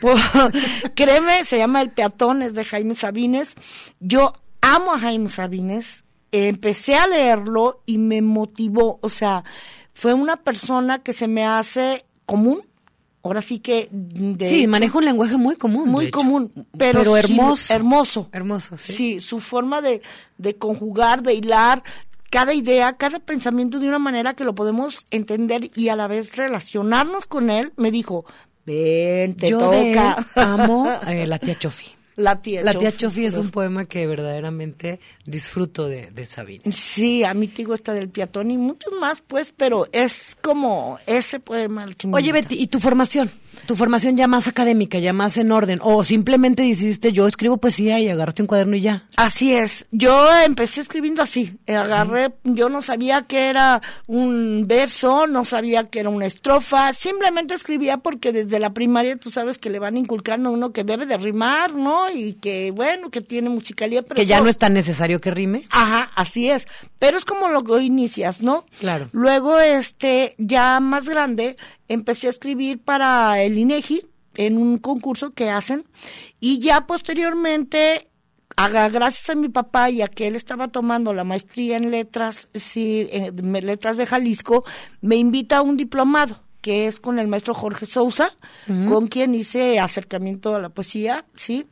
Por- 0.00 0.16
créeme, 0.94 1.44
se 1.44 1.58
llama 1.58 1.82
El 1.82 1.90
peatón, 1.90 2.42
es 2.42 2.54
de 2.54 2.64
Jaime 2.64 2.94
Sabines. 2.94 3.54
Yo 4.00 4.32
amo 4.60 4.92
a 4.94 4.98
Jaime 4.98 5.28
Sabines, 5.28 6.04
empecé 6.32 6.96
a 6.96 7.06
leerlo 7.06 7.82
y 7.86 7.98
me 7.98 8.22
motivó, 8.22 8.98
o 9.02 9.08
sea, 9.08 9.44
fue 9.92 10.14
una 10.14 10.36
persona 10.36 11.00
que 11.00 11.12
se 11.12 11.28
me 11.28 11.44
hace 11.46 12.04
común. 12.26 12.62
Ahora 13.22 13.40
sí 13.40 13.58
que 13.58 13.88
de 13.90 14.46
sí, 14.48 14.60
hecho, 14.60 14.68
maneja 14.70 14.98
un 14.98 15.04
lenguaje 15.06 15.36
muy 15.38 15.56
común. 15.56 15.88
muy 15.88 16.10
común, 16.10 16.52
pero, 16.76 16.98
Pero 16.98 17.14
sí, 17.16 17.20
hermoso. 17.32 17.72
hermoso. 17.74 18.28
Hermoso, 18.32 18.76
sí. 18.76 18.92
Sí, 18.92 19.20
su 19.20 19.40
forma 19.40 19.80
de, 19.80 20.02
de 20.36 20.56
conjugar, 20.56 21.22
de 21.22 21.32
hilar 21.32 21.82
cada 22.34 22.52
idea, 22.52 22.94
cada 22.96 23.20
pensamiento 23.20 23.78
de 23.78 23.86
una 23.86 24.00
manera 24.00 24.34
que 24.34 24.42
lo 24.42 24.56
podemos 24.56 25.06
entender 25.12 25.70
y 25.76 25.88
a 25.88 25.94
la 25.94 26.08
vez 26.08 26.36
relacionarnos 26.36 27.26
con 27.26 27.48
él, 27.48 27.72
me 27.76 27.92
dijo, 27.92 28.24
ven, 28.66 29.36
te 29.36 29.50
Yo 29.50 29.70
de 29.70 29.92
él 29.92 29.96
toca. 29.96 30.26
amo 30.34 30.90
eh, 31.06 31.28
La 31.28 31.38
tía 31.38 31.56
Chofi. 31.56 31.86
La 32.16 32.42
tía 32.42 32.62
La 32.62 32.74
tía 32.74 32.90
Chofi, 32.96 33.24
es 33.26 33.36
un 33.36 33.50
poema 33.50 33.84
que 33.84 34.08
verdaderamente 34.08 34.98
disfruto 35.24 35.88
de, 35.88 36.10
de 36.10 36.26
Sabine. 36.26 36.72
Sí, 36.72 37.22
a 37.22 37.34
mí 37.34 37.46
te 37.46 37.58
digo 37.58 37.72
esta 37.72 37.92
del 37.92 38.08
peatón 38.08 38.50
y 38.50 38.58
muchos 38.58 38.92
más, 39.00 39.20
pues, 39.20 39.52
pero 39.56 39.86
es 39.92 40.36
como 40.42 40.98
ese 41.06 41.38
poema 41.38 41.84
el 41.84 41.94
que 41.94 42.08
Oye, 42.08 42.32
gusta. 42.32 42.32
Betty, 42.32 42.60
¿y 42.60 42.66
tu 42.66 42.80
formación? 42.80 43.30
Tu 43.66 43.76
formación 43.76 44.16
ya 44.16 44.26
más 44.28 44.46
académica, 44.48 44.98
ya 44.98 45.12
más 45.12 45.36
en 45.36 45.52
orden, 45.52 45.78
o 45.82 46.04
simplemente 46.04 46.62
decidiste 46.62 47.12
yo 47.12 47.26
escribo 47.26 47.56
poesía 47.58 48.00
y 48.00 48.08
agarraste 48.08 48.42
un 48.42 48.46
cuaderno 48.48 48.76
y 48.76 48.80
ya. 48.80 49.04
Así 49.16 49.54
es. 49.54 49.86
Yo 49.90 50.28
empecé 50.44 50.80
escribiendo 50.80 51.22
así. 51.22 51.58
Agarré, 51.66 52.32
yo 52.44 52.68
no 52.68 52.82
sabía 52.82 53.22
que 53.22 53.48
era 53.48 53.80
un 54.06 54.64
verso, 54.66 55.26
no 55.26 55.44
sabía 55.44 55.84
que 55.84 56.00
era 56.00 56.08
una 56.10 56.26
estrofa. 56.26 56.92
Simplemente 56.92 57.54
escribía 57.54 57.98
porque 57.98 58.32
desde 58.32 58.58
la 58.58 58.70
primaria 58.74 59.16
tú 59.16 59.30
sabes 59.30 59.58
que 59.58 59.70
le 59.70 59.78
van 59.78 59.96
inculcando 59.96 60.48
a 60.48 60.52
uno 60.52 60.72
que 60.72 60.84
debe 60.84 61.06
de 61.06 61.16
rimar, 61.16 61.74
¿no? 61.74 62.10
Y 62.10 62.34
que, 62.34 62.70
bueno, 62.70 63.10
que 63.10 63.20
tiene 63.20 63.48
musicalidad. 63.50 64.04
Pero 64.06 64.16
que 64.16 64.26
ya 64.26 64.36
eso- 64.36 64.44
no 64.44 64.50
es 64.50 64.58
tan 64.58 64.74
necesario 64.74 65.20
que 65.20 65.30
rime. 65.30 65.62
Ajá, 65.70 66.10
así 66.14 66.50
es. 66.50 66.66
Pero 66.98 67.16
es 67.18 67.24
como 67.24 67.48
lo 67.48 67.64
que 67.64 67.82
inicias, 67.82 68.42
¿no? 68.42 68.64
Claro. 68.78 69.08
Luego, 69.12 69.58
este, 69.60 70.34
ya 70.38 70.80
más 70.80 71.08
grande, 71.08 71.56
empecé 71.88 72.26
a 72.26 72.30
escribir 72.30 72.82
para 72.82 73.42
el 73.42 73.58
INEGI 73.58 74.06
en 74.36 74.58
un 74.58 74.78
concurso 74.78 75.32
que 75.32 75.50
hacen 75.50 75.84
y 76.40 76.58
ya 76.58 76.86
posteriormente, 76.86 78.08
gracias 78.56 79.30
a 79.30 79.34
mi 79.34 79.48
papá 79.48 79.90
y 79.90 80.02
a 80.02 80.08
que 80.08 80.26
él 80.26 80.36
estaba 80.36 80.68
tomando 80.68 81.12
la 81.12 81.24
maestría 81.24 81.76
en 81.76 81.90
letras, 81.90 82.48
sí, 82.54 83.08
en 83.10 83.52
letras 83.52 83.96
de 83.96 84.06
Jalisco, 84.06 84.64
me 85.00 85.16
invita 85.16 85.58
a 85.58 85.62
un 85.62 85.76
diplomado 85.76 86.44
que 86.64 86.86
es 86.86 86.98
con 86.98 87.18
el 87.18 87.28
maestro 87.28 87.52
Jorge 87.52 87.84
Sousa, 87.84 88.32
con 88.66 89.08
quien 89.08 89.34
hice 89.34 89.78
acercamiento 89.78 90.54
a 90.54 90.58
la 90.58 90.70
poesía, 90.70 91.26
¿sí? 91.34 91.66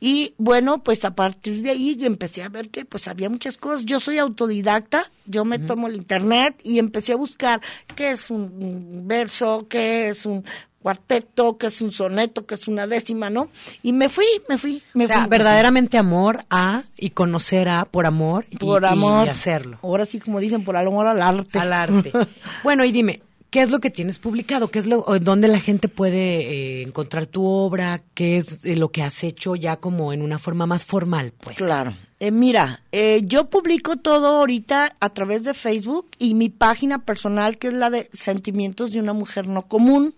Y 0.00 0.32
bueno, 0.38 0.82
pues 0.82 1.04
a 1.04 1.14
partir 1.14 1.60
de 1.60 1.68
ahí 1.68 1.96
yo 1.96 2.06
empecé 2.06 2.42
a 2.42 2.48
ver 2.48 2.70
que 2.70 2.86
pues 2.86 3.08
había 3.08 3.28
muchas 3.28 3.58
cosas. 3.58 3.84
Yo 3.84 4.00
soy 4.00 4.16
autodidacta, 4.16 5.10
yo 5.26 5.44
me 5.44 5.58
tomo 5.58 5.86
el 5.86 5.96
internet 5.96 6.58
y 6.64 6.78
empecé 6.78 7.12
a 7.12 7.16
buscar 7.16 7.60
qué 7.94 8.12
es 8.12 8.30
un, 8.30 9.02
verso, 9.06 9.66
qué 9.68 10.08
es 10.08 10.24
un 10.24 10.42
cuarteto, 10.80 11.58
qué 11.58 11.66
es 11.66 11.82
un 11.82 11.92
soneto, 11.92 12.46
qué 12.46 12.54
es 12.54 12.66
una 12.68 12.86
décima, 12.86 13.28
¿no? 13.28 13.50
Y 13.82 13.92
me 13.92 14.08
fui, 14.08 14.24
me 14.48 14.56
fui, 14.56 14.82
me 14.94 15.04
O 15.04 15.08
sea, 15.08 15.20
fui. 15.20 15.28
verdaderamente 15.28 15.98
amor 15.98 16.46
a 16.48 16.84
y 16.96 17.10
conocer 17.10 17.68
a 17.68 17.84
por 17.84 18.06
amor 18.06 18.46
y, 18.48 18.56
por 18.56 18.86
amor. 18.86 19.26
y 19.26 19.28
hacerlo. 19.28 19.78
Ahora 19.82 20.06
sí, 20.06 20.20
como 20.20 20.40
dicen, 20.40 20.64
por 20.64 20.74
amor 20.74 21.06
al 21.06 21.20
arte. 21.20 21.58
Al 21.58 21.74
arte. 21.74 22.12
bueno, 22.62 22.82
y 22.86 22.92
dime, 22.92 23.20
¿qué 23.50 23.62
es 23.62 23.70
lo 23.70 23.80
que 23.80 23.90
tienes 23.90 24.18
publicado? 24.18 24.68
¿Qué 24.70 24.78
es 24.78 24.86
lo, 24.86 25.04
dónde 25.20 25.48
la 25.48 25.60
gente 25.60 25.88
puede 25.88 26.40
eh, 26.40 26.82
encontrar 26.82 27.26
tu 27.26 27.46
obra? 27.46 28.00
¿Qué 28.14 28.38
es 28.38 28.58
eh, 28.64 28.76
lo 28.76 28.90
que 28.90 29.02
has 29.02 29.24
hecho 29.24 29.56
ya 29.56 29.76
como 29.76 30.12
en 30.12 30.22
una 30.22 30.38
forma 30.38 30.66
más 30.66 30.84
formal, 30.84 31.32
pues? 31.40 31.56
Claro. 31.56 31.94
Eh, 32.20 32.32
mira, 32.32 32.82
eh, 32.90 33.20
yo 33.24 33.48
publico 33.48 33.96
todo 33.96 34.38
ahorita 34.38 34.96
a 34.98 35.10
través 35.10 35.44
de 35.44 35.54
Facebook 35.54 36.08
y 36.18 36.34
mi 36.34 36.48
página 36.48 37.04
personal, 37.04 37.58
que 37.58 37.68
es 37.68 37.74
la 37.74 37.90
de 37.90 38.10
Sentimientos 38.12 38.92
de 38.92 38.98
una 38.98 39.12
Mujer 39.12 39.46
No 39.46 39.62
Común. 39.62 40.16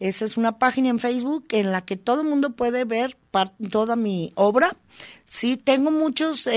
Esa 0.00 0.24
es 0.24 0.38
una 0.38 0.58
página 0.58 0.88
en 0.88 0.98
Facebook 0.98 1.44
en 1.50 1.70
la 1.70 1.82
que 1.82 1.98
todo 1.98 2.22
el 2.22 2.28
mundo 2.28 2.50
puede 2.50 2.86
ver 2.86 3.18
toda 3.70 3.96
mi 3.96 4.32
obra. 4.34 4.76
Sí, 5.26 5.58
tengo 5.58 5.90
muchos 5.90 6.48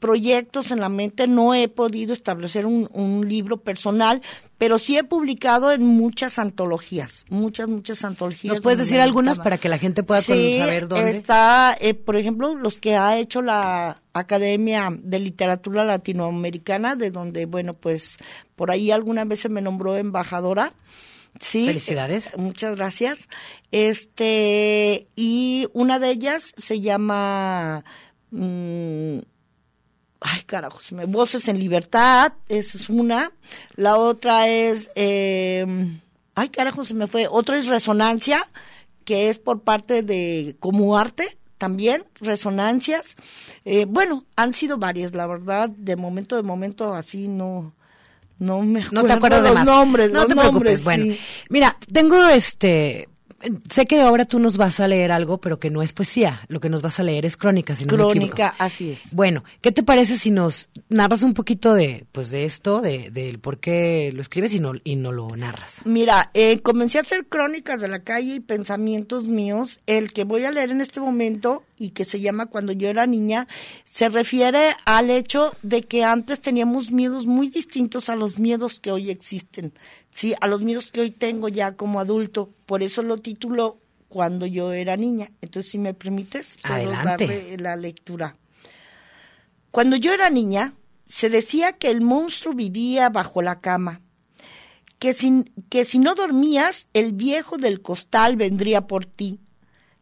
proyectos 0.00 0.70
en 0.70 0.80
la 0.80 0.88
mente, 0.88 1.26
no 1.26 1.54
he 1.54 1.68
podido 1.68 2.12
establecer 2.12 2.66
un 2.66 3.28
libro 3.28 3.58
personal, 3.58 4.20
pero 4.58 4.78
sí 4.78 4.96
he 4.96 5.04
publicado 5.04 5.70
en 5.72 5.84
muchas 5.84 6.38
antologías, 6.38 7.24
muchas, 7.28 7.68
muchas 7.68 8.04
antologías. 8.04 8.54
¿Nos 8.54 8.62
puedes 8.62 8.78
decir 8.78 9.00
algunas 9.00 9.38
para 9.38 9.58
que 9.58 9.68
la 9.68 9.78
gente 9.78 10.02
pueda 10.02 10.22
Sí, 10.22 10.58
saber 10.58 10.88
dónde? 10.88 11.10
Está, 11.10 11.76
eh, 11.78 11.94
por 11.94 12.16
ejemplo, 12.16 12.54
los 12.54 12.80
que 12.80 12.96
ha 12.96 13.18
hecho 13.18 13.42
la 13.42 14.00
Academia 14.14 14.90
de 14.98 15.18
Literatura 15.20 15.84
Latinoamericana, 15.84 16.96
de 16.96 17.10
donde, 17.10 17.44
bueno, 17.46 17.74
pues 17.74 18.16
por 18.54 18.70
ahí 18.70 18.90
alguna 18.90 19.24
vez 19.26 19.40
se 19.40 19.48
me 19.50 19.60
nombró 19.60 19.96
embajadora. 19.96 20.72
Sí. 21.38 21.66
Felicidades. 21.66 22.28
eh, 22.28 22.36
muchas 22.38 22.76
gracias. 22.76 23.28
Este, 23.72 25.06
y 25.16 25.68
una 25.74 25.98
de 25.98 26.10
ellas 26.10 26.52
se 26.56 26.80
llama. 26.80 27.84
mm, 28.30 29.18
ay, 30.32 30.42
carajo, 30.42 30.80
se 30.80 30.94
me, 30.94 31.04
Voces 31.06 31.48
en 31.48 31.58
Libertad, 31.58 32.32
esa 32.48 32.78
es 32.78 32.88
una. 32.88 33.32
La 33.76 33.96
otra 33.96 34.48
es. 34.48 34.90
eh, 34.94 35.64
ay, 36.34 36.48
carajo, 36.48 36.84
se 36.84 36.94
me 36.94 37.06
fue. 37.06 37.26
Otra 37.30 37.56
es 37.58 37.66
Resonancia, 37.66 38.48
que 39.04 39.28
es 39.28 39.38
por 39.38 39.62
parte 39.62 40.02
de 40.02 40.56
Como 40.60 40.98
Arte 40.98 41.36
también, 41.58 42.04
resonancias. 42.20 43.16
Eh, 43.64 43.86
bueno, 43.88 44.24
han 44.36 44.52
sido 44.52 44.76
varias, 44.78 45.14
la 45.14 45.26
verdad, 45.26 45.70
de 45.70 45.96
momento 45.96 46.36
de 46.36 46.42
momento 46.42 46.92
así 46.92 47.28
no, 47.28 47.72
no 48.38 48.60
me 48.60 48.84
No 48.90 49.04
te 49.04 49.12
acuerdas 49.12 49.42
de 49.42 49.48
los 49.48 49.54
más. 49.58 49.64
nombres, 49.66 50.10
No 50.10 50.18
los 50.20 50.28
te 50.28 50.34
nombres, 50.34 50.50
preocupes. 50.80 50.84
Bueno, 50.84 51.04
sí. 51.14 51.20
mira, 51.48 51.78
tengo 51.92 52.26
este. 52.26 53.08
Sé 53.70 53.86
que 53.86 54.00
ahora 54.00 54.24
tú 54.24 54.38
nos 54.38 54.56
vas 54.56 54.80
a 54.80 54.88
leer 54.88 55.12
algo, 55.12 55.38
pero 55.38 55.60
que 55.60 55.70
no 55.70 55.82
es 55.82 55.92
poesía. 55.92 56.40
Lo 56.48 56.60
que 56.60 56.68
nos 56.68 56.82
vas 56.82 56.98
a 57.00 57.02
leer 57.02 57.26
es 57.26 57.36
crónica, 57.36 57.76
si 57.76 57.84
no 57.84 57.90
me 57.90 57.96
equivoco. 57.96 58.12
Crónica, 58.12 58.54
así 58.58 58.92
es. 58.92 59.00
Bueno, 59.12 59.44
¿qué 59.60 59.72
te 59.72 59.82
parece 59.82 60.16
si 60.16 60.30
nos 60.30 60.68
narras 60.88 61.22
un 61.22 61.34
poquito 61.34 61.74
de, 61.74 62.06
pues, 62.12 62.30
de 62.30 62.44
esto, 62.44 62.80
de, 62.80 63.10
del 63.10 63.38
por 63.38 63.60
qué 63.60 64.10
lo 64.14 64.22
escribes 64.22 64.54
y 64.54 64.60
no, 64.60 64.72
y 64.84 64.96
no 64.96 65.12
lo 65.12 65.28
narras? 65.36 65.74
Mira, 65.84 66.30
eh, 66.34 66.60
comencé 66.60 66.98
a 66.98 67.02
hacer 67.02 67.26
crónicas 67.26 67.80
de 67.80 67.88
la 67.88 68.02
calle 68.02 68.36
y 68.36 68.40
pensamientos 68.40 69.28
míos. 69.28 69.80
El 69.86 70.12
que 70.12 70.24
voy 70.24 70.44
a 70.44 70.50
leer 70.50 70.70
en 70.70 70.80
este 70.80 71.00
momento 71.00 71.62
y 71.78 71.90
que 71.90 72.04
se 72.04 72.20
llama 72.20 72.46
Cuando 72.46 72.72
yo 72.72 72.88
era 72.88 73.06
niña, 73.06 73.46
se 73.84 74.08
refiere 74.08 74.74
al 74.84 75.10
hecho 75.10 75.54
de 75.62 75.82
que 75.82 76.04
antes 76.04 76.40
teníamos 76.40 76.90
miedos 76.90 77.26
muy 77.26 77.48
distintos 77.48 78.08
a 78.08 78.16
los 78.16 78.38
miedos 78.38 78.80
que 78.80 78.90
hoy 78.90 79.10
existen, 79.10 79.72
sí, 80.16 80.34
a 80.40 80.46
los 80.46 80.62
miedos 80.62 80.90
que 80.90 81.00
hoy 81.00 81.10
tengo 81.10 81.48
ya 81.48 81.76
como 81.76 82.00
adulto. 82.00 82.50
Por 82.66 82.82
eso 82.82 83.02
lo 83.02 83.18
titulo 83.18 83.78
Cuando 84.08 84.46
yo 84.46 84.72
era 84.72 84.96
niña. 84.96 85.32
Entonces, 85.40 85.70
si 85.70 85.78
me 85.78 85.92
permites, 85.92 86.56
puedo 86.62 86.74
Adelante. 86.74 87.26
darle 87.26 87.56
la 87.58 87.76
lectura. 87.76 88.36
Cuando 89.70 89.96
yo 89.96 90.12
era 90.12 90.30
niña, 90.30 90.74
se 91.06 91.28
decía 91.28 91.72
que 91.72 91.90
el 91.90 92.00
monstruo 92.00 92.54
vivía 92.54 93.08
bajo 93.10 93.42
la 93.42 93.60
cama 93.60 94.00
que 94.98 95.12
si, 95.12 95.44
que 95.68 95.84
si 95.84 95.98
no 95.98 96.14
dormías, 96.14 96.88
el 96.92 97.12
viejo 97.12 97.58
del 97.58 97.82
costal 97.82 98.36
vendría 98.36 98.86
por 98.86 99.04
ti, 99.04 99.40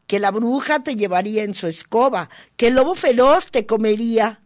que 0.06 0.20
la 0.20 0.30
bruja 0.30 0.82
te 0.82 0.96
llevaría 0.96 1.42
en 1.42 1.54
su 1.54 1.66
escoba, 1.66 2.30
que 2.56 2.68
el 2.68 2.74
lobo 2.74 2.94
feroz 2.94 3.50
te 3.50 3.66
comería. 3.66 4.42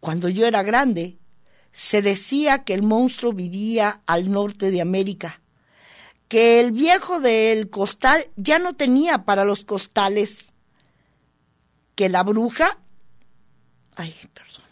Cuando 0.00 0.28
yo 0.28 0.46
era 0.46 0.62
grande, 0.62 1.18
se 1.76 2.00
decía 2.00 2.64
que 2.64 2.72
el 2.72 2.82
monstruo 2.82 3.34
vivía 3.34 4.00
al 4.06 4.30
norte 4.30 4.70
de 4.70 4.80
América, 4.80 5.42
que 6.26 6.58
el 6.58 6.72
viejo 6.72 7.20
del 7.20 7.68
costal 7.68 8.30
ya 8.34 8.58
no 8.58 8.74
tenía 8.74 9.26
para 9.26 9.44
los 9.44 9.66
costales, 9.66 10.54
que 11.94 12.08
la 12.08 12.22
bruja... 12.22 12.78
Ay, 13.94 14.14
perdón. 14.32 14.64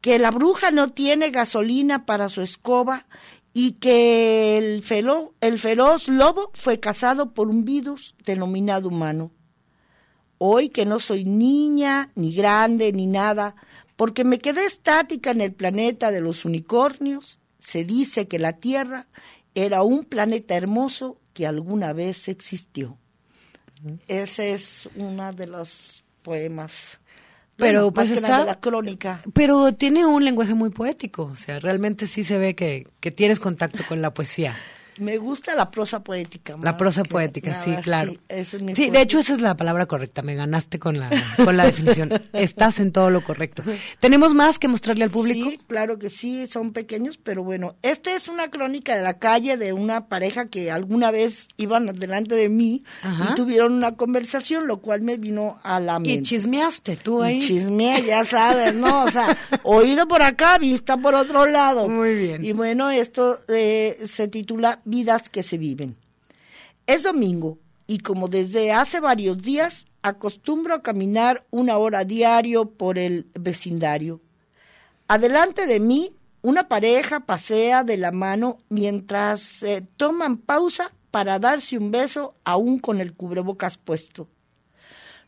que 0.00 0.18
la 0.18 0.30
bruja 0.30 0.70
no 0.72 0.90
tiene 0.90 1.30
gasolina 1.30 2.06
para 2.06 2.28
su 2.28 2.40
escoba 2.40 3.06
y 3.52 3.72
que 3.72 4.58
el, 4.58 4.84
el 5.40 5.58
feroz 5.58 6.08
lobo 6.08 6.50
fue 6.54 6.80
cazado 6.80 7.34
por 7.34 7.48
un 7.48 7.64
virus 7.64 8.16
denominado 8.24 8.88
humano. 8.88 9.30
Hoy 10.38 10.68
que 10.68 10.86
no 10.86 11.00
soy 11.00 11.24
niña, 11.24 12.10
ni 12.14 12.34
grande, 12.34 12.92
ni 12.92 13.06
nada, 13.06 13.56
porque 13.96 14.24
me 14.24 14.38
quedé 14.38 14.64
estática 14.64 15.32
en 15.32 15.40
el 15.40 15.52
planeta 15.52 16.10
de 16.10 16.20
los 16.20 16.44
unicornios, 16.44 17.40
se 17.58 17.84
dice 17.84 18.28
que 18.28 18.38
la 18.38 18.54
Tierra 18.54 19.06
era 19.54 19.82
un 19.82 20.04
planeta 20.04 20.54
hermoso 20.54 21.18
que 21.34 21.46
alguna 21.46 21.92
vez 21.92 22.28
existió. 22.28 22.96
Ese 24.06 24.52
es 24.52 24.88
uno 24.96 25.32
de 25.32 25.46
los 25.46 26.04
poemas. 26.22 27.00
Pero 27.56 27.90
Bueno, 27.90 27.94
pues 27.94 28.10
está... 28.10 28.44
la 28.44 28.60
crónica. 28.60 29.20
Pero 29.32 29.72
tiene 29.72 30.06
un 30.06 30.24
lenguaje 30.24 30.54
muy 30.54 30.70
poético, 30.70 31.24
o 31.24 31.36
sea, 31.36 31.58
realmente 31.58 32.06
sí 32.06 32.22
se 32.22 32.38
ve 32.38 32.54
que, 32.54 32.86
que 33.00 33.10
tienes 33.10 33.40
contacto 33.40 33.82
con 33.88 34.00
la 34.00 34.14
poesía. 34.14 34.56
Me 34.98 35.18
gusta 35.18 35.54
la 35.54 35.70
prosa 35.70 36.02
poética. 36.02 36.56
La 36.62 36.76
prosa 36.76 37.02
poética, 37.04 37.62
sí, 37.64 37.74
claro. 37.82 38.12
Sí, 38.12 38.18
es 38.28 38.52
de 38.92 39.00
hecho 39.00 39.18
esa 39.18 39.32
es 39.32 39.40
la 39.40 39.56
palabra 39.56 39.86
correcta, 39.86 40.22
me 40.22 40.34
ganaste 40.34 40.78
con 40.78 40.98
la, 40.98 41.10
con 41.44 41.56
la 41.56 41.66
definición. 41.66 42.10
Estás 42.32 42.80
en 42.80 42.92
todo 42.92 43.10
lo 43.10 43.22
correcto. 43.22 43.62
¿Tenemos 44.00 44.34
más 44.34 44.58
que 44.58 44.68
mostrarle 44.68 45.04
al 45.04 45.10
público? 45.10 45.50
Sí, 45.50 45.60
claro 45.66 45.98
que 45.98 46.10
sí, 46.10 46.46
son 46.46 46.72
pequeños, 46.72 47.18
pero 47.18 47.42
bueno, 47.42 47.76
esta 47.82 48.14
es 48.14 48.28
una 48.28 48.50
crónica 48.50 48.96
de 48.96 49.02
la 49.02 49.18
calle 49.18 49.56
de 49.56 49.72
una 49.72 50.08
pareja 50.08 50.46
que 50.48 50.70
alguna 50.70 51.10
vez 51.10 51.48
iban 51.56 51.86
delante 51.98 52.34
de 52.34 52.48
mí 52.48 52.84
Ajá. 53.02 53.30
y 53.32 53.34
tuvieron 53.34 53.72
una 53.72 53.96
conversación, 53.96 54.66
lo 54.66 54.80
cual 54.80 55.02
me 55.02 55.16
vino 55.16 55.58
a 55.62 55.80
la 55.80 55.98
mente. 55.98 56.10
Y 56.10 56.22
chismeaste 56.22 56.96
tú 56.96 57.22
ahí. 57.22 57.38
Y 57.38 57.46
chismeé, 57.46 58.04
ya 58.04 58.24
sabes, 58.24 58.74
¿no? 58.74 59.04
O 59.04 59.10
sea, 59.10 59.36
oído 59.62 60.06
por 60.08 60.22
acá, 60.22 60.58
vista 60.58 60.96
por 60.96 61.14
otro 61.14 61.46
lado. 61.46 61.88
Muy 61.88 62.14
bien. 62.14 62.44
Y 62.44 62.52
bueno, 62.52 62.90
esto 62.90 63.38
eh, 63.48 63.98
se 64.06 64.28
titula 64.28 64.80
Vidas 64.88 65.28
que 65.28 65.42
se 65.42 65.58
viven. 65.58 65.96
Es 66.86 67.02
domingo 67.02 67.58
y 67.86 67.98
como 67.98 68.28
desde 68.28 68.72
hace 68.72 69.00
varios 69.00 69.38
días 69.38 69.86
acostumbro 70.02 70.74
a 70.74 70.82
caminar 70.82 71.44
una 71.50 71.76
hora 71.76 72.04
diario 72.04 72.70
por 72.70 72.98
el 72.98 73.26
vecindario. 73.38 74.20
Adelante 75.06 75.66
de 75.66 75.80
mí, 75.80 76.10
una 76.40 76.68
pareja 76.68 77.20
pasea 77.20 77.84
de 77.84 77.96
la 77.96 78.12
mano 78.12 78.58
mientras 78.68 79.64
toman 79.96 80.38
pausa 80.38 80.92
para 81.10 81.38
darse 81.38 81.76
un 81.76 81.90
beso 81.90 82.34
aún 82.44 82.78
con 82.78 83.00
el 83.00 83.14
cubrebocas 83.14 83.76
puesto. 83.76 84.28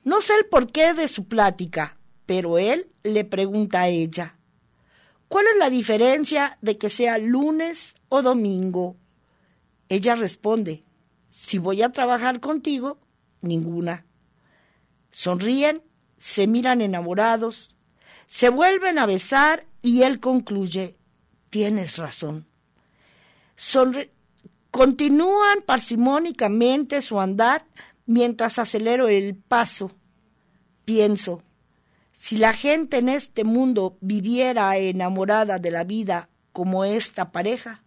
No 0.04 0.20
sé 0.20 0.34
el 0.36 0.46
porqué 0.46 0.94
de 0.94 1.08
su 1.08 1.24
plática, 1.24 1.98
pero 2.24 2.58
él 2.58 2.88
le 3.02 3.24
pregunta 3.24 3.82
a 3.82 3.88
ella, 3.88 4.36
¿cuál 5.28 5.46
es 5.46 5.58
la 5.58 5.68
diferencia 5.68 6.56
de 6.62 6.78
que 6.78 6.88
sea 6.88 7.18
lunes 7.18 7.94
o 8.08 8.22
domingo? 8.22 8.96
Ella 9.90 10.14
responde, 10.14 10.84
si 11.28 11.58
voy 11.58 11.82
a 11.82 11.90
trabajar 11.90 12.40
contigo, 12.40 12.98
ninguna. 13.42 14.06
Sonríen, 15.10 15.82
se 16.16 16.46
miran 16.46 16.80
enamorados, 16.80 17.76
se 18.26 18.48
vuelven 18.50 18.98
a 18.98 19.06
besar 19.06 19.66
y 19.82 20.02
él 20.02 20.20
concluye, 20.20 20.96
tienes 21.50 21.98
razón. 21.98 22.46
Sonri- 23.58 24.10
Continúan 24.70 25.62
parsimónicamente 25.66 27.02
su 27.02 27.18
andar 27.18 27.66
mientras 28.06 28.60
acelero 28.60 29.08
el 29.08 29.34
paso. 29.34 29.90
Pienso, 30.84 31.42
si 32.12 32.38
la 32.38 32.52
gente 32.52 32.98
en 32.98 33.08
este 33.08 33.42
mundo 33.42 33.96
viviera 34.00 34.76
enamorada 34.76 35.58
de 35.58 35.72
la 35.72 35.82
vida 35.82 36.28
como 36.52 36.84
esta 36.84 37.32
pareja, 37.32 37.82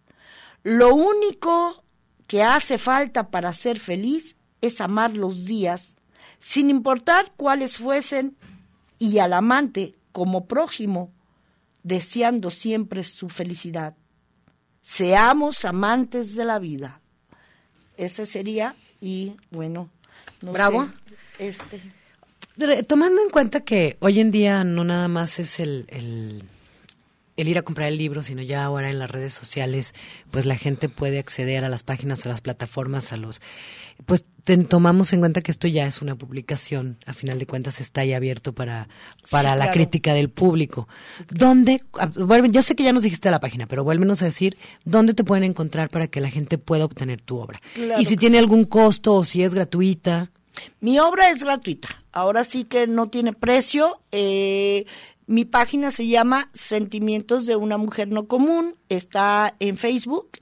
lo 0.62 0.94
único 0.94 1.83
que 2.26 2.42
hace 2.42 2.78
falta 2.78 3.30
para 3.30 3.52
ser 3.52 3.78
feliz 3.78 4.36
es 4.60 4.80
amar 4.80 5.16
los 5.16 5.44
días, 5.44 5.96
sin 6.40 6.70
importar 6.70 7.32
cuáles 7.36 7.76
fuesen, 7.76 8.36
y 8.98 9.18
al 9.18 9.32
amante 9.32 9.94
como 10.12 10.46
prójimo, 10.46 11.12
deseando 11.82 12.50
siempre 12.50 13.04
su 13.04 13.28
felicidad. 13.28 13.94
Seamos 14.80 15.64
amantes 15.64 16.34
de 16.36 16.44
la 16.44 16.58
vida. 16.58 17.00
Ese 17.96 18.26
sería, 18.26 18.74
y 19.00 19.36
bueno, 19.50 19.90
no 20.40 20.52
Bravo. 20.52 20.88
sé, 21.38 21.48
este, 21.48 21.82
Tomando 22.86 23.20
en 23.20 23.30
cuenta 23.30 23.62
que 23.62 23.96
hoy 23.98 24.20
en 24.20 24.30
día 24.30 24.62
no 24.62 24.84
nada 24.84 25.08
más 25.08 25.40
es 25.40 25.58
el, 25.58 25.86
el, 25.88 26.44
el 27.36 27.48
ir 27.48 27.58
a 27.58 27.62
comprar 27.62 27.88
el 27.88 27.98
libro, 27.98 28.22
sino 28.22 28.42
ya 28.42 28.64
ahora 28.64 28.90
en 28.90 28.98
las 28.98 29.10
redes 29.10 29.34
sociales, 29.34 29.92
pues 30.30 30.46
la 30.46 30.56
gente 30.56 30.88
puede 30.88 31.18
acceder 31.18 31.64
a 31.64 31.68
las 31.68 31.82
páginas, 31.82 32.24
a 32.26 32.28
las 32.28 32.40
plataformas, 32.40 33.12
a 33.12 33.16
los... 33.16 33.40
Pues 34.06 34.24
tomamos 34.68 35.12
en 35.12 35.20
cuenta 35.20 35.40
que 35.40 35.50
esto 35.50 35.66
ya 35.66 35.86
es 35.86 36.02
una 36.02 36.16
publicación, 36.16 36.98
a 37.06 37.14
final 37.14 37.38
de 37.38 37.46
cuentas 37.46 37.80
está 37.80 38.02
ahí 38.02 38.12
abierto 38.12 38.52
para, 38.52 38.88
para 39.30 39.52
Sí, 39.52 39.58
la 39.58 39.64
claro. 39.64 39.72
crítica 39.72 40.12
del 40.14 40.30
público. 40.30 40.86
¿Dónde, 41.30 41.80
yo 42.50 42.62
sé 42.62 42.76
que 42.76 42.84
ya 42.84 42.92
nos 42.92 43.02
dijiste 43.02 43.30
la 43.30 43.40
página, 43.40 43.66
pero 43.66 43.84
vuélvenos 43.84 44.20
a 44.22 44.26
decir 44.26 44.58
dónde 44.84 45.14
te 45.14 45.24
pueden 45.24 45.44
encontrar 45.44 45.88
para 45.90 46.08
que 46.08 46.20
la 46.20 46.30
gente 46.30 46.58
pueda 46.58 46.84
obtener 46.84 47.20
tu 47.20 47.38
obra? 47.38 47.60
Claro 47.74 48.00
y 48.00 48.04
si 48.04 48.16
tiene 48.16 48.38
algún 48.38 48.64
costo 48.64 49.14
o 49.14 49.24
si 49.24 49.42
es 49.42 49.54
gratuita. 49.54 50.30
Mi 50.80 50.98
obra 51.00 51.30
es 51.30 51.42
gratuita. 51.42 51.88
Ahora 52.12 52.44
sí 52.44 52.64
que 52.64 52.86
no 52.86 53.08
tiene 53.08 53.32
precio. 53.32 54.00
Eh, 54.12 54.86
mi 55.26 55.44
página 55.44 55.90
se 55.90 56.06
llama 56.06 56.50
Sentimientos 56.52 57.46
de 57.46 57.56
una 57.56 57.78
mujer 57.78 58.08
no 58.08 58.26
común. 58.26 58.76
Está 58.88 59.54
en 59.58 59.76
Facebook. 59.76 60.38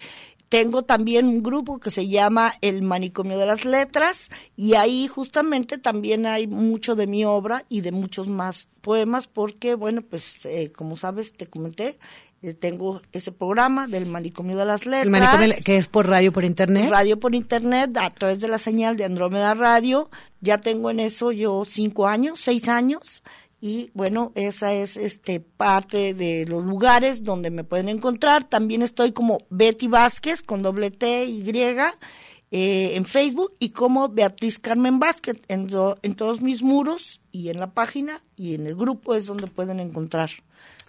Tengo 0.49 0.83
también 0.83 1.27
un 1.27 1.43
grupo 1.43 1.81
que 1.81 1.91
se 1.91 2.09
llama 2.09 2.53
El 2.61 2.83
Manicomio 2.83 3.39
de 3.39 3.47
las 3.47 3.65
Letras 3.65 4.29
y 4.55 4.75
ahí 4.75 5.09
justamente 5.09 5.79
también 5.79 6.27
hay 6.27 6.47
mucho 6.47 6.95
de 6.95 7.07
mi 7.07 7.25
obra 7.25 7.65
y 7.71 7.81
de 7.81 7.91
muchos 7.91 8.29
más 8.29 8.69
poemas 8.83 9.27
porque, 9.27 9.75
bueno, 9.75 10.03
pues 10.03 10.45
eh, 10.45 10.71
como 10.71 10.97
sabes, 10.97 11.33
te 11.33 11.47
comenté, 11.47 11.97
eh, 12.43 12.53
tengo 12.53 13.01
ese 13.13 13.33
programa 13.33 13.87
del 13.87 14.05
Manicomio 14.05 14.59
de 14.59 14.67
las 14.67 14.85
Letras. 14.85 15.05
El 15.05 15.11
manicomio 15.11 15.55
que 15.65 15.77
es 15.77 15.89
por 15.89 16.07
radio, 16.07 16.33
por 16.33 16.45
internet. 16.45 16.91
Radio 16.91 17.19
por 17.19 17.35
internet, 17.35 17.97
a 17.97 18.13
través 18.13 18.41
de 18.41 18.49
la 18.49 18.59
señal 18.59 18.97
de 18.97 19.05
Andrómeda 19.05 19.55
Radio. 19.55 20.11
Ya 20.43 20.59
tengo 20.59 20.91
en 20.91 21.01
eso 21.01 21.33
yo 21.33 21.65
cinco 21.65 22.09
años, 22.09 22.41
seis 22.41 22.69
años. 22.69 23.23
Y 23.65 23.93
bueno, 23.95 24.33
esa 24.35 24.73
es 24.73 24.97
este 24.97 25.39
parte 25.39 26.15
de 26.15 26.47
los 26.49 26.65
lugares 26.65 27.23
donde 27.23 27.53
me 27.53 27.63
pueden 27.63 27.89
encontrar. 27.89 28.43
También 28.43 28.83
estoy 28.83 29.13
como 29.13 29.47
Betty 29.51 29.87
Vázquez 29.87 30.43
con 30.43 30.63
doble 30.63 30.91
T 30.91 31.27
y 31.27 31.49
eh, 31.49 32.97
en 32.97 33.05
Facebook 33.05 33.55
y 33.61 33.69
como 33.71 34.09
Beatriz 34.09 34.59
Carmen 34.59 34.99
Vázquez 34.99 35.37
en, 35.47 35.69
en 36.03 36.15
todos 36.17 36.43
mis 36.43 36.65
muros 36.65 37.21
y 37.31 37.51
en 37.51 37.61
la 37.61 37.71
página 37.73 38.25
y 38.35 38.57
en 38.57 38.67
el 38.67 38.75
grupo 38.75 39.15
es 39.15 39.27
donde 39.27 39.47
pueden 39.47 39.79
encontrar 39.79 40.31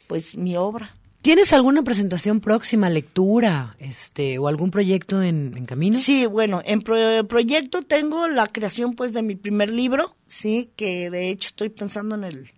pues 0.07 0.36
mi 0.36 0.57
obra. 0.57 0.95
¿Tienes 1.24 1.53
alguna 1.53 1.84
presentación 1.84 2.41
próxima, 2.41 2.89
lectura, 2.89 3.78
este, 3.80 4.39
o 4.39 4.49
algún 4.49 4.71
proyecto 4.71 5.21
en, 5.21 5.65
camino? 5.65 5.97
Sí, 5.97 6.26
bueno, 6.26 6.61
en 6.65 6.82
proyecto 6.82 7.82
tengo 7.82 8.28
la 8.28 8.47
creación, 8.47 8.93
pues, 8.93 9.13
de 9.13 9.21
mi 9.21 9.38
primer 9.38 9.69
libro, 9.69 10.17
sí, 10.28 10.71
que 10.76 11.09
de 11.09 11.30
hecho 11.30 11.47
estoy 11.47 11.69
pensando 11.69 12.15
en 12.15 12.26
el, 12.26 12.51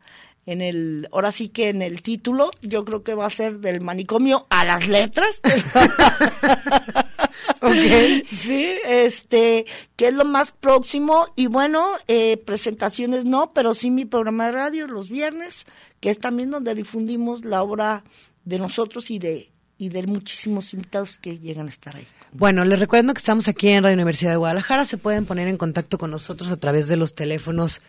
en 0.45 0.61
el, 0.61 1.07
ahora 1.11 1.31
sí 1.31 1.49
que 1.49 1.69
en 1.69 1.81
el 1.81 2.01
título, 2.01 2.51
yo 2.61 2.85
creo 2.85 3.03
que 3.03 3.15
va 3.15 3.25
a 3.25 3.29
ser 3.29 3.59
del 3.59 3.81
manicomio 3.81 4.45
a 4.49 4.63
las 4.63 4.87
letras. 4.87 5.41
okay. 7.61 8.23
Sí, 8.33 8.75
este, 8.85 9.65
que 9.95 10.09
es 10.09 10.13
lo 10.13 10.25
más 10.25 10.51
próximo 10.51 11.27
y 11.35 11.47
bueno, 11.47 11.93
eh, 12.07 12.37
presentaciones 12.37 13.25
no, 13.25 13.53
pero 13.53 13.73
sí 13.73 13.89
mi 13.89 14.05
programa 14.05 14.45
de 14.45 14.51
radio 14.51 14.87
los 14.87 15.09
viernes, 15.09 15.65
que 15.99 16.09
es 16.09 16.19
también 16.19 16.51
donde 16.51 16.75
difundimos 16.75 17.43
la 17.43 17.63
obra 17.63 18.03
de 18.43 18.59
nosotros 18.59 19.09
y 19.09 19.19
de 19.19 19.51
y 19.77 19.89
de 19.89 20.07
muchísimos 20.07 20.73
invitados 20.73 21.17
que 21.17 21.37
llegan 21.37 21.65
a 21.65 21.69
estar 21.69 21.97
ahí. 21.97 22.07
Bueno, 22.31 22.63
les 22.63 22.79
recuerdo 22.79 23.13
que 23.13 23.17
estamos 23.17 23.49
aquí 23.49 23.69
en 23.69 23.83
Radio 23.83 23.95
Universidad 23.95 24.31
de 24.31 24.37
Guadalajara. 24.37 24.85
Se 24.85 24.97
pueden 24.97 25.25
poner 25.25 25.49
en 25.49 25.57
contacto 25.57 25.97
con 25.97 26.11
nosotros 26.11 26.49
a 26.49 26.57
través 26.57 26.87
de 26.87 26.95
los 26.95 27.13
teléfonos 27.13 27.81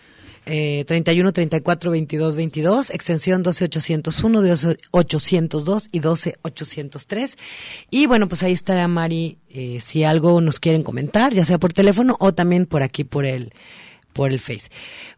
eh, 0.47 0.85
31 0.87 1.33
34 1.33 1.91
22 1.91 2.37
22, 2.37 2.91
extensión 2.91 3.43
12 3.43 3.65
801, 3.65 4.43
12 4.43 4.77
802 4.93 5.89
y 5.93 5.99
12 5.99 6.37
803. 6.43 7.37
Y 7.91 8.07
bueno, 8.07 8.29
pues 8.29 8.43
ahí 8.43 8.53
estará 8.53 8.87
Mari 8.89 9.39
eh, 9.51 9.81
si 9.85 10.05
algo 10.05 10.41
nos 10.41 10.61
quieren 10.61 10.83
comentar, 10.83 11.35
ya 11.35 11.45
sea 11.45 11.59
por 11.59 11.73
teléfono 11.73 12.17
o 12.21 12.33
también 12.33 12.67
por 12.67 12.83
aquí 12.83 13.05
por 13.05 13.27
el 13.27 13.53
por 14.17 14.33
el 14.33 14.41
Face. 14.41 14.71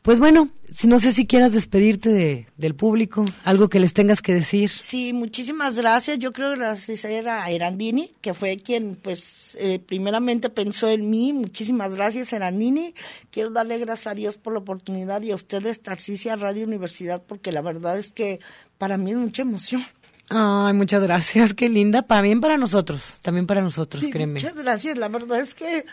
Pues 0.03 0.19
bueno, 0.19 0.51
si 0.75 0.89
no 0.89 0.99
sé 0.99 1.13
si 1.13 1.27
quieras 1.27 1.53
despedirte 1.53 2.09
de, 2.09 2.49
del 2.57 2.75
público, 2.75 3.25
algo 3.45 3.69
que 3.69 3.79
les 3.79 3.95
tengas 3.95 4.21
que 4.21 4.35
decir. 4.35 4.71
Sí, 4.71 5.13
muchísimas 5.13 5.77
gracias. 5.77 6.19
Yo 6.19 6.33
creo 6.33 6.53
que 6.53 6.59
gracias 6.59 7.05
a 7.05 7.49
Erandini, 7.49 8.11
que 8.21 8.35
fue 8.35 8.57
quien, 8.57 8.97
pues, 8.97 9.57
eh, 9.61 9.79
primeramente 9.79 10.51
pensó 10.51 10.89
en 10.89 11.09
mí. 11.09 11.33
Muchísimas 11.33 11.95
gracias, 11.95 12.33
Erandini. 12.33 12.93
Quiero 13.31 13.51
darle 13.51 13.79
gracias 13.79 14.09
a 14.09 14.15
Dios 14.17 14.37
por 14.37 14.53
la 14.53 14.59
oportunidad 14.59 15.23
y 15.23 15.31
a 15.31 15.37
ustedes, 15.37 15.81
Tarcisia 15.81 16.35
Radio 16.35 16.67
Universidad, 16.67 17.23
porque 17.23 17.53
la 17.53 17.63
verdad 17.63 17.99
es 17.99 18.13
que 18.13 18.41
para 18.79 18.99
mí 18.99 19.13
es 19.13 19.17
mucha 19.17 19.43
emoción. 19.43 19.85
Ay, 20.29 20.75
muchas 20.75 21.03
gracias, 21.03 21.55
qué 21.55 21.69
linda. 21.69 22.03
También 22.03 22.41
para 22.41 22.59
nosotros, 22.59 23.19
también 23.23 23.47
para 23.47 23.63
nosotros, 23.63 24.05
créeme. 24.11 24.35
Muchas 24.35 24.57
gracias, 24.57 24.99
la 24.99 25.09
verdad 25.09 25.41
es 25.41 25.55
que 25.55 25.85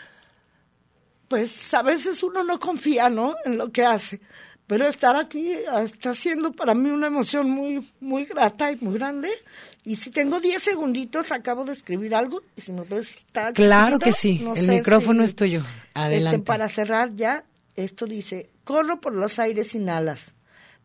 pues 1.28 1.74
a 1.74 1.82
veces 1.82 2.22
uno 2.22 2.44
no 2.44 2.60
confía, 2.60 3.08
¿no? 3.08 3.34
En 3.44 3.58
lo 3.58 3.70
que 3.70 3.84
hace. 3.84 4.20
Pero 4.66 4.88
estar 4.88 5.14
aquí 5.14 5.52
está 5.52 6.12
siendo 6.12 6.52
para 6.52 6.74
mí 6.74 6.90
una 6.90 7.06
emoción 7.06 7.48
muy, 7.48 7.88
muy 8.00 8.24
grata 8.24 8.72
y 8.72 8.76
muy 8.76 8.94
grande. 8.94 9.28
Y 9.84 9.96
si 9.96 10.10
tengo 10.10 10.40
10 10.40 10.60
segunditos, 10.60 11.30
acabo 11.30 11.64
de 11.64 11.72
escribir 11.72 12.16
algo. 12.16 12.42
Y 12.56 12.60
si 12.60 12.72
me 12.72 12.82
está 12.98 13.52
Claro 13.52 14.00
que 14.00 14.12
sí, 14.12 14.44
el 14.56 14.68
micrófono 14.68 15.22
es 15.22 15.36
tuyo. 15.36 15.62
Adelante. 15.94 16.36
Este, 16.38 16.44
para 16.44 16.68
cerrar 16.68 17.14
ya, 17.14 17.44
esto 17.76 18.06
dice, 18.06 18.50
corro 18.64 19.00
por 19.00 19.14
los 19.14 19.38
aires 19.38 19.68
sin 19.68 19.88
alas. 19.88 20.32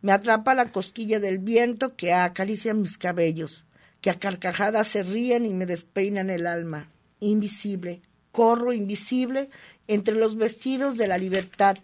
Me 0.04 0.12
atrapa 0.12 0.54
la 0.54 0.72
cosquilla 0.72 1.20
del 1.20 1.40
viento 1.40 1.96
que 1.96 2.14
acaricia 2.14 2.76
mis 2.76 3.00
cabellos, 3.00 3.66
que 4.02 4.12
a 4.12 4.20
carcajadas 4.20 4.88
se 4.88 5.02
ríen 5.02 5.46
y 5.46 5.54
me 5.54 5.66
despeinan 5.66 6.30
el 6.30 6.46
alma. 6.46 6.88
Invisible, 7.20 8.02
corro 8.32 8.74
invisible 8.74 9.50
entre 9.88 10.16
los 10.16 10.36
vestidos 10.36 10.98
de 10.98 11.08
la 11.08 11.18
libertad, 11.18 11.78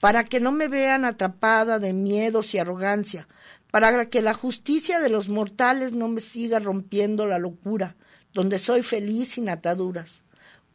para 0.00 0.24
que 0.24 0.40
no 0.40 0.52
me 0.52 0.68
vean 0.68 1.04
atrapada 1.04 1.78
de 1.78 1.92
miedos 1.92 2.54
y 2.54 2.58
arrogancia, 2.58 3.28
para 3.70 4.06
que 4.06 4.22
la 4.22 4.34
justicia 4.34 5.00
de 5.00 5.08
los 5.08 5.28
mortales 5.28 5.92
no 5.92 6.08
me 6.08 6.20
siga 6.20 6.58
rompiendo 6.58 7.26
la 7.26 7.38
locura, 7.38 7.96
donde 8.32 8.58
soy 8.58 8.82
feliz 8.82 9.32
sin 9.32 9.48
ataduras. 9.48 10.22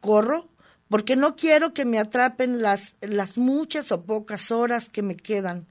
Corro 0.00 0.48
porque 0.88 1.16
no 1.16 1.36
quiero 1.36 1.74
que 1.74 1.84
me 1.84 1.98
atrapen 1.98 2.62
las, 2.62 2.94
las 3.00 3.38
muchas 3.38 3.90
o 3.90 4.04
pocas 4.04 4.50
horas 4.50 4.88
que 4.88 5.02
me 5.02 5.16
quedan, 5.16 5.66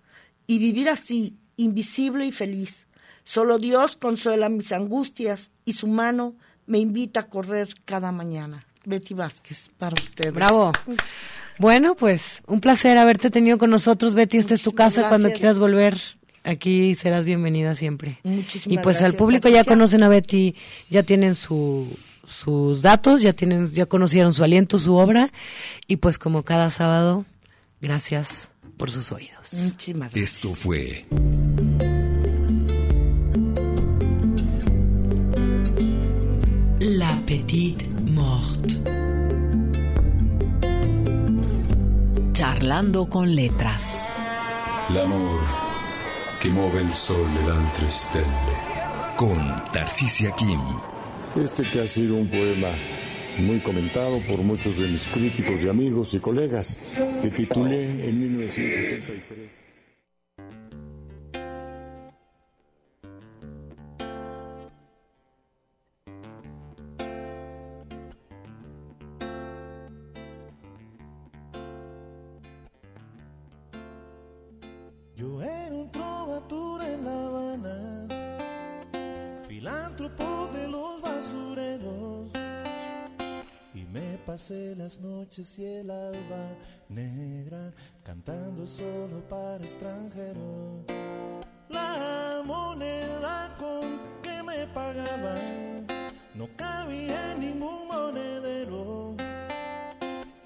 y 0.48 0.60
vivir 0.60 0.90
así, 0.90 1.38
invisible 1.58 2.26
y 2.26 2.32
feliz. 2.32 2.88
Solo 3.24 3.58
Dios 3.58 3.98
consuela 3.98 4.50
mis 4.50 4.72
angustias 4.72 5.52
y 5.64 5.74
su 5.74 5.88
mano 5.88 6.36
me 6.68 6.80
invita 6.80 7.22
a 7.22 7.30
correr 7.30 7.74
cada 7.86 8.12
mañana. 8.12 8.66
Betty 8.86 9.14
Vázquez, 9.14 9.70
para 9.78 9.96
usted. 9.96 10.34
Bravo. 10.34 10.72
Bueno, 11.58 11.96
pues 11.96 12.42
un 12.48 12.60
placer 12.60 12.98
haberte 12.98 13.30
tenido 13.30 13.58
con 13.58 13.70
nosotros, 13.70 14.14
Betty. 14.14 14.38
Esta 14.38 14.54
es 14.54 14.62
tu 14.62 14.74
casa. 14.74 15.08
Cuando 15.10 15.32
quieras 15.32 15.58
volver, 15.58 15.98
aquí 16.44 16.96
serás 16.96 17.26
bienvenida 17.26 17.76
siempre. 17.76 18.20
Muchísimas 18.24 18.74
y 18.74 18.84
pues 18.84 19.02
al 19.02 19.14
público 19.14 19.50
ya 19.50 19.64
conocen 19.64 20.04
a 20.04 20.10
Betty, 20.10 20.56
ya 20.90 21.04
tienen 21.04 21.36
su, 21.36 21.98
sus 22.28 22.82
datos, 22.82 23.22
ya 23.22 23.34
tienen, 23.34 23.72
ya 23.72 23.86
conocieron 23.86 24.34
su 24.34 24.44
aliento, 24.44 24.80
su 24.80 24.96
obra. 24.96 25.30
Y 25.88 25.98
pues 25.98 26.18
como 26.18 26.44
cada 26.44 26.70
sábado, 26.70 27.26
gracias 27.82 28.50
por 28.78 28.92
sus 28.92 29.12
oídos. 29.12 29.54
Muchísimas 29.54 30.12
gracias. 30.12 30.36
Esto 30.36 30.54
fue. 30.56 31.06
La 36.80 37.20
Petite 37.26 37.95
Charlando 42.46 43.08
con 43.08 43.34
letras. 43.34 43.82
L'amor 44.94 45.42
que 46.40 46.48
muove 46.50 46.80
il 46.80 46.92
sole 46.94 47.40
e 47.44 47.50
altre 47.50 47.88
stelle. 47.88 49.16
Con 49.16 49.64
Tarcisia 49.72 50.30
Kim. 50.30 50.62
Este 51.36 51.64
que 51.64 51.80
ha 51.80 51.88
sido 51.88 52.16
un 52.16 52.30
poema 52.30 52.70
muy 53.40 53.58
comentado 53.62 54.20
por 54.30 54.44
muchos 54.44 54.78
de 54.78 54.88
mis 54.88 55.08
críticos 55.08 55.60
y 55.60 55.70
amigos 55.70 56.14
y 56.14 56.20
colegas, 56.20 56.78
que 57.24 57.32
titulé 57.32 58.08
en 58.08 58.20
1983. 58.20 59.65
Las 84.36 85.00
noches 85.00 85.58
y 85.60 85.64
el 85.64 85.90
alba 85.90 86.58
negra, 86.90 87.72
cantando 88.04 88.68
solo 88.68 89.22
para 89.30 89.64
extranjeros. 89.64 90.84
La 91.70 92.42
moneda 92.46 93.56
con 93.58 93.98
que 94.22 94.44
me 94.44 94.68
pagaban 94.68 95.88
no 96.34 96.50
cabía 96.58 97.32
en 97.32 97.40
ningún 97.40 97.88
monedero. 97.88 99.16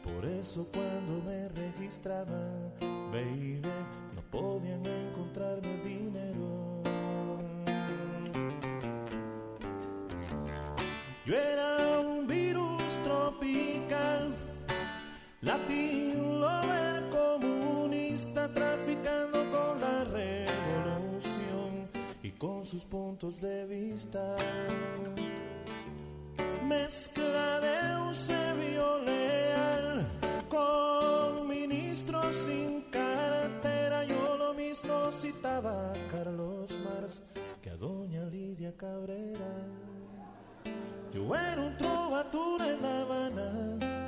Por 0.04 0.24
eso 0.24 0.68
cuando 0.72 1.24
me 1.26 1.50
registraban, 1.50 2.72
baby, 3.12 3.60
no 4.14 4.22
podían 4.30 4.86
encontrarme 4.86 5.78
dinero. 5.84 6.84
Yo 11.26 11.36
era 11.36 11.70
lover 16.40 17.10
comunista 17.10 18.48
traficando 18.54 19.50
con 19.52 19.82
la 19.82 20.04
revolución 20.06 21.90
y 22.24 22.32
con 22.32 22.66
sus 22.66 22.84
puntos 22.84 23.42
de 23.42 23.66
vista. 23.66 24.36
Mezcla 26.66 27.60
de 27.60 27.76
Eusebio 27.98 29.00
leal 29.00 30.06
con 30.48 31.48
ministros 31.48 32.36
sin 32.36 32.82
cartera. 32.92 34.04
Yo 34.06 34.38
lo 34.38 34.54
mismo 34.54 35.12
citaba 35.12 35.92
a 35.94 36.08
Carlos 36.08 36.70
Mars 36.84 37.24
que 37.62 37.72
a 37.72 37.76
doña 37.76 38.24
Lidia 38.26 38.74
Cabrera. 38.78 39.89
Yo 41.14 41.36
era 41.36 41.62
un 41.62 41.76
trovatura 41.78 42.68
en 42.68 42.82
La 42.82 43.02
Habana 43.02 44.00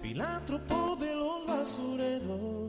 filántropo 0.00 0.96
de 0.96 1.14
los 1.14 1.46
basureros. 1.46 2.68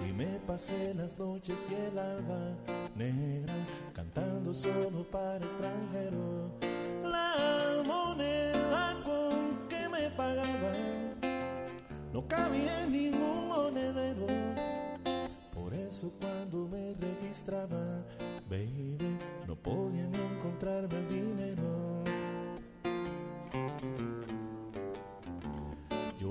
Y 0.00 0.12
me 0.12 0.40
pasé 0.46 0.92
las 0.94 1.16
noches 1.18 1.58
y 1.70 1.74
el 1.74 1.98
alba 1.98 2.56
negra 2.96 3.54
cantando 3.92 4.52
solo 4.52 5.04
para 5.10 5.36
extranjeros. 5.36 6.50
La 7.04 7.82
moneda 7.86 8.96
con 9.04 9.68
que 9.68 9.88
me 9.88 10.10
pagaban 10.10 11.14
no 12.12 12.26
cabía 12.26 12.86
ningún 12.86 13.48
monedero. 13.48 14.26
Por 15.54 15.74
eso 15.74 16.10
cuando 16.20 16.66
me 16.66 16.94
registraba, 16.94 18.02
baby, 18.48 18.96
no 19.46 19.54
podían 19.54 20.12
encontrarme 20.14 20.96
el 20.96 21.08
dinero. 21.08 21.49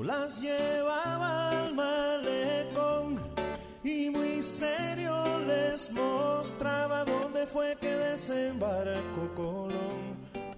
Las 0.09 0.41
llevaba 0.41 1.51
al 1.51 1.75
malecón 1.75 3.19
y 3.83 4.09
muy 4.09 4.41
serio 4.41 5.13
les 5.45 5.91
mostraba 5.91 7.05
dónde 7.05 7.45
fue 7.45 7.77
que 7.79 7.95
desembarcó 7.95 9.23
Colón 9.35 10.01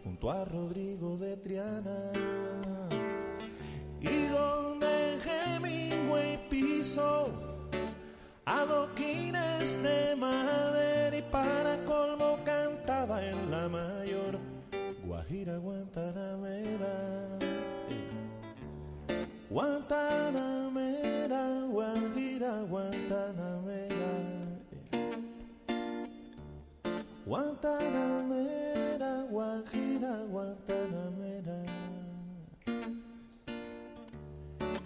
junto 0.05 0.31
a 0.31 0.45
Rodrigo 0.45 1.17
de 1.17 1.35
Triana. 1.35 2.13
Y 3.99 4.27
donde 4.27 5.17
Hemingway 5.25 6.39
pisó 6.49 7.27
adoquines 8.45 9.83
de 9.83 10.15
madera 10.15 11.17
y 11.17 11.23
para 11.23 11.75
colmo 11.83 12.39
cantaba 12.45 13.21
en 13.21 13.51
la 13.51 13.67
mayor 13.67 14.39
Guajira 15.05 15.57
Guantanamera 15.57 17.51
Guantanamera, 19.51 21.43
Guajira, 21.69 22.63
Guantanamera. 22.69 24.13
Guantanamera, 27.27 29.27
Guajira, 29.29 30.25
Guantanamera. 30.31 31.65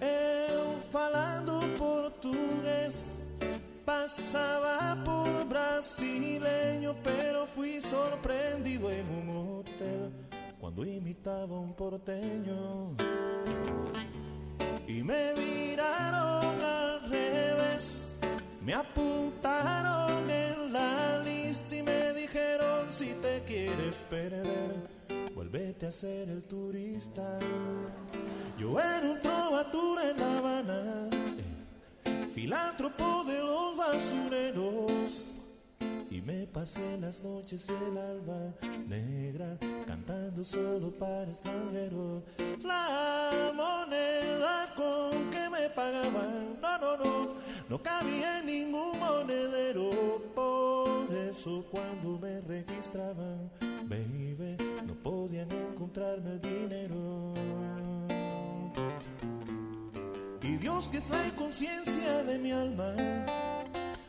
Eu 0.01 0.81
falando 0.91 1.61
português, 1.77 3.03
passava 3.85 4.97
por 5.05 5.45
brasileño, 5.45 6.95
pero 7.03 7.45
fui 7.45 7.79
sorprendido 7.79 8.89
en 8.89 9.07
un 9.11 9.29
hotel 9.29 10.11
cuando 10.59 10.83
imitaba 10.83 11.59
un 11.59 11.71
porteño 11.73 12.95
y 14.88 15.03
me 15.03 15.34
miraron 15.34 16.62
al 16.62 17.10
revés. 17.10 17.99
Me 18.62 18.74
apuntaron 18.74 20.30
en 20.30 20.74
la 20.74 21.24
lista 21.24 21.76
y 21.76 21.84
me 21.84 22.14
dijeron 22.14 22.91
si 22.91 23.14
te 23.22 23.44
quieres 23.45 24.03
perder, 24.10 24.76
vuélvete 25.34 25.88
a 25.88 25.91
ser 25.91 26.30
el 26.30 26.44
turista. 26.44 27.40
Yo 28.57 28.80
era 28.80 29.02
un 29.02 29.22
trovatura 29.22 30.10
en 30.10 30.20
La 30.20 30.38
Habana, 30.38 31.10
filántropo 32.34 33.24
de 33.26 33.41
los 33.41 33.78
basureros. 33.78 35.44
Y 36.26 36.27
me 36.27 36.47
pasé 36.47 36.97
las 36.99 37.22
noches 37.22 37.69
el 37.69 37.97
alba 37.97 38.53
negra 38.88 39.57
cantando 39.85 40.43
solo 40.43 40.91
para 40.91 41.30
extranjeros. 41.30 42.23
La 42.64 43.52
moneda 43.53 44.73
con 44.76 45.30
que 45.30 45.49
me 45.49 45.69
pagaban, 45.69 46.57
no, 46.60 46.77
no, 46.80 46.97
no, 46.97 47.34
no 47.69 47.84
cabía 47.84 48.39
en 48.39 48.47
ningún 48.47 48.99
monedero. 48.99 50.22
Por 50.34 51.15
eso 51.15 51.64
cuando 51.69 52.18
me 52.19 52.41
registraban, 52.41 53.52
baby, 53.84 54.57
no 54.88 54.95
podían 54.95 55.52
encontrarme 55.52 56.31
el 56.31 56.41
dinero. 56.41 57.34
Y 60.41 60.57
Dios 60.57 60.88
que 60.88 60.97
es 60.97 61.10
la 61.11 61.23
conciencia 61.38 62.23
de 62.23 62.39
mi 62.39 62.52
alma 62.52 62.95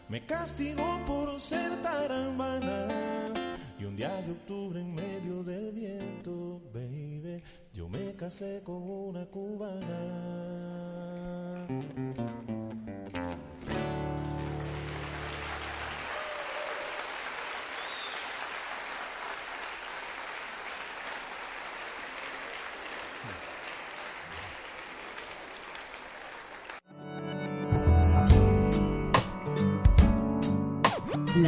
me 0.09 0.25
castigó 0.25 1.01
por 1.07 1.39
ser 1.41 1.71
tarambana. 1.83 2.89
Y 3.79 3.85
un 3.85 3.97
día 3.97 4.23
de 4.23 4.33
octubre 4.33 4.81
en 4.81 4.95
medio 4.95 5.43
del 5.43 5.73
viento, 5.73 6.61
baby, 6.73 7.43
yo 7.73 7.89
me 7.89 8.15
casé 8.15 8.63
con 8.65 8.83
una 8.83 9.27
cubana. 9.27 10.47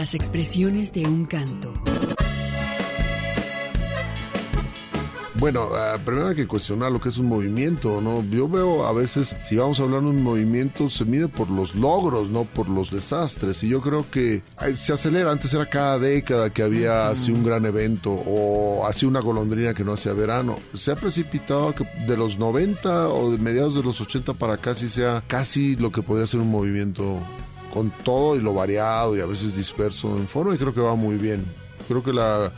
Las 0.09 0.15
expresiones 0.15 0.91
de 0.91 1.03
un 1.03 1.27
canto. 1.27 1.71
Bueno, 5.35 5.67
uh, 5.67 6.01
primero 6.03 6.29
hay 6.29 6.35
que 6.35 6.47
cuestionar 6.47 6.91
lo 6.91 6.99
que 6.99 7.11
es 7.11 7.19
un 7.19 7.27
movimiento, 7.27 8.01
¿no? 8.01 8.25
Yo 8.25 8.49
veo 8.49 8.87
a 8.87 8.93
veces, 8.95 9.37
si 9.39 9.57
vamos 9.57 9.79
a 9.79 9.83
hablar 9.83 10.01
de 10.01 10.07
un 10.07 10.23
movimiento, 10.23 10.89
se 10.89 11.05
mide 11.05 11.29
por 11.29 11.51
los 11.51 11.75
logros, 11.75 12.31
no 12.31 12.45
por 12.45 12.71
los 12.71 12.91
desastres. 12.91 13.63
Y 13.63 13.69
yo 13.69 13.83
creo 13.83 14.07
que 14.11 14.41
se 14.73 14.95
acelera. 14.95 15.31
Antes 15.31 15.53
era 15.53 15.67
cada 15.67 15.99
década 15.99 16.49
que 16.49 16.63
había 16.63 17.11
así 17.11 17.31
un 17.31 17.45
gran 17.45 17.67
evento 17.67 18.11
o 18.11 18.87
así 18.87 19.05
una 19.05 19.21
golondrina 19.21 19.75
que 19.75 19.85
no 19.85 19.93
hacía 19.93 20.15
verano. 20.15 20.57
Se 20.73 20.91
ha 20.91 20.97
precipitado 20.97 21.75
que 21.75 21.85
de 22.07 22.17
los 22.17 22.39
90 22.39 23.11
o 23.11 23.31
de 23.31 23.37
mediados 23.37 23.75
de 23.75 23.83
los 23.83 24.01
80 24.01 24.33
para 24.33 24.55
acá 24.55 24.75
sí 24.75 24.89
sea 24.89 25.23
casi 25.27 25.77
lo 25.77 25.93
que 25.93 26.01
podría 26.01 26.27
ser 26.27 26.41
un 26.41 26.51
movimiento 26.51 27.19
con 27.73 27.91
todo 27.91 28.37
y 28.37 28.41
lo 28.41 28.55
variado 28.55 29.17
y 29.17 29.21
a 29.21 29.27
veces 29.27 29.57
disperso 29.57 30.17
en 30.17 30.27
forma 30.27 30.55
y 30.55 30.59
creo 30.59 30.75
que 30.75 30.81
va 30.81 30.95
muy 30.95 31.17
bien. 31.17 31.45
Creo 31.87 32.03
que 32.03 32.13
la, 32.13 32.53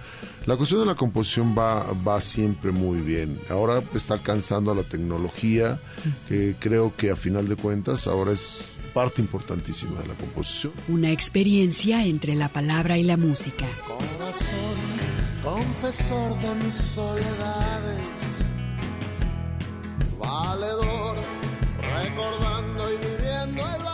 la 0.46 0.56
cuestión 0.56 0.80
de 0.80 0.86
la 0.86 0.94
composición 0.94 1.54
va, 1.56 1.92
va 2.06 2.20
siempre 2.20 2.72
muy 2.72 3.00
bien. 3.00 3.40
Ahora 3.48 3.82
está 3.94 4.14
alcanzando 4.14 4.72
a 4.72 4.74
la 4.74 4.82
tecnología, 4.82 5.78
que 6.28 6.56
creo 6.58 6.92
que 6.96 7.10
a 7.10 7.16
final 7.16 7.48
de 7.48 7.56
cuentas 7.56 8.06
ahora 8.06 8.32
es 8.32 8.64
parte 8.92 9.20
importantísima 9.20 10.00
de 10.00 10.08
la 10.08 10.14
composición. 10.14 10.72
Una 10.88 11.10
experiencia 11.10 12.04
entre 12.04 12.34
la 12.34 12.48
palabra 12.48 12.98
y 12.98 13.04
la 13.04 13.16
música. 13.16 13.66
Corazón, 13.86 14.76
confesor 15.44 16.36
de 16.40 16.64
mis 16.64 16.74
soledades, 16.74 17.98
valedor, 20.18 21.18
recordando 21.80 22.84
y 22.92 22.96
viviendo 22.96 23.62
el 23.76 23.89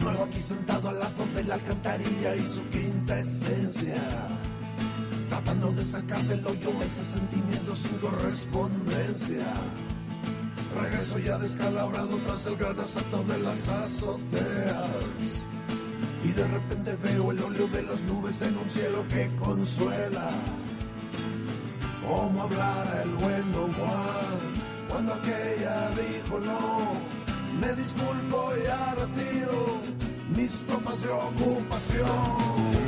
Nuevo 0.00 0.24
aquí 0.24 0.40
sentado 0.40 0.90
al 0.90 0.98
lado 0.98 1.26
de 1.34 1.44
la 1.44 1.54
alcantarilla 1.54 2.36
y 2.36 2.46
su 2.46 2.62
quinta 2.68 3.18
esencia. 3.18 4.02
Tratando 5.28 5.72
de 5.72 5.84
sacar 5.84 6.22
del 6.24 6.46
hoyo 6.46 6.70
ese 6.84 7.02
sentimiento 7.02 7.74
sin 7.74 7.96
correspondencia. 7.98 9.46
Regreso 10.80 11.18
ya 11.18 11.38
descalabrado 11.38 12.18
tras 12.26 12.46
el 12.46 12.56
gran 12.56 12.78
asalto 12.78 13.22
de 13.24 13.38
las 13.38 13.68
azoteas. 13.68 14.90
Y 16.24 16.28
de 16.32 16.48
repente 16.48 16.96
veo 17.02 17.32
el 17.32 17.42
óleo 17.42 17.66
de 17.68 17.82
las 17.82 18.02
nubes 18.04 18.42
en 18.42 18.56
un 18.58 18.68
cielo 18.68 19.04
que 19.08 19.30
consuela. 19.36 20.30
Cómo 22.06 22.42
hablara 22.42 23.02
el 23.02 23.10
buen 23.10 23.52
Don 23.52 23.72
Juan 23.72 24.66
cuando 24.88 25.14
aquella 25.14 25.90
dijo 25.90 26.40
no. 26.40 26.85
Me 27.60 27.72
disculpo 27.74 28.52
y 28.56 28.66
retiro 28.98 29.80
mis 30.36 30.64
tropas 30.64 31.02
de 31.02 31.08
ocupación. 31.10 32.85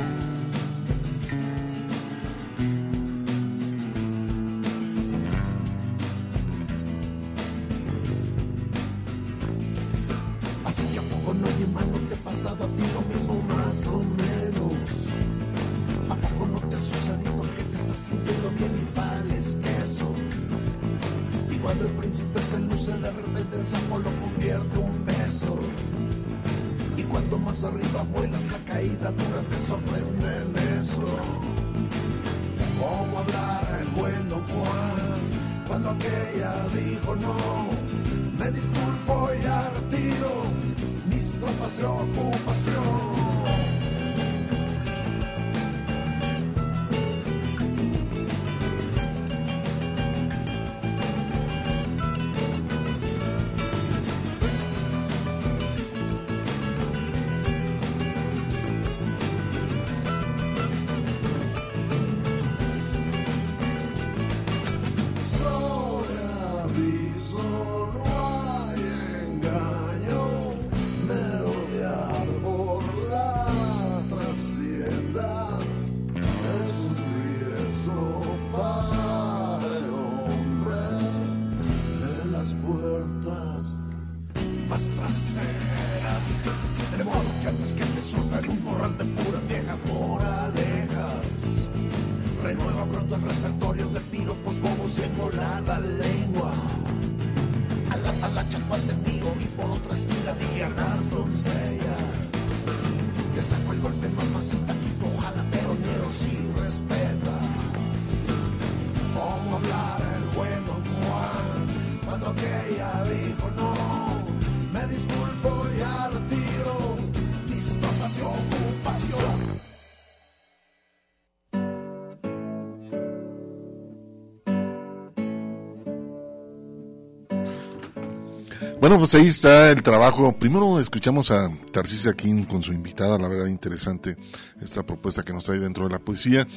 Bueno, 128.89 129.01
pues 129.01 129.13
ahí 129.13 129.27
está 129.27 129.69
el 129.69 129.83
trabajo. 129.83 130.35
Primero 130.39 130.79
escuchamos 130.79 131.29
a 131.29 131.51
Tarcisia 131.71 132.13
King 132.13 132.45
con 132.45 132.63
su 132.63 132.73
invitada, 132.73 133.19
la 133.19 133.27
verdad 133.27 133.45
interesante 133.45 134.17
esta 134.59 134.83
propuesta 134.83 135.21
que 135.21 135.31
nos 135.31 135.43
trae 135.43 135.59
dentro 135.59 135.85
de 135.85 135.91
la 135.91 135.99
poesía. 135.99 136.47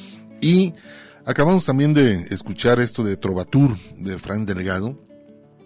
Y 0.41 0.73
acabamos 1.25 1.63
también 1.63 1.93
de 1.93 2.25
escuchar 2.31 2.79
esto 2.79 3.03
de 3.03 3.17
Trovatur 3.17 3.77
de 3.99 4.17
Fran 4.17 4.47
Delegado, 4.47 4.97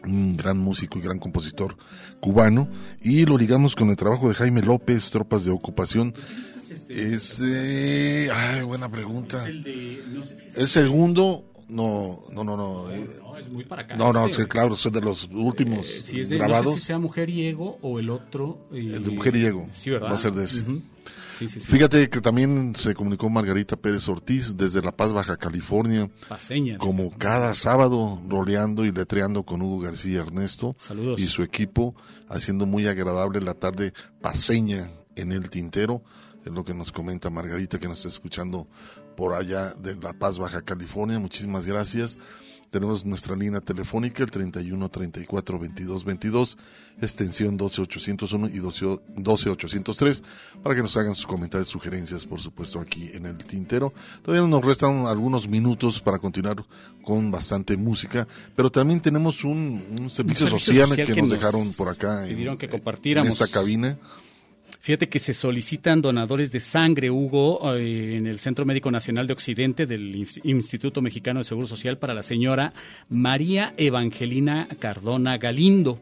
un 0.03 0.35
gran 0.35 0.57
músico 0.57 0.99
y 0.99 1.03
gran 1.03 1.19
compositor 1.19 1.77
cubano. 2.19 2.67
Y 3.01 3.25
lo 3.25 3.37
ligamos 3.37 3.73
con 3.73 3.89
el 3.89 3.95
trabajo 3.95 4.27
de 4.27 4.35
Jaime 4.35 4.61
López, 4.61 5.09
Tropas 5.09 5.45
de 5.45 5.51
Ocupación. 5.51 6.13
Es, 6.89 7.41
eh, 7.45 8.29
ay, 8.29 8.63
buena 8.63 8.91
pregunta. 8.91 9.45
El 9.47 10.67
segundo, 10.67 11.46
no, 11.69 12.23
no, 12.31 12.43
no, 12.43 12.55
no. 12.57 12.89
eh, 12.91 13.07
No, 13.21 13.37
es 13.37 13.49
muy 13.49 13.63
para 13.65 13.83
acá. 13.83 13.95
no, 13.95 14.11
no, 14.13 14.25
este. 14.27 14.43
sí, 14.43 14.47
claro, 14.47 14.75
son 14.75 14.91
de 14.93 15.01
los 15.01 15.29
últimos 15.31 15.85
Si 15.87 16.19
es 16.19 16.29
de, 16.29 16.37
grabados. 16.37 16.65
no 16.65 16.71
sé 16.73 16.79
si 16.79 16.85
sea 16.85 16.97
Mujeriego 16.99 17.77
o 17.81 17.99
el 17.99 18.09
otro. 18.09 18.67
eh, 18.71 18.77
El 18.95 19.03
de 19.03 19.11
Mujeriego. 19.11 19.67
Sí, 19.73 19.89
¿verdad? 19.91 20.09
Va 20.09 20.13
a 20.13 20.17
ser 20.17 20.33
de 20.33 20.45
ese. 20.45 20.65
Sí, 21.37 21.47
sí, 21.47 21.59
sí. 21.59 21.71
Fíjate 21.71 22.09
que 22.09 22.19
también 22.19 22.73
se 22.75 22.95
comunicó 22.95 23.29
Margarita 23.29 23.75
Pérez 23.75 24.09
Ortiz 24.09 24.57
desde 24.57 24.81
La 24.81 24.91
Paz, 24.91 25.13
Baja 25.13 25.37
California, 25.37 26.09
Paseña. 26.27 26.77
como 26.79 27.11
cada 27.11 27.53
sábado 27.53 28.19
roleando 28.27 28.85
y 28.85 28.91
letreando 28.91 29.43
con 29.43 29.61
Hugo 29.61 29.81
García 29.81 30.21
Ernesto 30.21 30.75
Saludos. 30.79 31.19
y 31.19 31.27
su 31.27 31.43
equipo, 31.43 31.95
haciendo 32.27 32.65
muy 32.65 32.87
agradable 32.87 33.39
la 33.39 33.53
tarde 33.53 33.93
paseña 34.19 34.89
en 35.15 35.31
el 35.31 35.49
tintero. 35.51 36.01
Es 36.43 36.51
lo 36.53 36.63
que 36.63 36.73
nos 36.73 36.91
comenta 36.91 37.29
Margarita 37.29 37.77
que 37.77 37.87
nos 37.87 37.99
está 37.99 38.07
escuchando 38.09 38.67
por 39.17 39.33
allá 39.33 39.73
de 39.73 39.95
La 39.95 40.13
Paz, 40.13 40.37
Baja 40.37 40.61
California. 40.61 41.19
Muchísimas 41.19 41.65
gracias. 41.65 42.17
Tenemos 42.69 43.05
nuestra 43.05 43.35
línea 43.35 43.61
telefónica, 43.61 44.23
el 44.23 44.29
31 44.29 44.89
34 44.89 45.57
22 45.59 46.03
22, 46.03 46.57
extensión 47.01 47.57
12 47.57 47.81
801 47.81 48.49
y 48.49 48.59
12 48.59 48.99
12 49.15 49.49
803, 49.49 50.23
para 50.61 50.75
que 50.75 50.81
nos 50.81 50.95
hagan 50.97 51.15
sus 51.15 51.25
comentarios, 51.25 51.69
sugerencias, 51.69 52.25
por 52.25 52.39
supuesto, 52.39 52.79
aquí 52.79 53.09
en 53.13 53.25
el 53.25 53.37
tintero. 53.37 53.93
Todavía 54.21 54.47
nos 54.47 54.63
restan 54.63 55.07
algunos 55.07 55.47
minutos 55.47 56.01
para 56.01 56.19
continuar 56.19 56.57
con 57.03 57.31
bastante 57.31 57.77
música, 57.77 58.27
pero 58.55 58.69
también 58.69 58.99
tenemos 58.99 59.45
un, 59.45 59.83
un 59.89 60.09
servicio, 60.11 60.47
servicio 60.47 60.49
social, 60.49 60.89
social 60.89 61.07
que, 61.07 61.13
que 61.13 61.21
nos 61.21 61.31
dejaron 61.31 61.73
por 61.73 61.87
acá 61.87 62.27
en, 62.27 62.57
que 62.57 62.67
esta 63.25 63.47
cabina. 63.47 63.97
Fíjate 64.87 65.09
que 65.09 65.19
se 65.19 65.33
solicitan 65.33 66.01
donadores 66.01 66.49
de 66.53 66.61
sangre, 66.61 67.11
Hugo, 67.11 67.75
eh, 67.75 68.15
en 68.15 68.25
el 68.25 68.39
Centro 68.39 68.63
Médico 68.63 68.89
Nacional 68.89 69.27
de 69.27 69.33
Occidente 69.33 69.85
del 69.85 70.15
Ins- 70.15 70.39
Instituto 70.45 71.01
Mexicano 71.01 71.41
de 71.41 71.43
Seguro 71.43 71.67
Social 71.67 71.97
para 71.97 72.13
la 72.13 72.23
señora 72.23 72.71
María 73.09 73.73
Evangelina 73.75 74.65
Cardona 74.79 75.37
Galindo. 75.39 75.99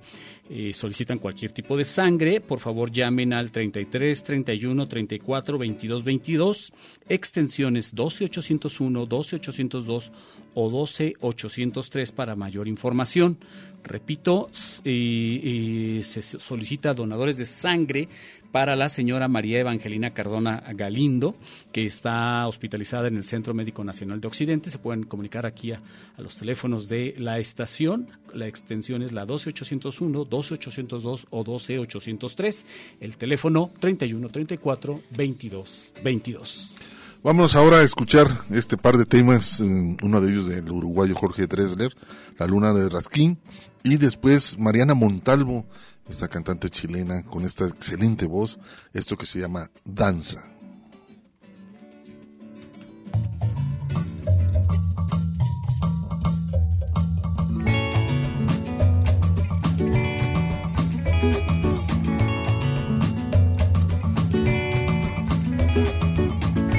Eh, 0.52 0.72
solicitan 0.76 1.18
cualquier 1.18 1.52
tipo 1.52 1.76
de 1.76 1.84
sangre, 1.84 2.42
por 2.42 2.60
favor 2.60 2.92
llamen 2.92 3.34
al 3.34 3.50
33 3.50 4.24
31 4.24 4.88
34 4.88 5.58
22 5.58 6.04
22, 6.04 6.74
extensiones 7.10 7.96
12 7.96 8.26
801, 8.26 9.08
12 9.08 9.36
802 9.38 10.12
o 10.54 10.70
12 10.70 11.14
803 11.22 12.12
para 12.12 12.36
mayor 12.36 12.68
información. 12.68 13.40
Repito, 13.86 14.50
se 14.52 16.22
solicita 16.22 16.96
donadores 16.96 17.38
de 17.38 17.46
sangre 17.46 18.10
para 18.52 18.76
la 18.76 18.90
señora 18.90 19.28
María 19.28 19.60
Evangelina 19.60 20.12
Cardona 20.12 20.64
Galindo, 20.74 21.36
que 21.72 21.86
está 21.86 22.48
hospitalizada 22.48 23.08
en 23.08 23.18
el 23.18 23.24
Centro 23.24 23.54
Médico 23.54 23.84
Nacional 23.84 24.20
de 24.20 24.28
Occidente. 24.28 24.72
Se 24.72 24.80
pueden 24.80 25.04
comunicar 25.04 25.46
aquí 25.46 25.72
a, 25.72 25.82
los 26.18 26.38
teléfonos 26.38 26.88
de 26.88 27.14
la 27.18 27.38
estación. 27.38 28.08
La 28.34 28.48
extensión 28.48 29.04
es 29.04 29.12
la 29.12 29.26
12801, 29.26 30.26
12802 30.26 31.28
o 31.30 31.44
12803. 31.44 32.66
El 33.02 33.18
teléfono 33.18 33.72
31 33.80 34.30
34 34.30 35.02
22 35.16 35.94
22. 36.04 36.76
Vamos 37.26 37.56
ahora 37.56 37.80
a 37.80 37.84
escuchar 37.84 38.28
este 38.52 38.78
par 38.78 38.98
de 38.98 39.06
temas, 39.06 39.60
eh, 39.60 39.66
uno 39.66 40.22
de 40.22 40.32
ellos 40.32 40.48
del 40.48 40.72
uruguayo 40.72 41.16
Jorge 41.16 41.48
Dresler, 41.48 41.96
La 42.38 42.46
Luna 42.46 42.72
de 42.72 42.88
Rasquín, 42.88 43.40
y 43.86 43.98
después 43.98 44.58
Mariana 44.58 44.96
Montalvo, 44.96 45.68
esta 46.10 46.28
cantante 46.28 46.72
chilena 46.72 47.24
con 47.24 47.46
esta 47.46 47.68
excelente 47.68 48.26
voz, 48.26 48.60
esto 48.94 49.16
que 49.16 49.28
se 49.28 49.40
llama 49.40 49.70
Danza. 49.84 50.44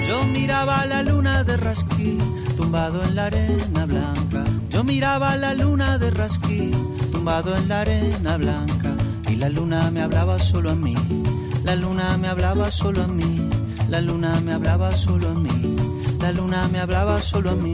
Yo 0.08 0.24
miraba 0.32 0.86
la 0.86 1.04
luna 1.04 1.44
de 1.44 1.56
Rasquí, 1.56 2.18
tumbado 2.56 3.04
en 3.04 3.14
la 3.14 3.26
arena 3.26 3.86
blanca. 3.86 4.45
Yo 4.76 4.84
miraba 4.84 5.38
la 5.38 5.54
luna 5.54 5.96
de 5.96 6.10
Rasquí, 6.10 6.70
tumbado 7.10 7.56
en 7.56 7.66
la 7.66 7.80
arena 7.80 8.36
blanca. 8.36 8.92
Y 9.26 9.36
la 9.36 9.48
luna 9.48 9.90
me 9.90 10.02
hablaba 10.02 10.38
solo 10.38 10.72
a 10.72 10.74
mí, 10.74 10.94
la 11.64 11.74
luna 11.74 12.18
me 12.18 12.28
hablaba 12.28 12.70
solo 12.70 13.04
a 13.04 13.06
mí, 13.06 13.48
la 13.88 14.02
luna 14.02 14.38
me 14.44 14.52
hablaba 14.52 14.92
solo 14.92 15.30
a 15.30 15.32
mí, 15.34 15.76
la 16.20 16.30
luna 16.30 16.68
me 16.68 16.78
hablaba 16.78 17.18
solo 17.20 17.52
a 17.52 17.54
mí. 17.54 17.72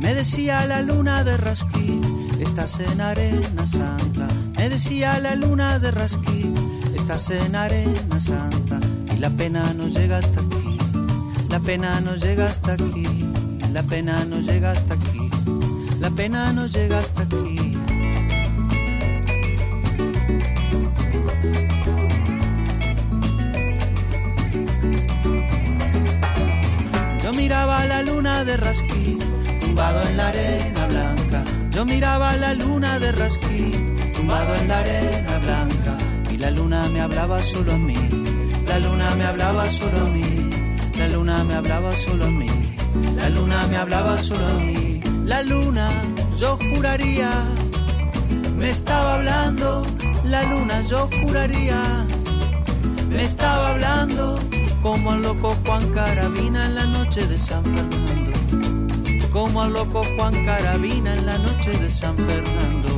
Me 0.00 0.14
decía 0.14 0.66
la 0.66 0.80
luna 0.80 1.22
de 1.22 1.36
Rasquí, 1.36 2.00
estás 2.40 2.80
en 2.80 2.98
arena 3.02 3.66
santa. 3.66 4.26
Me 4.56 4.70
decía 4.70 5.20
la 5.20 5.34
luna 5.34 5.78
de 5.78 5.90
Rasquí, 5.90 6.54
estás 6.94 7.28
en 7.28 7.56
arena 7.56 8.18
santa. 8.18 8.80
Y 9.14 9.18
la 9.18 9.28
pena 9.28 9.74
no 9.74 9.86
llega 9.86 10.16
hasta 10.16 10.40
aquí. 10.40 10.78
La 11.50 11.60
pena 11.60 12.00
no 12.00 12.16
llega 12.16 12.46
hasta 12.46 12.72
aquí, 12.72 13.04
la 13.70 13.82
pena 13.82 14.24
no 14.24 14.40
llega 14.40 14.70
hasta 14.70 14.94
aquí, 14.94 15.17
la 16.08 16.16
pena 16.16 16.52
no 16.52 16.66
llega 16.66 16.98
hasta 17.00 17.22
aquí. 17.22 17.76
Yo 27.22 27.32
miraba 27.34 27.84
la 27.84 28.02
luna 28.02 28.44
de 28.44 28.56
Rasquí, 28.56 29.18
tumbado 29.60 30.02
en 30.08 30.16
la 30.16 30.28
arena 30.28 30.86
blanca. 30.86 31.44
Yo 31.72 31.84
miraba 31.84 32.36
la 32.36 32.54
luna 32.54 32.98
de 32.98 33.12
Rasquí, 33.12 33.72
tumbado 34.16 34.54
en 34.54 34.68
la 34.68 34.78
arena 34.78 35.38
blanca. 35.44 35.94
Y 36.32 36.36
la 36.38 36.50
luna 36.50 36.88
me 36.88 37.00
hablaba 37.00 37.42
solo 37.42 37.72
a 37.72 37.76
mí. 37.76 37.98
La 38.66 38.78
luna 38.78 39.14
me 39.14 39.24
hablaba 39.24 39.70
solo 39.70 39.98
a 40.06 40.08
mí. 40.08 40.50
La 40.96 41.08
luna 41.08 41.44
me 41.44 41.54
hablaba 41.54 41.92
solo 41.92 42.24
a 42.24 42.30
mí. 42.30 42.50
La 43.16 43.28
luna 43.28 43.66
me 43.66 43.76
hablaba 43.76 44.18
solo 44.18 44.48
a 44.48 44.54
mí. 44.54 44.87
La 45.28 45.42
luna, 45.42 45.90
yo 46.38 46.56
juraría, 46.56 47.30
me 48.56 48.70
estaba 48.70 49.16
hablando. 49.16 49.84
La 50.24 50.42
luna, 50.44 50.80
yo 50.88 51.06
juraría, 51.20 51.82
me 53.10 53.24
estaba 53.24 53.72
hablando. 53.72 54.38
Como 54.80 55.10
al 55.10 55.20
loco 55.20 55.54
Juan 55.66 55.86
Carabina 55.92 56.64
en 56.64 56.74
la 56.76 56.86
noche 56.86 57.26
de 57.26 57.36
San 57.36 57.62
Fernando. 57.62 59.28
Como 59.30 59.60
al 59.60 59.74
loco 59.74 60.02
Juan 60.16 60.32
Carabina 60.46 61.14
en 61.14 61.26
la 61.26 61.36
noche 61.36 61.72
de 61.72 61.90
San 61.90 62.16
Fernando. 62.16 62.88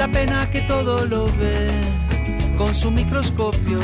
La 0.00 0.08
pena 0.08 0.50
que 0.50 0.62
todo 0.62 1.04
lo 1.04 1.26
ve 1.26 1.68
con 2.56 2.74
su 2.74 2.90
microscopio 2.90 3.78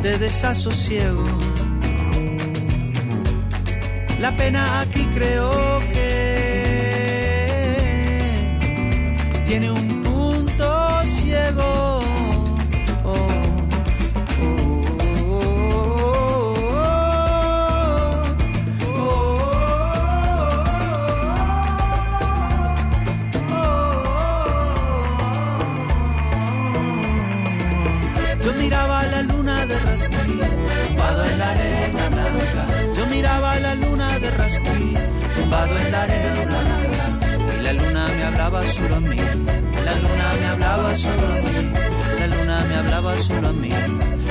de 0.00 0.16
desasosiego. 0.16 1.26
La 4.18 4.34
pena 4.34 4.80
aquí 4.80 5.04
creo 5.14 5.80
que 5.92 6.16
tiene 9.46 9.70
un 9.70 10.02
punto 10.02 11.02
ciego. 11.04 12.00
La 29.06 29.22
luna 29.22 29.66
de 29.66 29.78
rasquí, 29.78 30.40
tumbado 30.86 31.24
en 31.24 31.38
la 31.38 31.50
arena 31.50 32.08
blanca. 32.10 32.66
Yo 32.96 33.06
miraba 33.06 33.58
la 33.60 33.74
luna 33.74 34.18
de 34.18 34.30
rasquí, 34.30 34.94
tumbado 35.36 35.78
en 35.78 35.92
la 35.92 36.02
arena 36.02 36.42
blanca. 36.46 37.04
Y 37.58 37.62
la 37.62 37.72
luna 37.72 38.06
me 38.16 38.24
hablaba 38.24 38.62
solo 38.62 38.96
a 38.96 39.00
mí, 39.00 39.16
la 39.84 39.94
luna 39.94 40.26
me 40.40 40.46
hablaba 40.46 40.94
solo 40.94 41.26
a 41.26 41.40
mí, 41.44 41.72
la 42.18 42.26
luna 42.26 42.64
me 42.68 42.74
hablaba 42.76 43.16
solo 43.16 43.48
a 43.48 43.52
mí, 43.52 43.70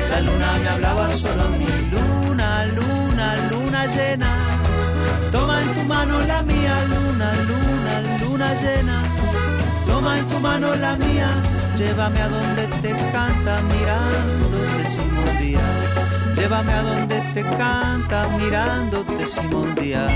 la 0.10 0.22
luna 0.22 0.54
me 0.62 0.70
hablaba 0.70 1.10
solo 1.12 1.44
a 1.44 1.50
mí. 1.50 1.66
Luna, 1.91 2.66
luna, 2.78 3.36
luna 3.52 3.86
llena, 3.88 4.32
toma 5.32 5.62
en 5.62 5.74
tu 5.74 5.82
mano 5.88 6.20
la 6.28 6.41
mía, 6.44 6.76
luna, 6.91 7.34
luna, 7.50 7.94
luna 8.22 8.54
llena. 8.62 9.04
Toma 9.86 10.20
en 10.20 10.28
tu 10.28 10.40
mano 10.40 10.76
la 10.76 10.96
mía, 10.98 11.30
llévame 11.80 12.20
a 12.20 12.28
donde 12.28 12.68
te 12.82 12.90
canta 13.12 13.62
mirándote 13.62 14.86
Simón 14.86 15.38
Díaz. 15.40 16.36
Llévame 16.36 16.74
a 16.74 16.82
donde 16.82 17.22
te 17.34 17.42
canta 17.42 18.28
mirándote 18.38 19.26
Simón 19.26 19.74
Díaz. 19.76 20.12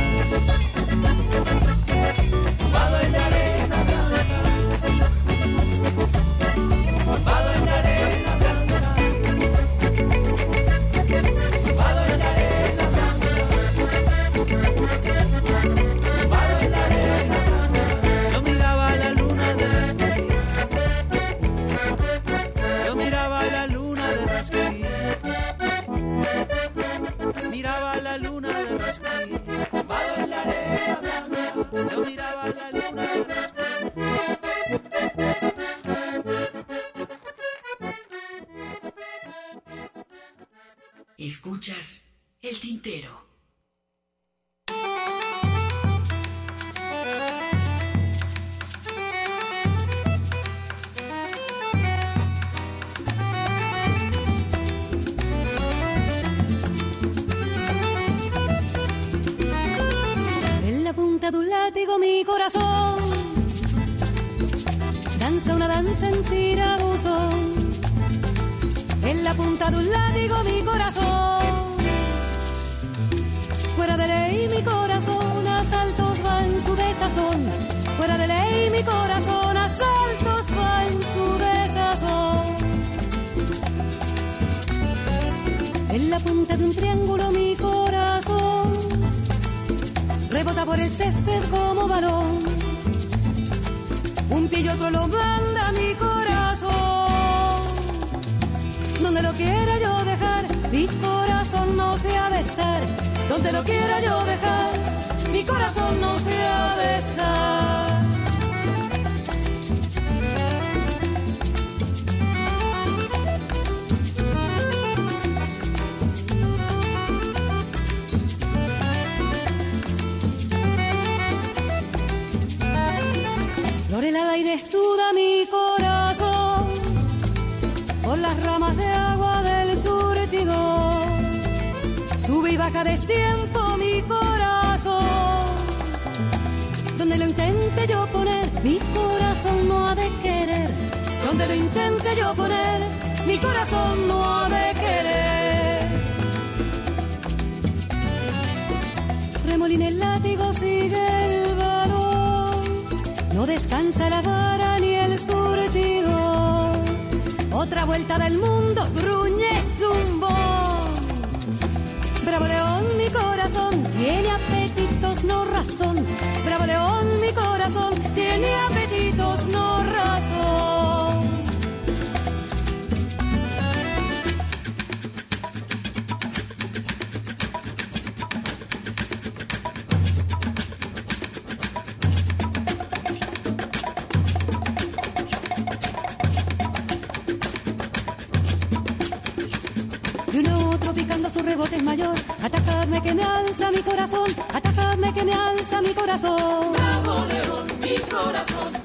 Rebote 191.73 191.75
es 191.75 191.83
mayor. 191.83 192.15
Atacadme 192.43 193.01
que 193.01 193.13
me 193.13 193.23
alza 193.23 193.71
mi 193.71 193.81
corazón, 193.81 194.29
atacadme 194.53 195.13
que 195.13 195.23
me 195.23 195.33
alza 195.33 195.81
mi 195.81 195.93
corazón. 195.93 196.73
Bravo 196.73 197.25
león, 197.25 197.67
mi 197.79 197.97
corazón, 198.09 198.75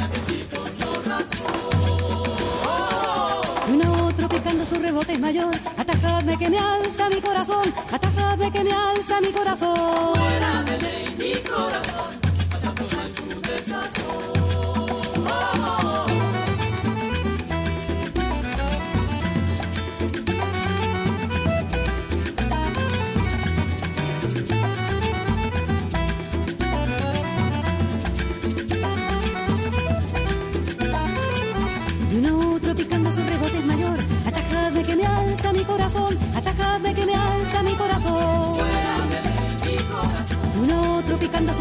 apetitos 0.00 0.78
no 0.78 0.92
razón. 1.02 1.46
Uno 3.68 4.06
otro 4.06 4.28
picando 4.28 4.66
su 4.66 4.76
rebote 4.76 5.14
es 5.14 5.20
mayor. 5.20 5.54
Atacadme 5.76 6.38
que 6.38 6.50
me 6.50 6.58
alza 6.58 7.08
mi 7.08 7.20
corazón, 7.20 7.72
atacadme 7.92 8.52
que 8.52 8.64
me 8.64 8.72
alza 8.72 9.20
mi 9.20 9.32
corazón. 9.32 10.14
Fuera 10.14 10.62
de 10.62 10.78
ley, 10.78 11.16
mi 11.18 11.34
corazón, 11.48 12.05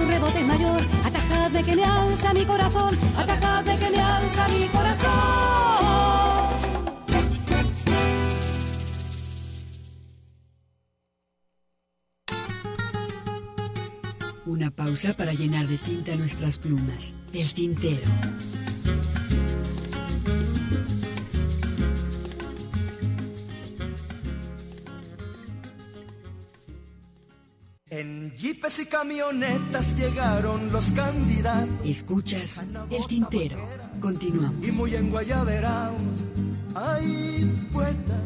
rebote 0.07 0.43
mayor. 0.43 0.81
Atacadme 1.05 1.63
que 1.63 1.75
me 1.75 1.83
alza 1.83 2.33
mi 2.33 2.45
corazón, 2.45 2.97
atacadme 3.17 3.77
que 3.77 3.89
me 3.89 3.99
alza 3.99 4.47
mi 4.49 4.67
corazón. 4.67 6.05
Una 14.45 14.69
pausa 14.69 15.13
para 15.13 15.33
llenar 15.33 15.67
de 15.67 15.77
tinta 15.79 16.15
nuestras 16.15 16.59
plumas. 16.59 17.15
El 17.33 17.53
tintero. 17.53 18.03
Y 28.67 28.87
camionetas 28.87 29.95
llegaron 29.95 30.71
los 30.71 30.91
candidatos. 30.91 31.69
Escuchas 31.85 32.63
el 32.89 33.05
tintero. 33.05 33.57
Continuamos. 34.01 34.67
Y 34.67 34.71
muy 34.71 34.95
enguayaberaos. 34.95 36.01
Ay, 36.73 37.45
poeta, 37.71 38.17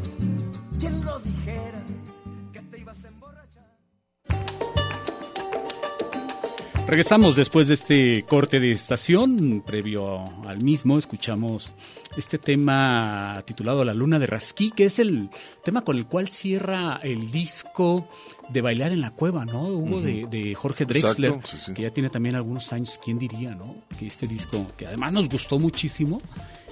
Regresamos 6.90 7.36
después 7.36 7.68
de 7.68 7.76
este 7.76 8.24
corte 8.28 8.60
de 8.60 8.72
estación. 8.72 9.61
Previo 9.64 10.24
al 10.48 10.57
mismo, 10.60 10.98
escuchamos 10.98 11.76
este 12.18 12.40
tema 12.40 13.44
titulado 13.45 13.86
La 13.86 13.94
Luna 13.94 14.18
de 14.18 14.26
Rasquí, 14.26 14.72
que 14.72 14.86
es 14.86 14.98
el 14.98 15.30
tema 15.64 15.82
con 15.84 15.98
el 15.98 16.07
cual 16.07 16.30
cierra 16.30 16.99
el 17.03 17.30
disco 17.30 18.10
de 18.49 18.61
Bailar 18.61 18.91
en 18.91 19.02
la 19.02 19.11
Cueva, 19.11 19.45
¿no? 19.45 19.68
Ujú. 19.68 19.99
de, 20.02 20.26
de 20.32 20.56
Jorge 20.56 20.86
Drexler, 20.86 21.30
Exacto, 21.34 21.48
sí, 21.57 21.64
sí. 21.64 21.74
que 21.76 21.84
ya 21.84 21.91
tiene 21.91 22.10
también 22.10 22.34
algunos 22.36 22.74
años. 22.74 22.99
¿Quién 23.03 23.20
diría, 23.20 23.53
no? 23.53 23.76
Que 23.99 24.07
este 24.07 24.26
disco, 24.26 24.66
que 24.76 24.88
además 24.88 25.14
nos 25.14 25.30
gustó 25.30 25.60
muchísimo, 25.60 26.20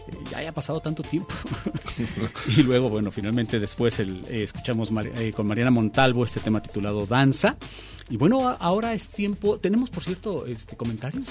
eh, 0.08 0.14
ya 0.32 0.40
haya 0.40 0.52
pasado 0.52 0.80
tanto 0.80 1.04
tiempo. 1.04 1.32
y 2.58 2.64
luego, 2.64 2.90
bueno, 2.90 3.12
finalmente 3.12 3.60
después 3.60 4.00
el, 4.00 4.26
eh, 4.30 4.42
escuchamos 4.42 4.90
Mar- 4.90 5.12
eh, 5.16 5.32
con 5.32 5.46
Mariana 5.46 5.70
Montalvo 5.70 6.26
este 6.26 6.40
tema 6.40 6.60
titulado 6.60 7.06
Danza. 7.06 7.56
Y 8.10 8.18
bueno, 8.18 8.48
ahora 8.60 8.94
es 8.94 9.10
tiempo. 9.10 9.60
Tenemos, 9.60 9.90
por 9.90 10.04
cierto, 10.04 10.46
este 10.46 10.76
comentarios. 10.78 11.28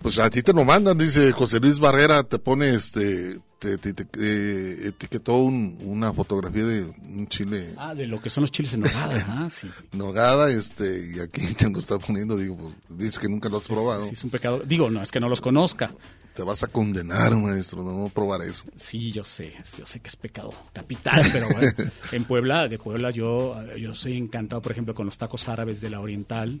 Pues 0.00 0.18
a 0.18 0.30
ti 0.30 0.42
te 0.42 0.52
lo 0.52 0.64
mandan, 0.64 0.96
dice 0.96 1.30
José 1.32 1.60
Luis 1.60 1.78
Barrera, 1.78 2.22
te 2.22 2.38
pone 2.38 2.74
este, 2.74 3.38
te, 3.58 3.76
te- 3.76 3.92
te- 3.92 4.06
eh, 4.18 4.86
etiquetó 4.88 5.36
un- 5.42 5.76
una 5.84 6.10
fotografía 6.14 6.64
de 6.64 6.84
un 6.84 7.26
chile 7.28 7.74
Ah, 7.76 7.94
de 7.94 8.06
lo 8.06 8.18
que 8.22 8.30
son 8.30 8.42
los 8.42 8.50
chiles 8.50 8.72
en 8.72 8.80
nogada, 8.80 9.22
ah, 9.28 9.48
sí. 9.50 9.68
nogada, 9.92 10.50
este, 10.50 11.12
y 11.14 11.20
aquí 11.20 11.42
te 11.54 11.68
lo 11.68 11.78
está 11.78 11.98
poniendo, 11.98 12.36
digo, 12.38 12.56
pues, 12.56 12.74
dice 12.98 13.20
que 13.20 13.28
nunca 13.28 13.50
lo 13.50 13.58
has 13.58 13.68
probado. 13.68 14.04
Sí, 14.06 14.12
es 14.14 14.24
un 14.24 14.30
pecado. 14.30 14.60
Digo, 14.64 14.88
no, 14.90 15.02
es 15.02 15.10
que 15.10 15.20
no 15.20 15.28
los 15.28 15.42
conozca. 15.42 15.90
Te 16.34 16.42
vas 16.44 16.62
a 16.62 16.68
condenar, 16.68 17.34
maestro, 17.36 17.82
no 17.82 18.08
probar 18.08 18.42
eso. 18.42 18.64
Sí, 18.76 19.10
yo 19.12 19.24
sé, 19.24 19.52
yo 19.76 19.84
sé 19.84 20.00
que 20.00 20.08
es 20.08 20.16
pecado 20.16 20.52
capital, 20.72 21.22
pero 21.32 21.48
bueno, 21.50 21.70
en 22.12 22.24
Puebla, 22.24 22.68
de 22.68 22.78
Puebla 22.78 23.10
yo, 23.10 23.56
yo 23.76 23.94
soy 23.94 24.16
encantado, 24.16 24.62
por 24.62 24.72
ejemplo, 24.72 24.94
con 24.94 25.06
los 25.06 25.18
tacos 25.18 25.48
árabes 25.48 25.80
de 25.80 25.90
la 25.90 26.00
Oriental 26.00 26.60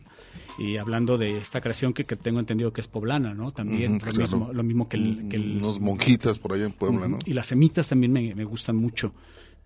y 0.58 0.76
hablando 0.76 1.16
de 1.16 1.38
esta 1.38 1.60
creación 1.60 1.94
que, 1.94 2.04
que 2.04 2.16
tengo 2.16 2.40
entendido 2.40 2.72
que 2.72 2.80
es 2.80 2.88
poblana, 2.88 3.32
¿no? 3.32 3.52
También 3.52 3.94
lo, 3.94 3.98
claro. 4.00 4.18
mismo, 4.18 4.52
lo 4.52 4.62
mismo 4.62 4.88
que 4.88 4.96
el... 4.96 5.28
que 5.30 5.36
el- 5.36 5.56
Unos 5.58 5.78
monjitas 5.80 6.38
por 6.38 6.52
allá 6.52 6.64
en 6.64 6.72
Puebla, 6.72 7.06
¿no? 7.08 7.18
Y 7.24 7.32
las 7.32 7.46
semitas 7.46 7.88
también 7.88 8.12
me, 8.12 8.34
me 8.34 8.44
gustan 8.44 8.76
mucho, 8.76 9.14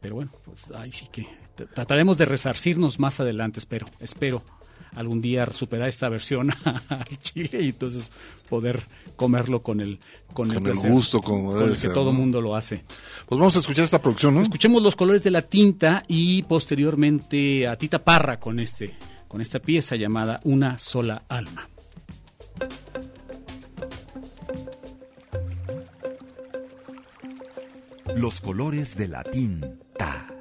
pero 0.00 0.16
bueno, 0.16 0.30
pues 0.44 0.70
ahí 0.76 0.92
sí 0.92 1.08
que 1.10 1.26
trataremos 1.72 2.18
de 2.18 2.24
resarcirnos 2.26 2.98
más 2.98 3.20
adelante, 3.20 3.58
espero, 3.60 3.86
espero 4.00 4.42
algún 4.94 5.20
día 5.20 5.46
superar 5.52 5.88
esta 5.88 6.08
versión 6.08 6.50
al 6.88 7.18
chile 7.20 7.62
y 7.62 7.68
entonces 7.68 8.10
poder 8.48 8.82
comerlo 9.16 9.62
con 9.62 9.80
el 9.80 9.98
con, 10.32 10.48
Con 10.48 10.56
el 10.56 10.62
placer, 10.62 10.90
gusto, 10.90 11.20
como 11.20 11.52
con 11.52 11.62
el 11.62 11.70
que 11.70 11.76
ser, 11.76 11.92
todo 11.92 12.12
¿no? 12.12 12.18
mundo 12.18 12.40
lo 12.40 12.56
hace. 12.56 12.84
Pues 13.26 13.38
vamos 13.38 13.54
a 13.56 13.60
escuchar 13.60 13.84
esta 13.84 14.02
producción, 14.02 14.34
¿no? 14.34 14.42
Escuchemos 14.42 14.82
los 14.82 14.96
colores 14.96 15.22
de 15.22 15.30
la 15.30 15.42
tinta 15.42 16.02
y 16.08 16.42
posteriormente 16.42 17.68
a 17.68 17.76
Tita 17.76 18.02
Parra 18.02 18.40
con 18.40 18.58
este 18.58 18.94
con 19.28 19.40
esta 19.40 19.58
pieza 19.58 19.96
llamada 19.96 20.40
Una 20.44 20.78
sola 20.78 21.24
alma. 21.28 21.68
Los 28.16 28.40
colores 28.40 28.96
de 28.96 29.08
la 29.08 29.24
tinta. 29.24 30.33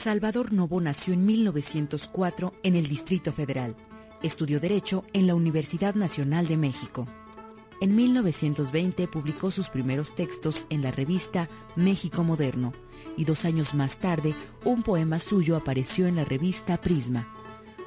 Salvador 0.00 0.54
Novo 0.54 0.80
nació 0.80 1.12
en 1.12 1.26
1904 1.26 2.54
en 2.62 2.74
el 2.74 2.88
Distrito 2.88 3.34
Federal. 3.34 3.76
Estudió 4.22 4.58
Derecho 4.58 5.04
en 5.12 5.26
la 5.26 5.34
Universidad 5.34 5.94
Nacional 5.94 6.48
de 6.48 6.56
México. 6.56 7.06
En 7.82 7.94
1920 7.94 9.08
publicó 9.08 9.50
sus 9.50 9.68
primeros 9.68 10.14
textos 10.14 10.64
en 10.70 10.80
la 10.80 10.90
revista 10.90 11.50
México 11.76 12.24
Moderno 12.24 12.72
y 13.18 13.26
dos 13.26 13.44
años 13.44 13.74
más 13.74 13.98
tarde 13.98 14.34
un 14.64 14.82
poema 14.82 15.20
suyo 15.20 15.54
apareció 15.54 16.06
en 16.06 16.16
la 16.16 16.24
revista 16.24 16.80
Prisma. 16.80 17.28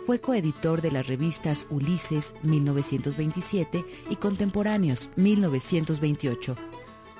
Fue 0.05 0.21
coeditor 0.21 0.83
de 0.83 0.91
las 0.91 1.07
revistas 1.07 1.65
Ulises 1.71 2.35
1927 2.43 3.85
y 4.11 4.15
Contemporáneos 4.17 5.09
1928. 5.15 6.57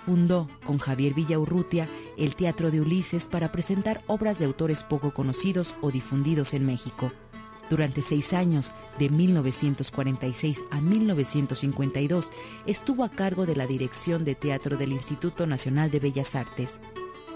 Fundó 0.06 0.50
con 0.64 0.78
Javier 0.78 1.16
Villaurrutia 1.16 1.90
el 2.18 2.36
Teatro 2.36 2.72
de 2.72 2.82
Ulises 2.82 3.28
para 3.28 3.52
presentar 3.52 4.04
obras 4.08 4.40
de 4.40 4.46
autores 4.46 4.84
poco 4.84 5.14
conocidos 5.14 5.76
o 5.82 5.92
difundidos 5.92 6.54
en 6.54 6.66
México. 6.66 7.12
Durante 7.70 8.02
seis 8.02 8.34
años, 8.34 8.72
de 9.00 9.10
1946 9.10 10.60
a 10.70 10.82
1952, 10.82 12.32
estuvo 12.68 13.04
a 13.04 13.10
cargo 13.10 13.46
de 13.46 13.56
la 13.56 13.66
dirección 13.66 14.26
de 14.26 14.36
teatro 14.36 14.78
del 14.78 14.92
Instituto 14.92 15.48
Nacional 15.48 15.90
de 15.90 16.00
Bellas 16.00 16.36
Artes. 16.36 16.80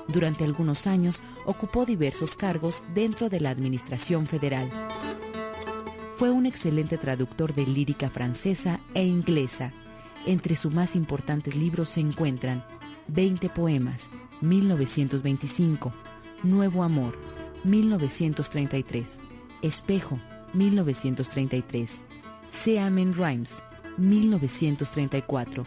Durante 0.08 0.44
algunos 0.44 0.88
años 0.88 1.22
ocupó 1.46 1.86
diversos 1.86 2.36
cargos 2.36 2.84
dentro 2.94 3.30
de 3.30 3.40
la 3.40 3.50
Administración 3.50 4.28
Federal. 4.28 4.72
Fue 6.18 6.30
un 6.30 6.46
excelente 6.46 6.98
traductor 6.98 7.54
de 7.54 7.66
lírica 7.66 8.10
francesa 8.10 8.80
e 8.94 9.04
inglesa. 9.04 9.74
Entre 10.26 10.56
sus 10.56 10.74
más 10.74 10.96
importantes 10.96 11.56
libros 11.56 11.90
se 11.90 12.00
encuentran 12.00 12.66
20 13.08 13.50
poemas, 13.50 14.10
1925, 14.42 15.94
Nuevo 16.44 16.84
Amor, 16.84 17.18
1933, 17.64 19.20
Espejo, 19.62 20.20
1933, 20.54 22.02
Seamen 22.52 23.14
Rhymes, 23.14 23.52
1934, 23.98 25.66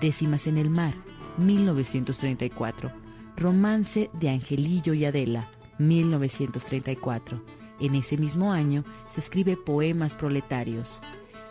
Décimas 0.00 0.46
en 0.46 0.58
el 0.58 0.70
Mar, 0.70 0.94
1934, 1.38 2.90
Romance 3.36 4.10
de 4.12 4.28
Angelillo 4.30 4.94
y 4.94 5.04
Adela, 5.04 5.50
1934. 5.78 7.42
En 7.80 7.94
ese 7.94 8.18
mismo 8.18 8.52
año 8.52 8.84
se 9.08 9.20
escribe 9.20 9.56
Poemas 9.56 10.14
Proletarios. 10.14 11.00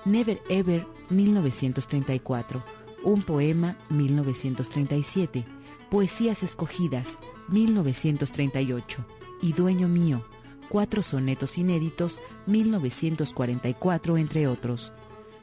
Never 0.05 0.41
Ever, 0.49 0.85
1934. 1.09 2.63
Un 3.03 3.23
poema, 3.23 3.77
1937. 3.89 5.45
Poesías 5.89 6.43
Escogidas, 6.43 7.17
1938. 7.47 9.05
Y 9.41 9.53
Dueño 9.53 9.87
Mío, 9.87 10.23
cuatro 10.69 11.01
sonetos 11.01 11.57
inéditos, 11.57 12.19
1944, 12.45 14.17
entre 14.17 14.47
otros. 14.47 14.93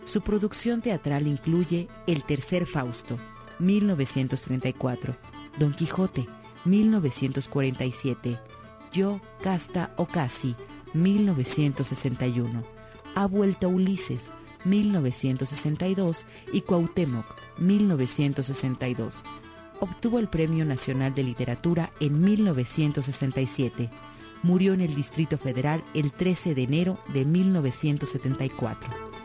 Su 0.05 0.21
producción 0.21 0.83
teatral 0.83 1.27
incluye 1.27 1.89
El 2.07 2.23
Tercer 2.23 2.67
Fausto, 2.67 3.17
1934, 3.59 5.17
Don 5.59 5.75
Quijote, 5.75 6.29
1947, 6.65 8.39
Yo, 8.93 9.21
Casta 9.43 9.93
o 9.97 10.07
Casi, 10.07 10.55
1961, 10.95 12.63
Ha 13.15 13.27
vuelto 13.27 13.69
Ulises, 13.69 14.23
1962 14.65 16.25
y 16.53 16.61
Cuauhtémoc, 16.61 17.27
1962. 17.59 19.25
Obtuvo 19.81 20.19
el 20.19 20.29
Premio 20.29 20.65
Nacional 20.65 21.15
de 21.15 21.23
Literatura 21.23 21.91
en 22.01 22.21
1967. 22.21 23.91
Murió 24.43 24.73
en 24.73 24.81
el 24.81 24.95
Distrito 24.95 25.39
Federal 25.39 25.85
el 25.95 26.13
13 26.13 26.55
de 26.55 26.63
enero 26.63 26.99
de 27.13 27.25
1974. 27.25 29.16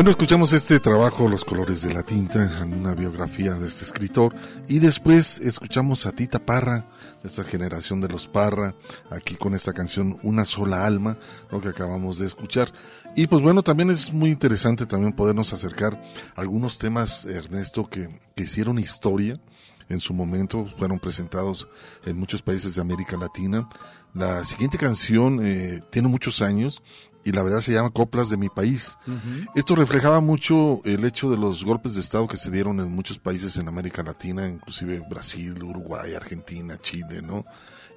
Bueno, 0.00 0.12
escuchamos 0.12 0.54
este 0.54 0.80
trabajo, 0.80 1.28
Los 1.28 1.44
colores 1.44 1.82
de 1.82 1.92
la 1.92 2.02
tinta, 2.02 2.62
en 2.62 2.72
una 2.72 2.94
biografía 2.94 3.52
de 3.52 3.66
este 3.66 3.84
escritor, 3.84 4.34
y 4.66 4.78
después 4.78 5.38
escuchamos 5.40 6.06
a 6.06 6.12
Tita 6.12 6.38
Parra, 6.38 6.86
de 7.22 7.28
esta 7.28 7.44
generación 7.44 8.00
de 8.00 8.08
los 8.08 8.26
Parra, 8.26 8.74
aquí 9.10 9.34
con 9.34 9.52
esta 9.52 9.74
canción 9.74 10.18
Una 10.22 10.46
sola 10.46 10.86
alma, 10.86 11.18
lo 11.50 11.60
que 11.60 11.68
acabamos 11.68 12.18
de 12.18 12.24
escuchar. 12.24 12.72
Y 13.14 13.26
pues 13.26 13.42
bueno, 13.42 13.62
también 13.62 13.90
es 13.90 14.10
muy 14.10 14.30
interesante 14.30 14.86
también 14.86 15.12
podernos 15.12 15.52
acercar 15.52 16.00
a 16.34 16.40
algunos 16.40 16.78
temas, 16.78 17.26
Ernesto, 17.26 17.86
que, 17.90 18.08
que 18.34 18.44
hicieron 18.44 18.78
historia 18.78 19.38
en 19.90 20.00
su 20.00 20.14
momento, 20.14 20.66
fueron 20.78 20.98
presentados 20.98 21.68
en 22.06 22.18
muchos 22.18 22.40
países 22.40 22.74
de 22.74 22.80
América 22.80 23.18
Latina. 23.18 23.68
La 24.14 24.44
siguiente 24.44 24.78
canción 24.78 25.44
eh, 25.44 25.82
tiene 25.90 26.08
muchos 26.08 26.40
años 26.40 26.82
y 27.24 27.32
la 27.32 27.42
verdad 27.42 27.60
se 27.60 27.72
llama 27.72 27.90
Coplas 27.90 28.30
de 28.30 28.36
mi 28.36 28.48
país. 28.48 28.96
Esto 29.54 29.74
reflejaba 29.74 30.20
mucho 30.20 30.80
el 30.84 31.04
hecho 31.04 31.30
de 31.30 31.36
los 31.36 31.64
golpes 31.64 31.94
de 31.94 32.00
Estado 32.00 32.26
que 32.26 32.36
se 32.36 32.50
dieron 32.50 32.80
en 32.80 32.90
muchos 32.92 33.18
países 33.18 33.56
en 33.58 33.68
América 33.68 34.02
Latina, 34.02 34.48
inclusive 34.48 35.02
Brasil, 35.08 35.62
Uruguay, 35.62 36.14
Argentina, 36.14 36.78
Chile, 36.80 37.20
¿no? 37.22 37.44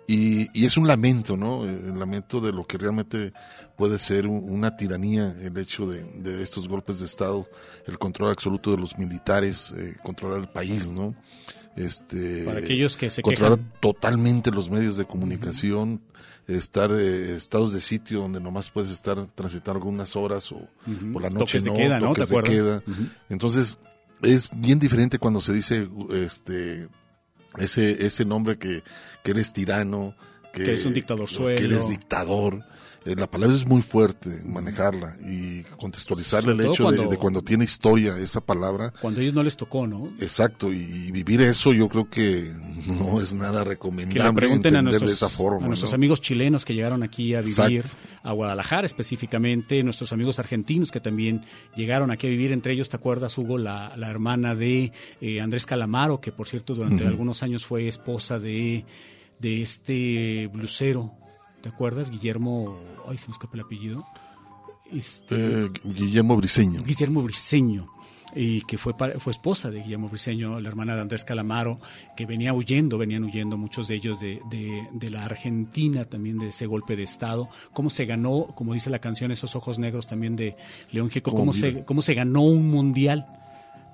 Y, 0.05 0.49
y 0.59 0.65
es 0.65 0.75
un 0.75 0.85
lamento, 0.85 1.37
¿no? 1.37 1.63
El 1.63 1.97
lamento 1.97 2.41
de 2.41 2.51
lo 2.51 2.65
que 2.67 2.77
realmente 2.77 3.31
puede 3.77 3.97
ser 3.97 4.27
un- 4.27 4.43
una 4.51 4.75
tiranía, 4.75 5.33
el 5.39 5.57
hecho 5.57 5.85
de, 5.87 6.03
de 6.03 6.43
estos 6.43 6.67
golpes 6.67 6.99
de 6.99 7.05
Estado, 7.05 7.47
el 7.87 7.97
control 7.97 8.31
absoluto 8.31 8.71
de 8.71 8.77
los 8.77 8.97
militares, 8.97 9.73
eh, 9.77 9.95
controlar 10.03 10.39
el 10.41 10.49
país, 10.49 10.89
¿no? 10.89 11.15
Este, 11.75 12.43
Para 12.43 12.59
aquellos 12.59 12.95
que 12.97 13.09
se 13.09 13.21
controlar 13.21 13.57
quejan. 13.57 13.73
totalmente 13.79 14.51
los 14.51 14.69
medios 14.69 14.95
de 14.95 15.05
comunicación, 15.05 16.01
estar 16.47 16.91
eh, 16.91 17.35
estados 17.35 17.73
de 17.73 17.81
sitio 17.81 18.19
donde 18.19 18.39
nomás 18.39 18.69
puedes 18.69 18.91
estar 18.91 19.25
transitar 19.27 19.75
algunas 19.75 20.15
horas 20.15 20.51
o 20.51 20.67
por 21.11 21.21
la 21.21 21.29
noche 21.29 21.59
no, 21.61 21.73
queda, 21.73 21.99
¿no? 21.99 22.13
queda. 22.13 22.83
Entonces, 23.29 23.79
es 24.21 24.49
bien 24.55 24.79
diferente 24.79 25.17
cuando 25.17 25.41
se 25.41 25.53
dice 25.53 25.87
este 26.11 26.87
ese 27.57 28.05
ese 28.05 28.25
nombre 28.25 28.57
que, 28.57 28.83
que 29.23 29.31
eres 29.31 29.53
tirano, 29.53 30.15
que, 30.53 30.65
Que 30.65 30.73
es 30.73 30.85
un 30.85 30.93
dictador 30.93 31.27
que 31.55 31.63
eres 31.63 31.89
dictador. 31.89 32.63
Eh, 33.05 33.15
la 33.17 33.27
palabra 33.29 33.55
es 33.55 33.67
muy 33.67 33.81
fuerte, 33.81 34.41
manejarla 34.45 35.17
y 35.29 35.63
contextualizarle 35.77 36.51
Sobre 36.53 36.65
el 36.65 36.71
hecho 36.71 36.83
de- 36.89 36.95
cuando- 36.97 37.11
de 37.11 37.17
cuando 37.17 37.41
tiene 37.41 37.65
historia 37.65 38.17
esa 38.17 38.39
palabra. 38.39 38.93
Cuando 39.01 39.19
a 39.19 39.23
ellos 39.23 39.33
no 39.35 39.43
les 39.43 39.57
tocó, 39.57 39.85
¿no? 39.87 40.07
Exacto, 40.21 40.71
y, 40.71 40.77
y 41.07 41.11
vivir 41.11 41.41
eso 41.41 41.73
yo 41.73 41.89
creo 41.89 42.09
que 42.09 42.49
no 42.87 43.19
es 43.19 43.33
nada 43.33 43.63
Que 43.63 43.69
recomendable 43.71 44.23
le 44.23 44.33
pregunten 44.33 44.75
a 44.77 44.81
nuestros, 44.81 45.09
de 45.09 45.13
esa 45.15 45.27
forma. 45.27 45.65
a 45.65 45.67
nuestros 45.67 45.91
¿no? 45.91 45.95
amigos 45.95 46.21
chilenos 46.21 46.63
que 46.63 46.73
llegaron 46.73 47.03
aquí 47.03 47.35
a 47.35 47.41
vivir, 47.41 47.81
Exacto. 47.81 47.97
a 48.23 48.31
Guadalajara 48.31 48.85
específicamente, 48.85 49.83
nuestros 49.83 50.13
amigos 50.13 50.39
argentinos 50.39 50.89
que 50.89 51.01
también 51.01 51.43
llegaron 51.75 52.09
aquí 52.09 52.27
a 52.27 52.29
vivir, 52.29 52.53
entre 52.53 52.73
ellos, 52.73 52.89
¿te 52.89 52.95
acuerdas, 52.95 53.37
Hugo, 53.37 53.57
la, 53.57 53.97
la 53.97 54.09
hermana 54.09 54.55
de 54.55 54.91
eh, 55.19 55.41
Andrés 55.41 55.65
Calamaro, 55.65 56.21
que 56.21 56.31
por 56.31 56.47
cierto 56.47 56.73
durante 56.73 57.05
algunos 57.05 57.43
años 57.43 57.65
fue 57.65 57.87
esposa 57.89 58.39
de, 58.39 58.85
de 59.39 59.61
este 59.61 60.47
blusero, 60.47 61.11
¿te 61.63 61.69
acuerdas? 61.69 62.11
Guillermo, 62.11 62.77
ay, 63.07 63.17
se 63.17 63.27
me 63.27 63.31
escapa 63.31 63.55
el 63.55 63.61
apellido. 63.61 64.05
Este, 64.91 65.35
Eh, 65.65 65.69
Guillermo 65.83 66.35
Briseño. 66.35 66.83
Guillermo 66.83 67.23
Briseño 67.23 67.89
y 68.35 68.61
que 68.63 68.79
fue 68.79 68.93
fue 69.19 69.31
esposa 69.31 69.69
de 69.69 69.81
Guillermo 69.83 70.09
Briseño, 70.09 70.59
la 70.59 70.67
hermana 70.67 70.95
de 70.95 71.01
Andrés 71.01 71.23
Calamaro, 71.23 71.79
que 72.17 72.25
venía 72.25 72.51
huyendo, 72.53 72.97
venían 72.97 73.23
huyendo 73.23 73.57
muchos 73.57 73.87
de 73.87 73.95
ellos 73.95 74.19
de, 74.19 74.39
de- 74.49 74.87
de 74.91 75.09
la 75.11 75.23
Argentina 75.25 76.05
también 76.05 76.39
de 76.39 76.47
ese 76.47 76.65
golpe 76.65 76.95
de 76.95 77.03
estado, 77.03 77.47
cómo 77.73 77.89
se 77.91 78.05
ganó, 78.05 78.47
como 78.55 78.73
dice 78.73 78.89
la 78.89 78.97
canción, 78.99 79.31
esos 79.31 79.55
ojos 79.55 79.77
negros 79.77 80.07
también 80.07 80.35
de 80.35 80.55
León 80.91 81.09
Gieco, 81.11 81.31
Cómo 81.31 81.53
se, 81.53 81.85
cómo 81.85 82.01
se 82.01 82.15
ganó 82.15 82.41
un 82.41 82.69
mundial, 82.71 83.27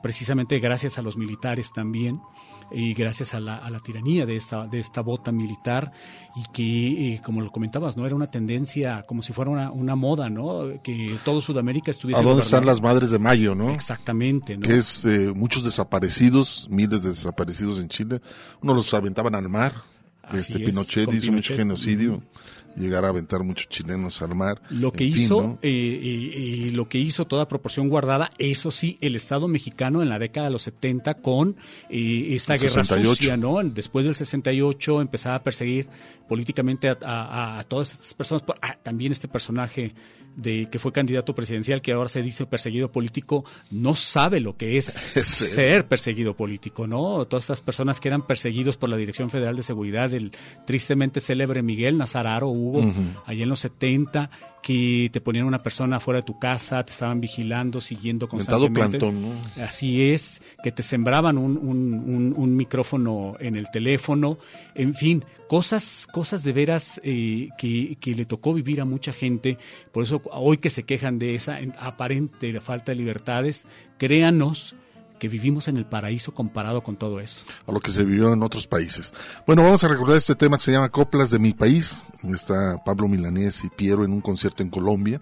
precisamente 0.01 0.59
gracias 0.59 0.97
a 0.97 1.01
los 1.01 1.17
militares 1.17 1.73
también 1.73 2.21
y 2.71 2.93
gracias 2.93 3.33
a 3.33 3.39
la, 3.39 3.57
a 3.57 3.69
la 3.69 3.79
tiranía 3.79 4.25
de 4.25 4.35
esta, 4.35 4.67
de 4.67 4.79
esta 4.79 5.01
bota 5.01 5.31
militar 5.31 5.91
y 6.35 6.43
que, 6.51 7.13
eh, 7.13 7.21
como 7.23 7.41
lo 7.41 7.51
comentabas, 7.51 7.97
no 7.97 8.05
era 8.05 8.15
una 8.15 8.27
tendencia 8.27 9.03
como 9.07 9.23
si 9.23 9.33
fuera 9.33 9.51
una, 9.51 9.71
una 9.71 9.95
moda, 9.95 10.29
¿no? 10.29 10.81
Que 10.83 11.17
todo 11.25 11.41
Sudamérica 11.41 11.91
estuviese 11.91 12.21
¿A 12.21 12.23
dónde 12.23 12.43
están 12.43 12.65
las 12.65 12.81
madres 12.81 13.09
de 13.09 13.19
mayo, 13.19 13.55
no? 13.55 13.71
Exactamente, 13.71 14.57
¿no? 14.57 14.67
Que 14.67 14.77
es 14.77 15.05
eh, 15.05 15.31
muchos 15.35 15.63
desaparecidos, 15.63 16.67
miles 16.69 17.03
de 17.03 17.09
desaparecidos 17.09 17.79
en 17.79 17.87
Chile. 17.89 18.21
Uno 18.61 18.73
los 18.73 18.93
aventaban 18.93 19.35
al 19.35 19.49
mar. 19.49 19.73
Así 20.23 20.53
este 20.53 20.63
es, 20.63 20.69
Pinochet 20.69 21.13
hizo 21.13 21.31
mucho 21.31 21.55
genocidio. 21.55 22.21
Llegar 22.75 23.03
a 23.05 23.09
aventar 23.09 23.43
muchos 23.43 23.67
chilenos 23.69 24.21
al 24.21 24.35
mar. 24.35 24.61
Lo 24.69 24.91
que 24.91 25.05
En 25.05 25.13
fin, 25.13 25.23
hizo, 25.23 25.41
¿no? 25.41 25.59
eh, 25.61 25.69
y, 25.69 26.37
y 26.67 26.69
lo 26.71 26.87
que 26.87 26.97
hizo 26.97 27.25
toda 27.25 27.47
proporción 27.47 27.89
guardada, 27.89 28.29
eso 28.37 28.71
sí, 28.71 28.97
el 29.01 29.15
Estado 29.15 29.47
mexicano 29.47 30.01
en 30.01 30.09
la 30.09 30.19
década 30.19 30.47
de 30.47 30.53
los 30.53 30.61
70 30.63 31.15
con 31.15 31.55
eh, 31.89 32.27
esta 32.31 32.53
El 32.53 32.59
guerra 32.61 32.73
68. 32.85 33.15
sucia, 33.15 33.37
¿no? 33.37 33.57
Después 33.63 34.05
del 34.05 34.15
68 34.15 35.01
empezaba 35.01 35.35
a 35.35 35.43
perseguir 35.43 35.87
políticamente 36.27 36.89
a, 36.89 36.97
a- 37.01 37.59
a 37.59 37.63
todas 37.63 37.91
estas 37.93 38.13
personas. 38.13 38.43
Ah, 38.61 38.77
también 38.81 39.11
este 39.11 39.27
personaje 39.27 39.93
de 40.35 40.69
que 40.69 40.79
fue 40.79 40.93
candidato 40.93 41.35
presidencial, 41.35 41.81
que 41.81 41.91
ahora 41.91 42.07
se 42.07 42.21
dice 42.21 42.45
perseguido 42.45 42.91
político, 42.91 43.43
no 43.71 43.93
sabe 43.95 44.39
lo 44.39 44.55
que 44.55 44.77
es 44.77 44.85
ser. 45.13 45.23
ser 45.25 45.87
perseguido 45.87 46.35
político, 46.35 46.87
¿no? 46.87 47.25
Todas 47.25 47.43
estas 47.43 47.61
personas 47.61 47.99
que 47.99 48.07
eran 48.07 48.25
perseguidos 48.25 48.77
por 48.77 48.87
la 48.89 48.95
Dirección 48.95 49.29
Federal 49.29 49.55
de 49.57 49.63
Seguridad, 49.63 50.13
el 50.13 50.31
tristemente 50.65 51.19
célebre 51.19 51.61
Miguel 51.61 51.97
Nazararo 51.97 52.47
Ujú. 52.60 52.91
allá 53.26 53.44
en 53.44 53.49
los 53.49 53.60
70, 53.60 54.30
que 54.61 55.10
te 55.11 55.22
ponían 55.22 55.45
una 55.45 55.60
persona 55.64 55.99
fuera 55.99 56.19
de 56.19 56.26
tu 56.26 56.38
casa, 56.38 56.84
te 56.84 56.91
estaban 56.91 57.22
vigilando, 57.22 57.80
siguiendo 57.81 58.27
constantemente. 58.27 58.98
plantón, 58.99 59.22
¿no? 59.22 59.64
Así 59.64 60.02
es, 60.11 60.41
que 60.64 60.72
te 60.72 60.84
sembraban 60.84 61.38
un, 61.38 61.57
un- 61.57 61.94
un- 61.94 62.34
un 62.36 62.56
micrófono 62.56 63.36
en 63.40 63.56
el 63.56 63.72
teléfono, 63.72 64.38
en 64.76 64.94
fin, 64.95 65.23
cosas, 65.48 66.06
cosas 66.11 66.44
de 66.44 66.52
veras 66.52 66.99
eh, 67.03 67.49
que, 67.57 67.95
que 68.02 68.14
le 68.14 68.26
tocó 68.26 68.53
vivir 68.53 68.81
a 68.81 68.86
mucha 68.86 69.14
gente. 69.14 69.57
Por 69.94 70.03
eso 70.03 70.22
hoy 70.31 70.57
que 70.57 70.69
se 70.69 70.84
quejan 70.84 71.19
de 71.19 71.36
esa 71.36 71.60
en- 71.61 71.73
aparente 71.80 72.60
falta 72.60 72.91
de 72.91 72.98
libertades, 72.98 73.65
créanos 73.98 74.76
que 75.19 75.27
vivimos 75.27 75.67
en 75.67 75.77
el 75.77 75.85
paraíso 75.85 76.33
comparado 76.33 76.81
con 76.81 76.95
todo 76.95 77.19
eso. 77.19 77.43
a 77.67 77.71
lo 77.71 77.79
que 77.79 77.91
se 77.91 78.03
vivió 78.03 78.33
en 78.33 78.41
otros 78.41 78.65
países. 78.65 79.13
Bueno, 79.45 79.63
vamos 79.63 79.83
a 79.83 79.87
recordar 79.87 80.17
este 80.17 80.35
tema 80.35 80.57
que 80.57 80.63
se 80.63 80.71
llama 80.71 80.89
Coplas 80.89 81.29
de 81.29 81.39
mi 81.39 81.53
país. 81.53 82.03
Está 82.33 82.83
Pablo 82.83 83.07
Milanés 83.07 83.63
y 83.63 83.69
Piero 83.69 84.03
en 84.03 84.11
un 84.11 84.21
concierto 84.21 84.63
en 84.63 84.69
Colombia. 84.69 85.21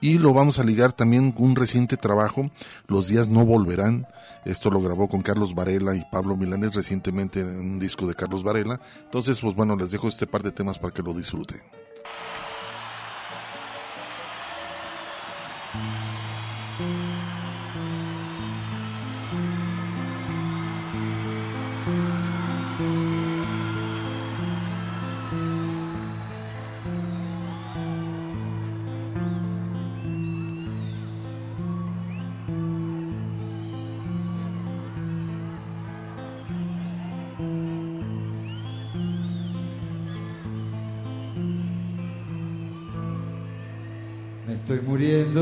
Y 0.00 0.18
lo 0.18 0.34
vamos 0.34 0.58
a 0.58 0.64
ligar 0.64 0.92
también 0.92 1.32
con 1.32 1.46
un 1.46 1.56
reciente 1.56 1.96
trabajo, 1.96 2.50
Los 2.86 3.08
días 3.08 3.28
no 3.28 3.46
volverán. 3.46 4.06
Esto 4.44 4.70
lo 4.70 4.80
grabó 4.80 5.08
con 5.08 5.22
Carlos 5.22 5.54
Varela 5.54 5.96
y 5.96 6.04
Pablo 6.12 6.36
Milanés 6.36 6.74
recientemente 6.74 7.40
en 7.40 7.58
un 7.58 7.78
disco 7.78 8.06
de 8.06 8.14
Carlos 8.14 8.42
Varela. 8.42 8.80
Entonces, 9.04 9.40
pues 9.40 9.54
bueno, 9.54 9.74
les 9.74 9.90
dejo 9.90 10.08
este 10.08 10.26
par 10.26 10.42
de 10.42 10.52
temas 10.52 10.78
para 10.78 10.92
que 10.92 11.02
lo 11.02 11.14
disfruten. 11.14 11.60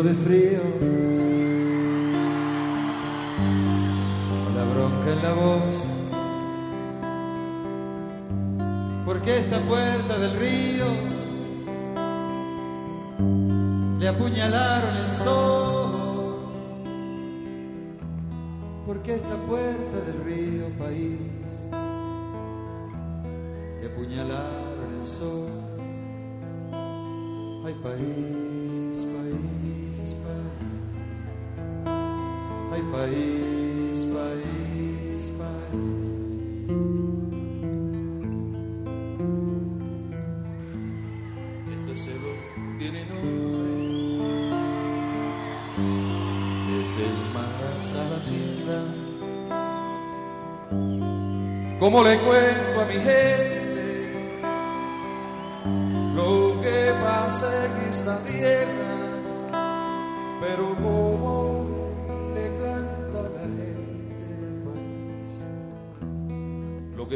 De 0.04 0.12
frío. 0.12 0.60
Con 4.44 4.54
la 4.54 4.64
bronca 4.64 5.12
en 5.12 5.22
la 5.22 5.32
voz. 5.32 5.88
Porque 9.06 9.38
esta 9.38 9.60
puerta 9.60 10.18
del 10.18 10.36
río 10.38 10.84
le 13.98 14.08
apuñalaron 14.08 14.96
el 15.06 15.10
sol. 15.10 15.90
Porque 18.86 19.14
esta 19.14 19.36
puerta 19.48 20.00
del 20.06 20.22
río 20.24 20.68
país 20.78 21.18
le 23.80 23.86
apuñalaron 23.86 24.98
el 25.00 25.06
sol. 25.06 25.48
Ay, 27.64 27.74
país, 27.82 28.04
país, 28.92 29.03
país, 32.94 34.06
país, 34.18 35.32
país. 35.40 35.84
Este 41.76 41.92
cielo 41.96 42.30
tiene 42.78 43.00
nombre. 43.06 43.74
Desde 46.70 47.02
el 47.12 47.18
mar 47.34 47.58
hasta 47.78 48.02
la 48.10 48.18
¿Cómo 51.80 51.98
le 52.04 52.18
cuento 52.20 52.80
a 52.80 52.84
mi 52.84 52.94
gente 52.94 53.88
Lo 56.14 56.60
que 56.62 56.94
pasa 57.02 57.48
en 57.66 57.72
esta 57.90 58.14
tierra 58.24 58.94
Pero 60.40 60.74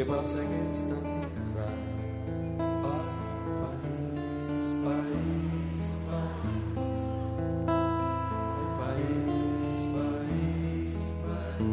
pasa 0.09 0.41
en 0.41 0.71
esta 0.73 0.95
tierra. 1.01 1.67
País, 3.61 4.65
país, 4.83 5.77
país. 6.09 7.01
País, 8.79 9.79
país, 9.93 10.91
país. 11.23 11.69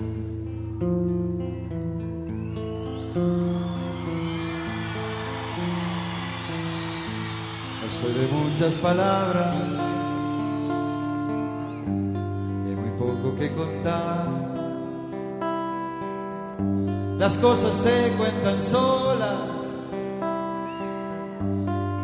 No 7.80 7.88
soy 7.90 8.12
de 8.12 8.26
muchas 8.28 8.74
palabras. 8.74 9.65
Las 17.36 17.44
cosas 17.44 17.76
se 17.76 18.12
cuentan 18.16 18.62
solas, 18.62 19.66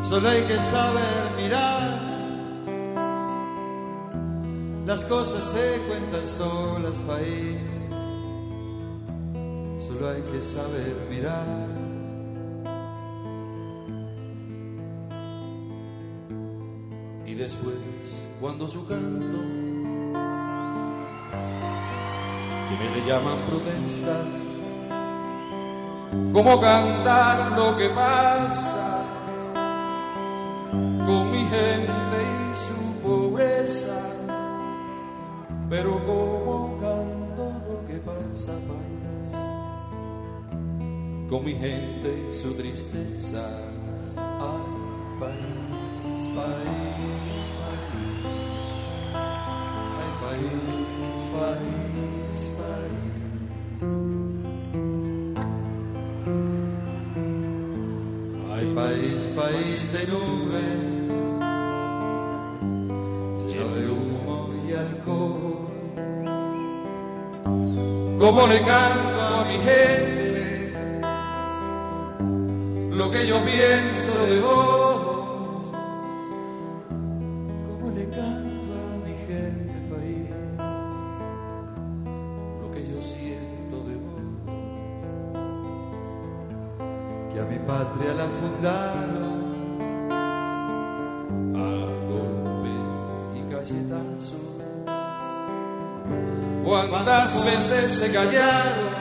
solo 0.02 0.28
hay 0.28 0.42
que 0.42 0.60
saber 0.60 1.30
mirar. 1.38 2.00
Las 4.84 5.02
cosas 5.04 5.42
se 5.42 5.80
cuentan 5.88 6.28
solas, 6.28 6.98
país, 7.08 7.56
solo 9.80 10.10
hay 10.10 10.20
que 10.20 10.42
saber 10.42 10.96
mirar. 11.08 11.46
Y 17.24 17.34
después, 17.34 17.76
cuando 18.38 18.68
su 18.68 18.86
canto, 18.86 19.38
que 22.68 22.76
me 22.78 22.90
le 22.96 23.06
llaman 23.06 23.38
protesta, 23.48 24.41
como 26.32 26.60
cantar 26.60 27.52
lo 27.52 27.76
que 27.76 27.88
pasa 27.90 29.04
con 30.72 31.30
mi 31.32 31.44
gente 31.46 32.16
y 32.50 32.54
su 32.54 33.00
pobreza, 33.02 33.98
pero 35.70 36.04
como 36.06 36.78
canto 36.80 37.52
lo 37.68 37.86
que 37.86 37.94
pasa, 38.00 38.52
país, 38.68 39.32
con 41.28 41.44
mi 41.44 41.54
gente 41.54 42.26
y 42.28 42.32
su 42.32 42.52
tristeza, 42.54 43.44
ay, 44.16 45.18
país, 45.18 46.28
país, 46.36 46.91
país, 59.52 59.92
de 59.92 60.06
nube, 60.06 60.62
lleno 63.48 63.68
de 63.76 63.82
humo 63.90 64.50
y 64.66 64.72
alcohol. 64.72 65.52
como 68.18 68.46
le 68.46 68.60
canto 68.60 69.11
¿Cuántas 97.32 97.70
veces 97.70 97.90
se 97.92 98.12
callaron? 98.12 98.92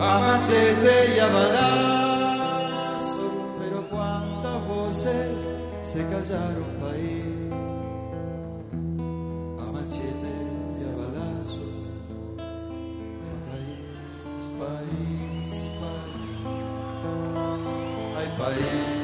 a 0.00 0.18
machete 0.18 1.14
y 1.14 1.18
a 1.18 1.26
balazo, 1.26 3.28
pero 3.58 3.86
cuántas 3.90 4.66
voces 4.66 5.28
se 5.82 6.02
callaron 6.04 6.64
país, 6.80 7.52
a 9.60 9.72
machete 9.72 10.32
y 10.78 10.84
a 10.84 10.96
balazo, 10.96 11.66
país, 13.46 14.42
país, 14.58 15.46
país, 15.80 16.44
ay 18.18 18.28
país, 18.38 19.03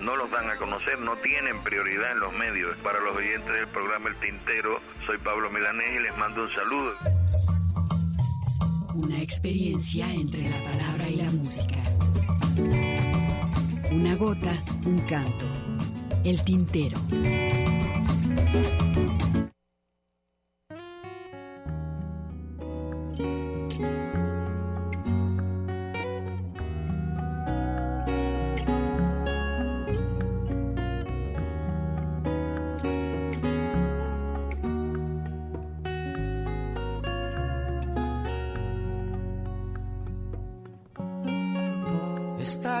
no 0.00 0.16
los 0.16 0.30
dan 0.30 0.48
a 0.50 0.56
conocer, 0.56 0.98
no 0.98 1.16
tienen 1.16 1.62
prioridad 1.62 2.12
en 2.12 2.20
los 2.20 2.32
medios. 2.32 2.76
Para 2.78 3.00
los 3.00 3.16
oyentes 3.16 3.54
del 3.54 3.68
programa 3.68 4.08
El 4.08 4.16
Tintero, 4.16 4.80
soy 5.06 5.18
Pablo 5.18 5.50
Milanés 5.50 5.98
y 5.98 6.02
les 6.02 6.16
mando 6.16 6.42
un 6.42 6.50
saludo. 6.50 6.94
Una 8.94 9.20
experiencia 9.20 10.12
entre 10.12 10.48
la 10.48 10.64
palabra 10.64 11.08
y 11.08 11.16
la 11.16 11.30
música. 11.30 11.76
Una 13.90 14.14
gota, 14.16 14.62
un 14.84 15.00
canto. 15.06 15.44
El 16.24 16.42
Tintero. 16.44 16.98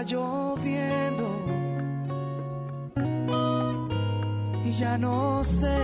Lloviendo 0.06 1.26
y 4.64 4.72
ya 4.72 4.98
no 4.98 5.42
sé 5.44 5.78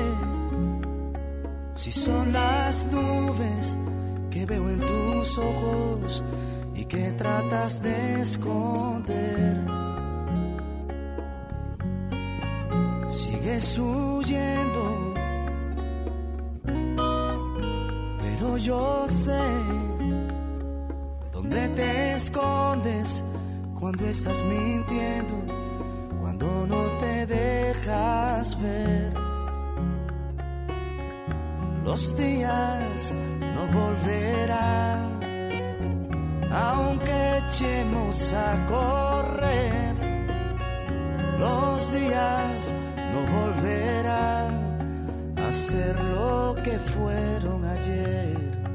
si 1.74 1.92
son 1.92 2.32
las 2.32 2.86
nubes 2.92 3.78
que 4.30 4.44
veo 4.46 4.68
en 4.68 4.80
tus 4.80 5.38
ojos 5.38 6.24
y 6.74 6.84
que 6.84 7.12
tratas 7.12 7.82
de 7.82 8.20
esconder. 8.20 9.64
Sigues 13.10 13.78
huyendo, 13.78 15.14
pero 18.22 18.56
yo 18.58 19.06
sé 19.08 19.40
dónde 21.32 21.68
te 21.70 22.12
escondes 22.14 23.24
cuando 23.80 24.06
estás 24.06 24.42
mintiendo, 24.44 25.42
cuando 26.20 26.66
no 26.66 26.82
te 27.00 27.26
dejas 27.26 28.60
ver. 28.60 29.12
Los 31.82 32.14
días 32.14 33.12
no 33.40 33.66
volverán, 33.78 35.18
aunque 36.52 37.38
echemos 37.48 38.34
a 38.34 38.66
correr. 38.66 39.94
Los 41.38 41.90
días 41.90 42.74
no 43.14 43.20
volverán 43.40 45.34
a 45.38 45.52
ser 45.54 45.98
lo 46.00 46.54
que 46.62 46.78
fueron 46.78 47.64
ayer. 47.64 48.69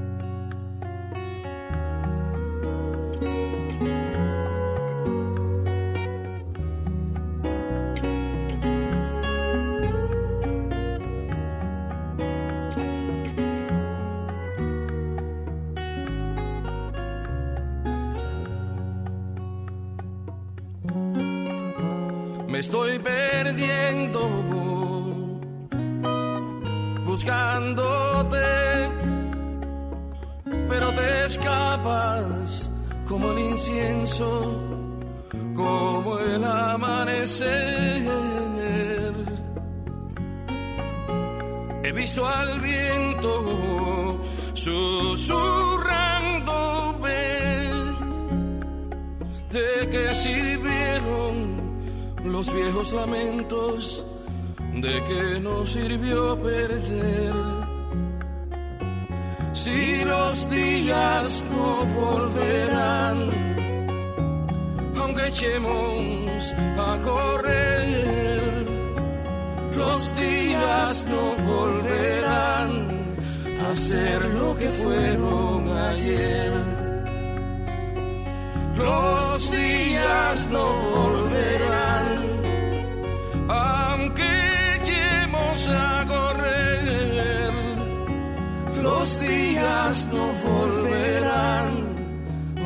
Incienso, 33.68 34.54
como 35.56 36.20
el 36.20 36.44
amanecer. 36.44 38.04
He 41.84 41.92
visto 41.92 42.28
al 42.28 42.60
viento 42.60 44.20
susurrando, 44.54 46.54
ven, 47.02 48.60
de 49.52 49.90
qué 49.90 50.14
sirvieron 50.14 51.56
los 52.24 52.54
viejos 52.54 52.94
lamentos 52.94 54.06
de 54.74 55.04
que 55.08 55.40
nos 55.40 55.72
sirvió 55.72 56.40
perder. 56.40 57.34
Si 59.54 60.04
los 60.04 60.48
días 60.50 61.46
no 61.50 61.86
volverán, 61.86 63.45
echemos 65.36 66.56
a 66.78 66.98
correr, 67.04 68.42
los 69.76 70.16
días 70.16 71.06
no 71.10 71.24
volverán 71.54 72.72
a 73.70 73.76
ser 73.76 74.24
lo 74.40 74.56
que 74.56 74.70
fueron 74.70 75.78
ayer. 75.78 76.54
Los 78.78 79.52
días 79.52 80.50
no 80.50 80.66
volverán, 80.96 82.18
aunque 83.50 84.32
echemos 84.80 85.68
a 85.68 86.06
correr. 86.08 87.52
Los 88.82 89.20
días 89.20 90.08
no 90.14 90.26
volverán 90.50 91.72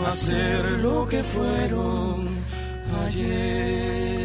a 0.08 0.14
ser 0.14 0.64
lo 0.84 1.08
que 1.08 1.24
fueron 1.24 2.29
ayer. 3.22 4.19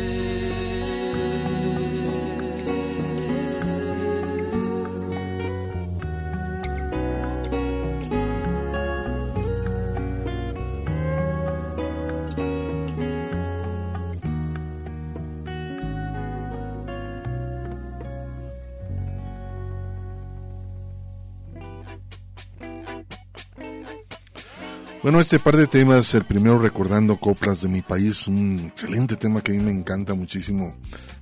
Bueno, 25.15 25.23
este 25.23 25.39
par 25.39 25.57
de 25.57 25.69
temas, 25.69 26.13
el 26.17 26.25
primero 26.25 26.59
recordando 26.59 27.19
coplas 27.19 27.61
de 27.61 27.69
mi 27.69 27.83
país, 27.83 28.27
un 28.27 28.59
excelente 28.67 29.15
tema 29.15 29.43
que 29.43 29.53
a 29.53 29.55
mí 29.55 29.63
me 29.63 29.71
encanta 29.71 30.13
muchísimo 30.15 30.75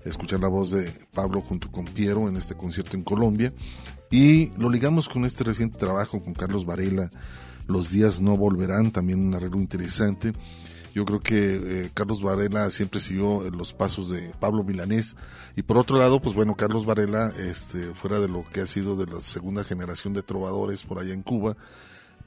escuchar 0.03 0.41
la 0.41 0.49
voz 0.49 0.71
de 0.71 0.91
Pablo 1.13 1.43
junto 1.43 1.71
con 1.71 1.85
Piero 1.85 2.27
en 2.27 2.39
este 2.39 2.55
concierto 2.55 2.97
en 2.97 3.03
Colombia. 3.03 3.53
Y 4.11 4.47
lo 4.57 4.71
ligamos 4.71 5.11
con 5.11 5.27
este 5.27 5.45
reciente 5.45 5.77
trabajo 5.77 6.23
con 6.23 6.33
Carlos 6.33 6.65
Varela, 6.65 7.11
Los 7.67 7.91
días 7.91 8.23
no 8.23 8.35
volverán, 8.35 8.93
también 8.93 9.21
un 9.21 9.35
arreglo 9.35 9.61
interesante. 9.61 10.33
Yo 10.95 11.05
creo 11.05 11.21
que 11.21 11.57
eh, 11.63 11.91
Carlos 11.93 12.23
Varela 12.23 12.71
siempre 12.71 12.99
siguió 12.99 13.51
los 13.51 13.75
pasos 13.75 14.09
de 14.09 14.33
Pablo 14.41 14.65
Milanés. 14.65 15.17
Y 15.55 15.65
por 15.65 15.77
otro 15.77 15.99
lado, 15.99 16.19
pues 16.19 16.35
bueno, 16.35 16.55
Carlos 16.55 16.87
Varela, 16.87 17.31
este, 17.37 17.93
fuera 17.93 18.21
de 18.21 18.29
lo 18.29 18.43
que 18.49 18.63
ha 18.63 18.67
sido 18.67 18.97
de 18.97 19.05
la 19.05 19.21
segunda 19.21 19.65
generación 19.65 20.15
de 20.15 20.23
trovadores 20.23 20.83
por 20.83 20.99
allá 20.99 21.13
en 21.13 21.23
Cuba, 21.23 21.59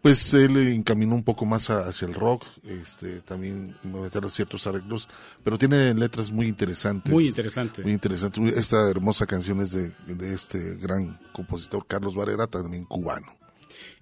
pues 0.05 0.35
él 0.35 0.55
encaminó 0.57 1.15
un 1.15 1.23
poco 1.23 1.45
más 1.45 1.71
a- 1.71 1.87
hacia 1.87 2.07
el 2.07 2.13
rock, 2.13 2.45
este, 2.63 3.21
también 3.21 3.75
meter 3.81 4.29
ciertos 4.29 4.67
arreglos, 4.67 5.09
pero 5.43 5.57
tiene 5.57 5.95
letras 5.95 6.29
muy 6.29 6.47
interesantes. 6.47 7.11
Muy 7.11 7.25
interesante. 7.25 7.81
Muy 7.81 7.91
interesante. 7.93 8.39
Esta 8.55 8.87
hermosa 8.87 9.25
canción 9.25 9.61
es 9.61 9.71
de, 9.71 9.89
de 10.05 10.31
este 10.31 10.75
gran 10.75 11.19
compositor 11.33 11.87
Carlos 11.87 12.13
Varela, 12.13 12.45
también 12.45 12.85
cubano. 12.85 13.25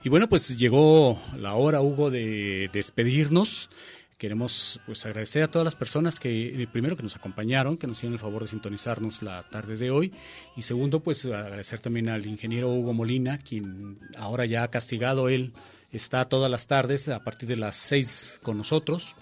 Y 0.03 0.09
bueno, 0.09 0.27
pues 0.27 0.57
llegó 0.57 1.21
la 1.37 1.53
hora, 1.53 1.79
Hugo, 1.79 2.11
de 2.11 2.69
despedirnos. 2.73 3.69
Queremos 4.17 4.81
pues 4.85 5.05
agradecer 5.05 5.43
a 5.43 5.47
todas 5.47 5.63
las 5.63 5.75
personas 5.75 6.19
que 6.19 6.63
eh, 6.63 6.67
primero 6.67 6.97
que 6.97 7.03
nos 7.03 7.15
acompañaron, 7.15 7.77
que 7.77 7.87
nos 7.87 7.95
hicieron 7.97 8.15
el 8.15 8.19
favor 8.19 8.41
de 8.41 8.49
sintonizarnos 8.49 9.23
la 9.23 9.47
tarde 9.49 9.77
de 9.77 9.89
hoy 9.89 10.11
y 10.57 10.63
segundo 10.63 10.99
pues 10.99 11.23
agradecer 11.25 11.79
también 11.79 12.09
al 12.09 12.25
ingeniero 12.25 12.73
Hugo 12.73 12.91
Molina, 12.93 13.37
quien 13.37 13.99
ahora 14.17 14.45
ya 14.45 14.63
ha 14.63 14.67
castigado 14.69 15.29
él 15.29 15.53
está 15.93 16.25
todas 16.25 16.49
las 16.51 16.67
tardes 16.67 17.07
a 17.09 17.19
partir 17.23 17.47
de 17.49 17.55
las 17.55 17.75
seis 17.75 18.39
con 18.43 18.57
nosotros. 18.57 19.15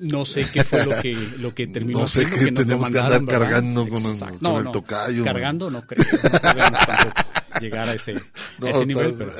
No 0.00 0.26
sé 0.26 0.46
qué 0.52 0.62
fue 0.64 0.84
lo 0.84 1.00
que 1.00 1.14
lo 1.38 1.54
que 1.54 1.66
terminó 1.66 2.00
No 2.00 2.06
sé 2.06 2.26
qué 2.26 2.52
tenemos 2.52 2.90
que 2.90 2.98
andar 2.98 3.24
cargando 3.24 3.88
con 3.88 4.02
el- 4.04 4.10
Exacto. 4.12 4.38
con 4.52 4.66
el 4.66 4.70
tocayo, 4.70 5.24
Cargando 5.24 5.70
no 5.70 5.80
creo, 5.86 6.04
no 6.12 6.30
podemos 6.40 6.86
tampoco 6.86 7.14
llegar 7.62 7.88
a 7.88 7.94
ese, 7.94 8.12
a 8.12 8.20
No, 8.58 8.68
ese 8.68 8.84
nivel, 8.84 9.14
pero 9.16 9.32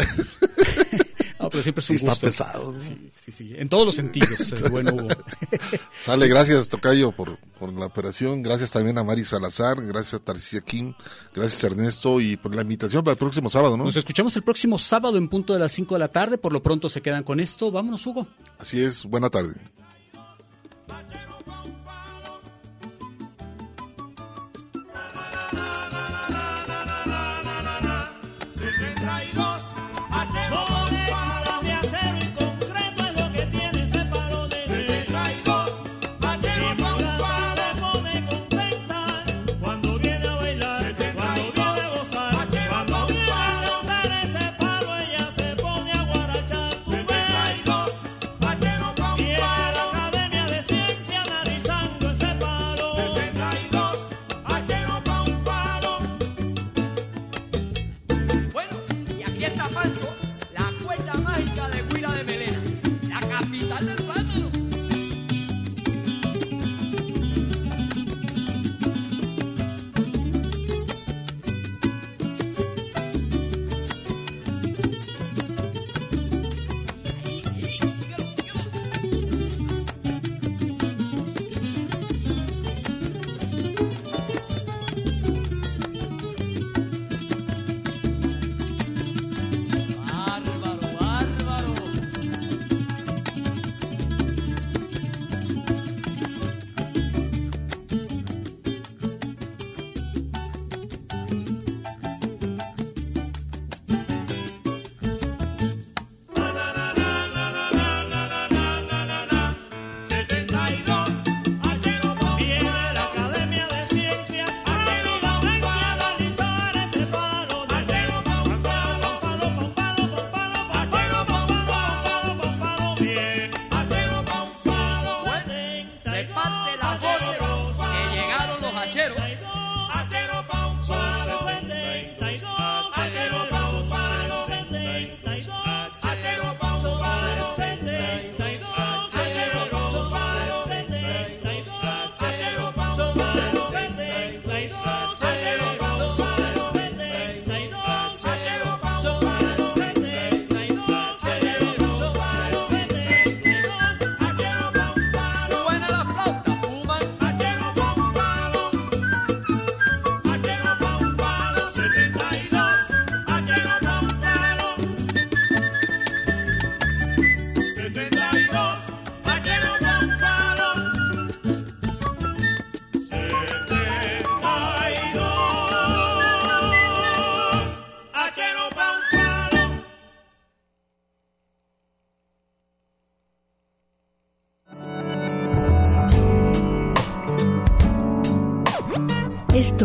no, 1.47 1.51
pero 1.51 1.63
siempre 1.63 1.81
es 1.81 1.87
Sí 1.87 1.93
un 1.95 1.97
está 1.99 2.11
gusto. 2.11 2.27
pesado, 2.27 2.73
¿no? 2.73 2.81
Sí, 2.81 3.11
sí, 3.17 3.33
sí. 3.33 3.53
En 3.57 3.69
todos 3.69 3.87
los 3.87 3.95
sentidos, 3.95 4.53
el 4.53 4.71
buen 4.71 4.89
Hugo. 4.93 5.09
Sale, 6.05 6.29
gracias 6.29 6.69
Tocayo 6.69 7.13
por, 7.13 7.39
por 7.59 7.73
la 7.73 7.87
operación, 7.87 8.43
gracias 8.43 8.71
también 8.73 8.99
a 8.99 9.05
Mari 9.05 9.25
Salazar, 9.25 9.81
gracias 9.85 10.15
a 10.21 10.25
Tarcisia 10.25 10.61
King, 10.61 10.93
gracias 11.35 11.63
a 11.65 11.67
Ernesto 11.69 12.21
y 12.21 12.37
por 12.37 12.55
la 12.55 12.63
invitación 12.63 13.03
para 13.05 13.13
el 13.13 13.19
próximo 13.19 13.49
sábado, 13.49 13.77
¿no? 13.77 13.85
Nos 13.85 13.97
escuchamos 13.97 14.35
el 14.37 14.43
próximo 14.43 14.79
sábado 14.79 15.17
en 15.17 15.29
punto 15.29 15.53
de 15.53 15.61
las 15.61 15.73
5 15.73 15.95
de 15.95 15.99
la 15.99 16.09
tarde. 16.09 16.39
Por 16.39 16.53
lo 16.53 16.63
pronto 16.63 16.89
se 16.89 17.01
quedan 17.01 17.23
con 17.25 17.41
esto. 17.41 17.71
Vámonos, 17.71 18.07
Hugo. 18.07 18.27
Así 18.59 18.83
es, 18.83 19.05
buena 19.05 19.31
tarde. 19.31 19.55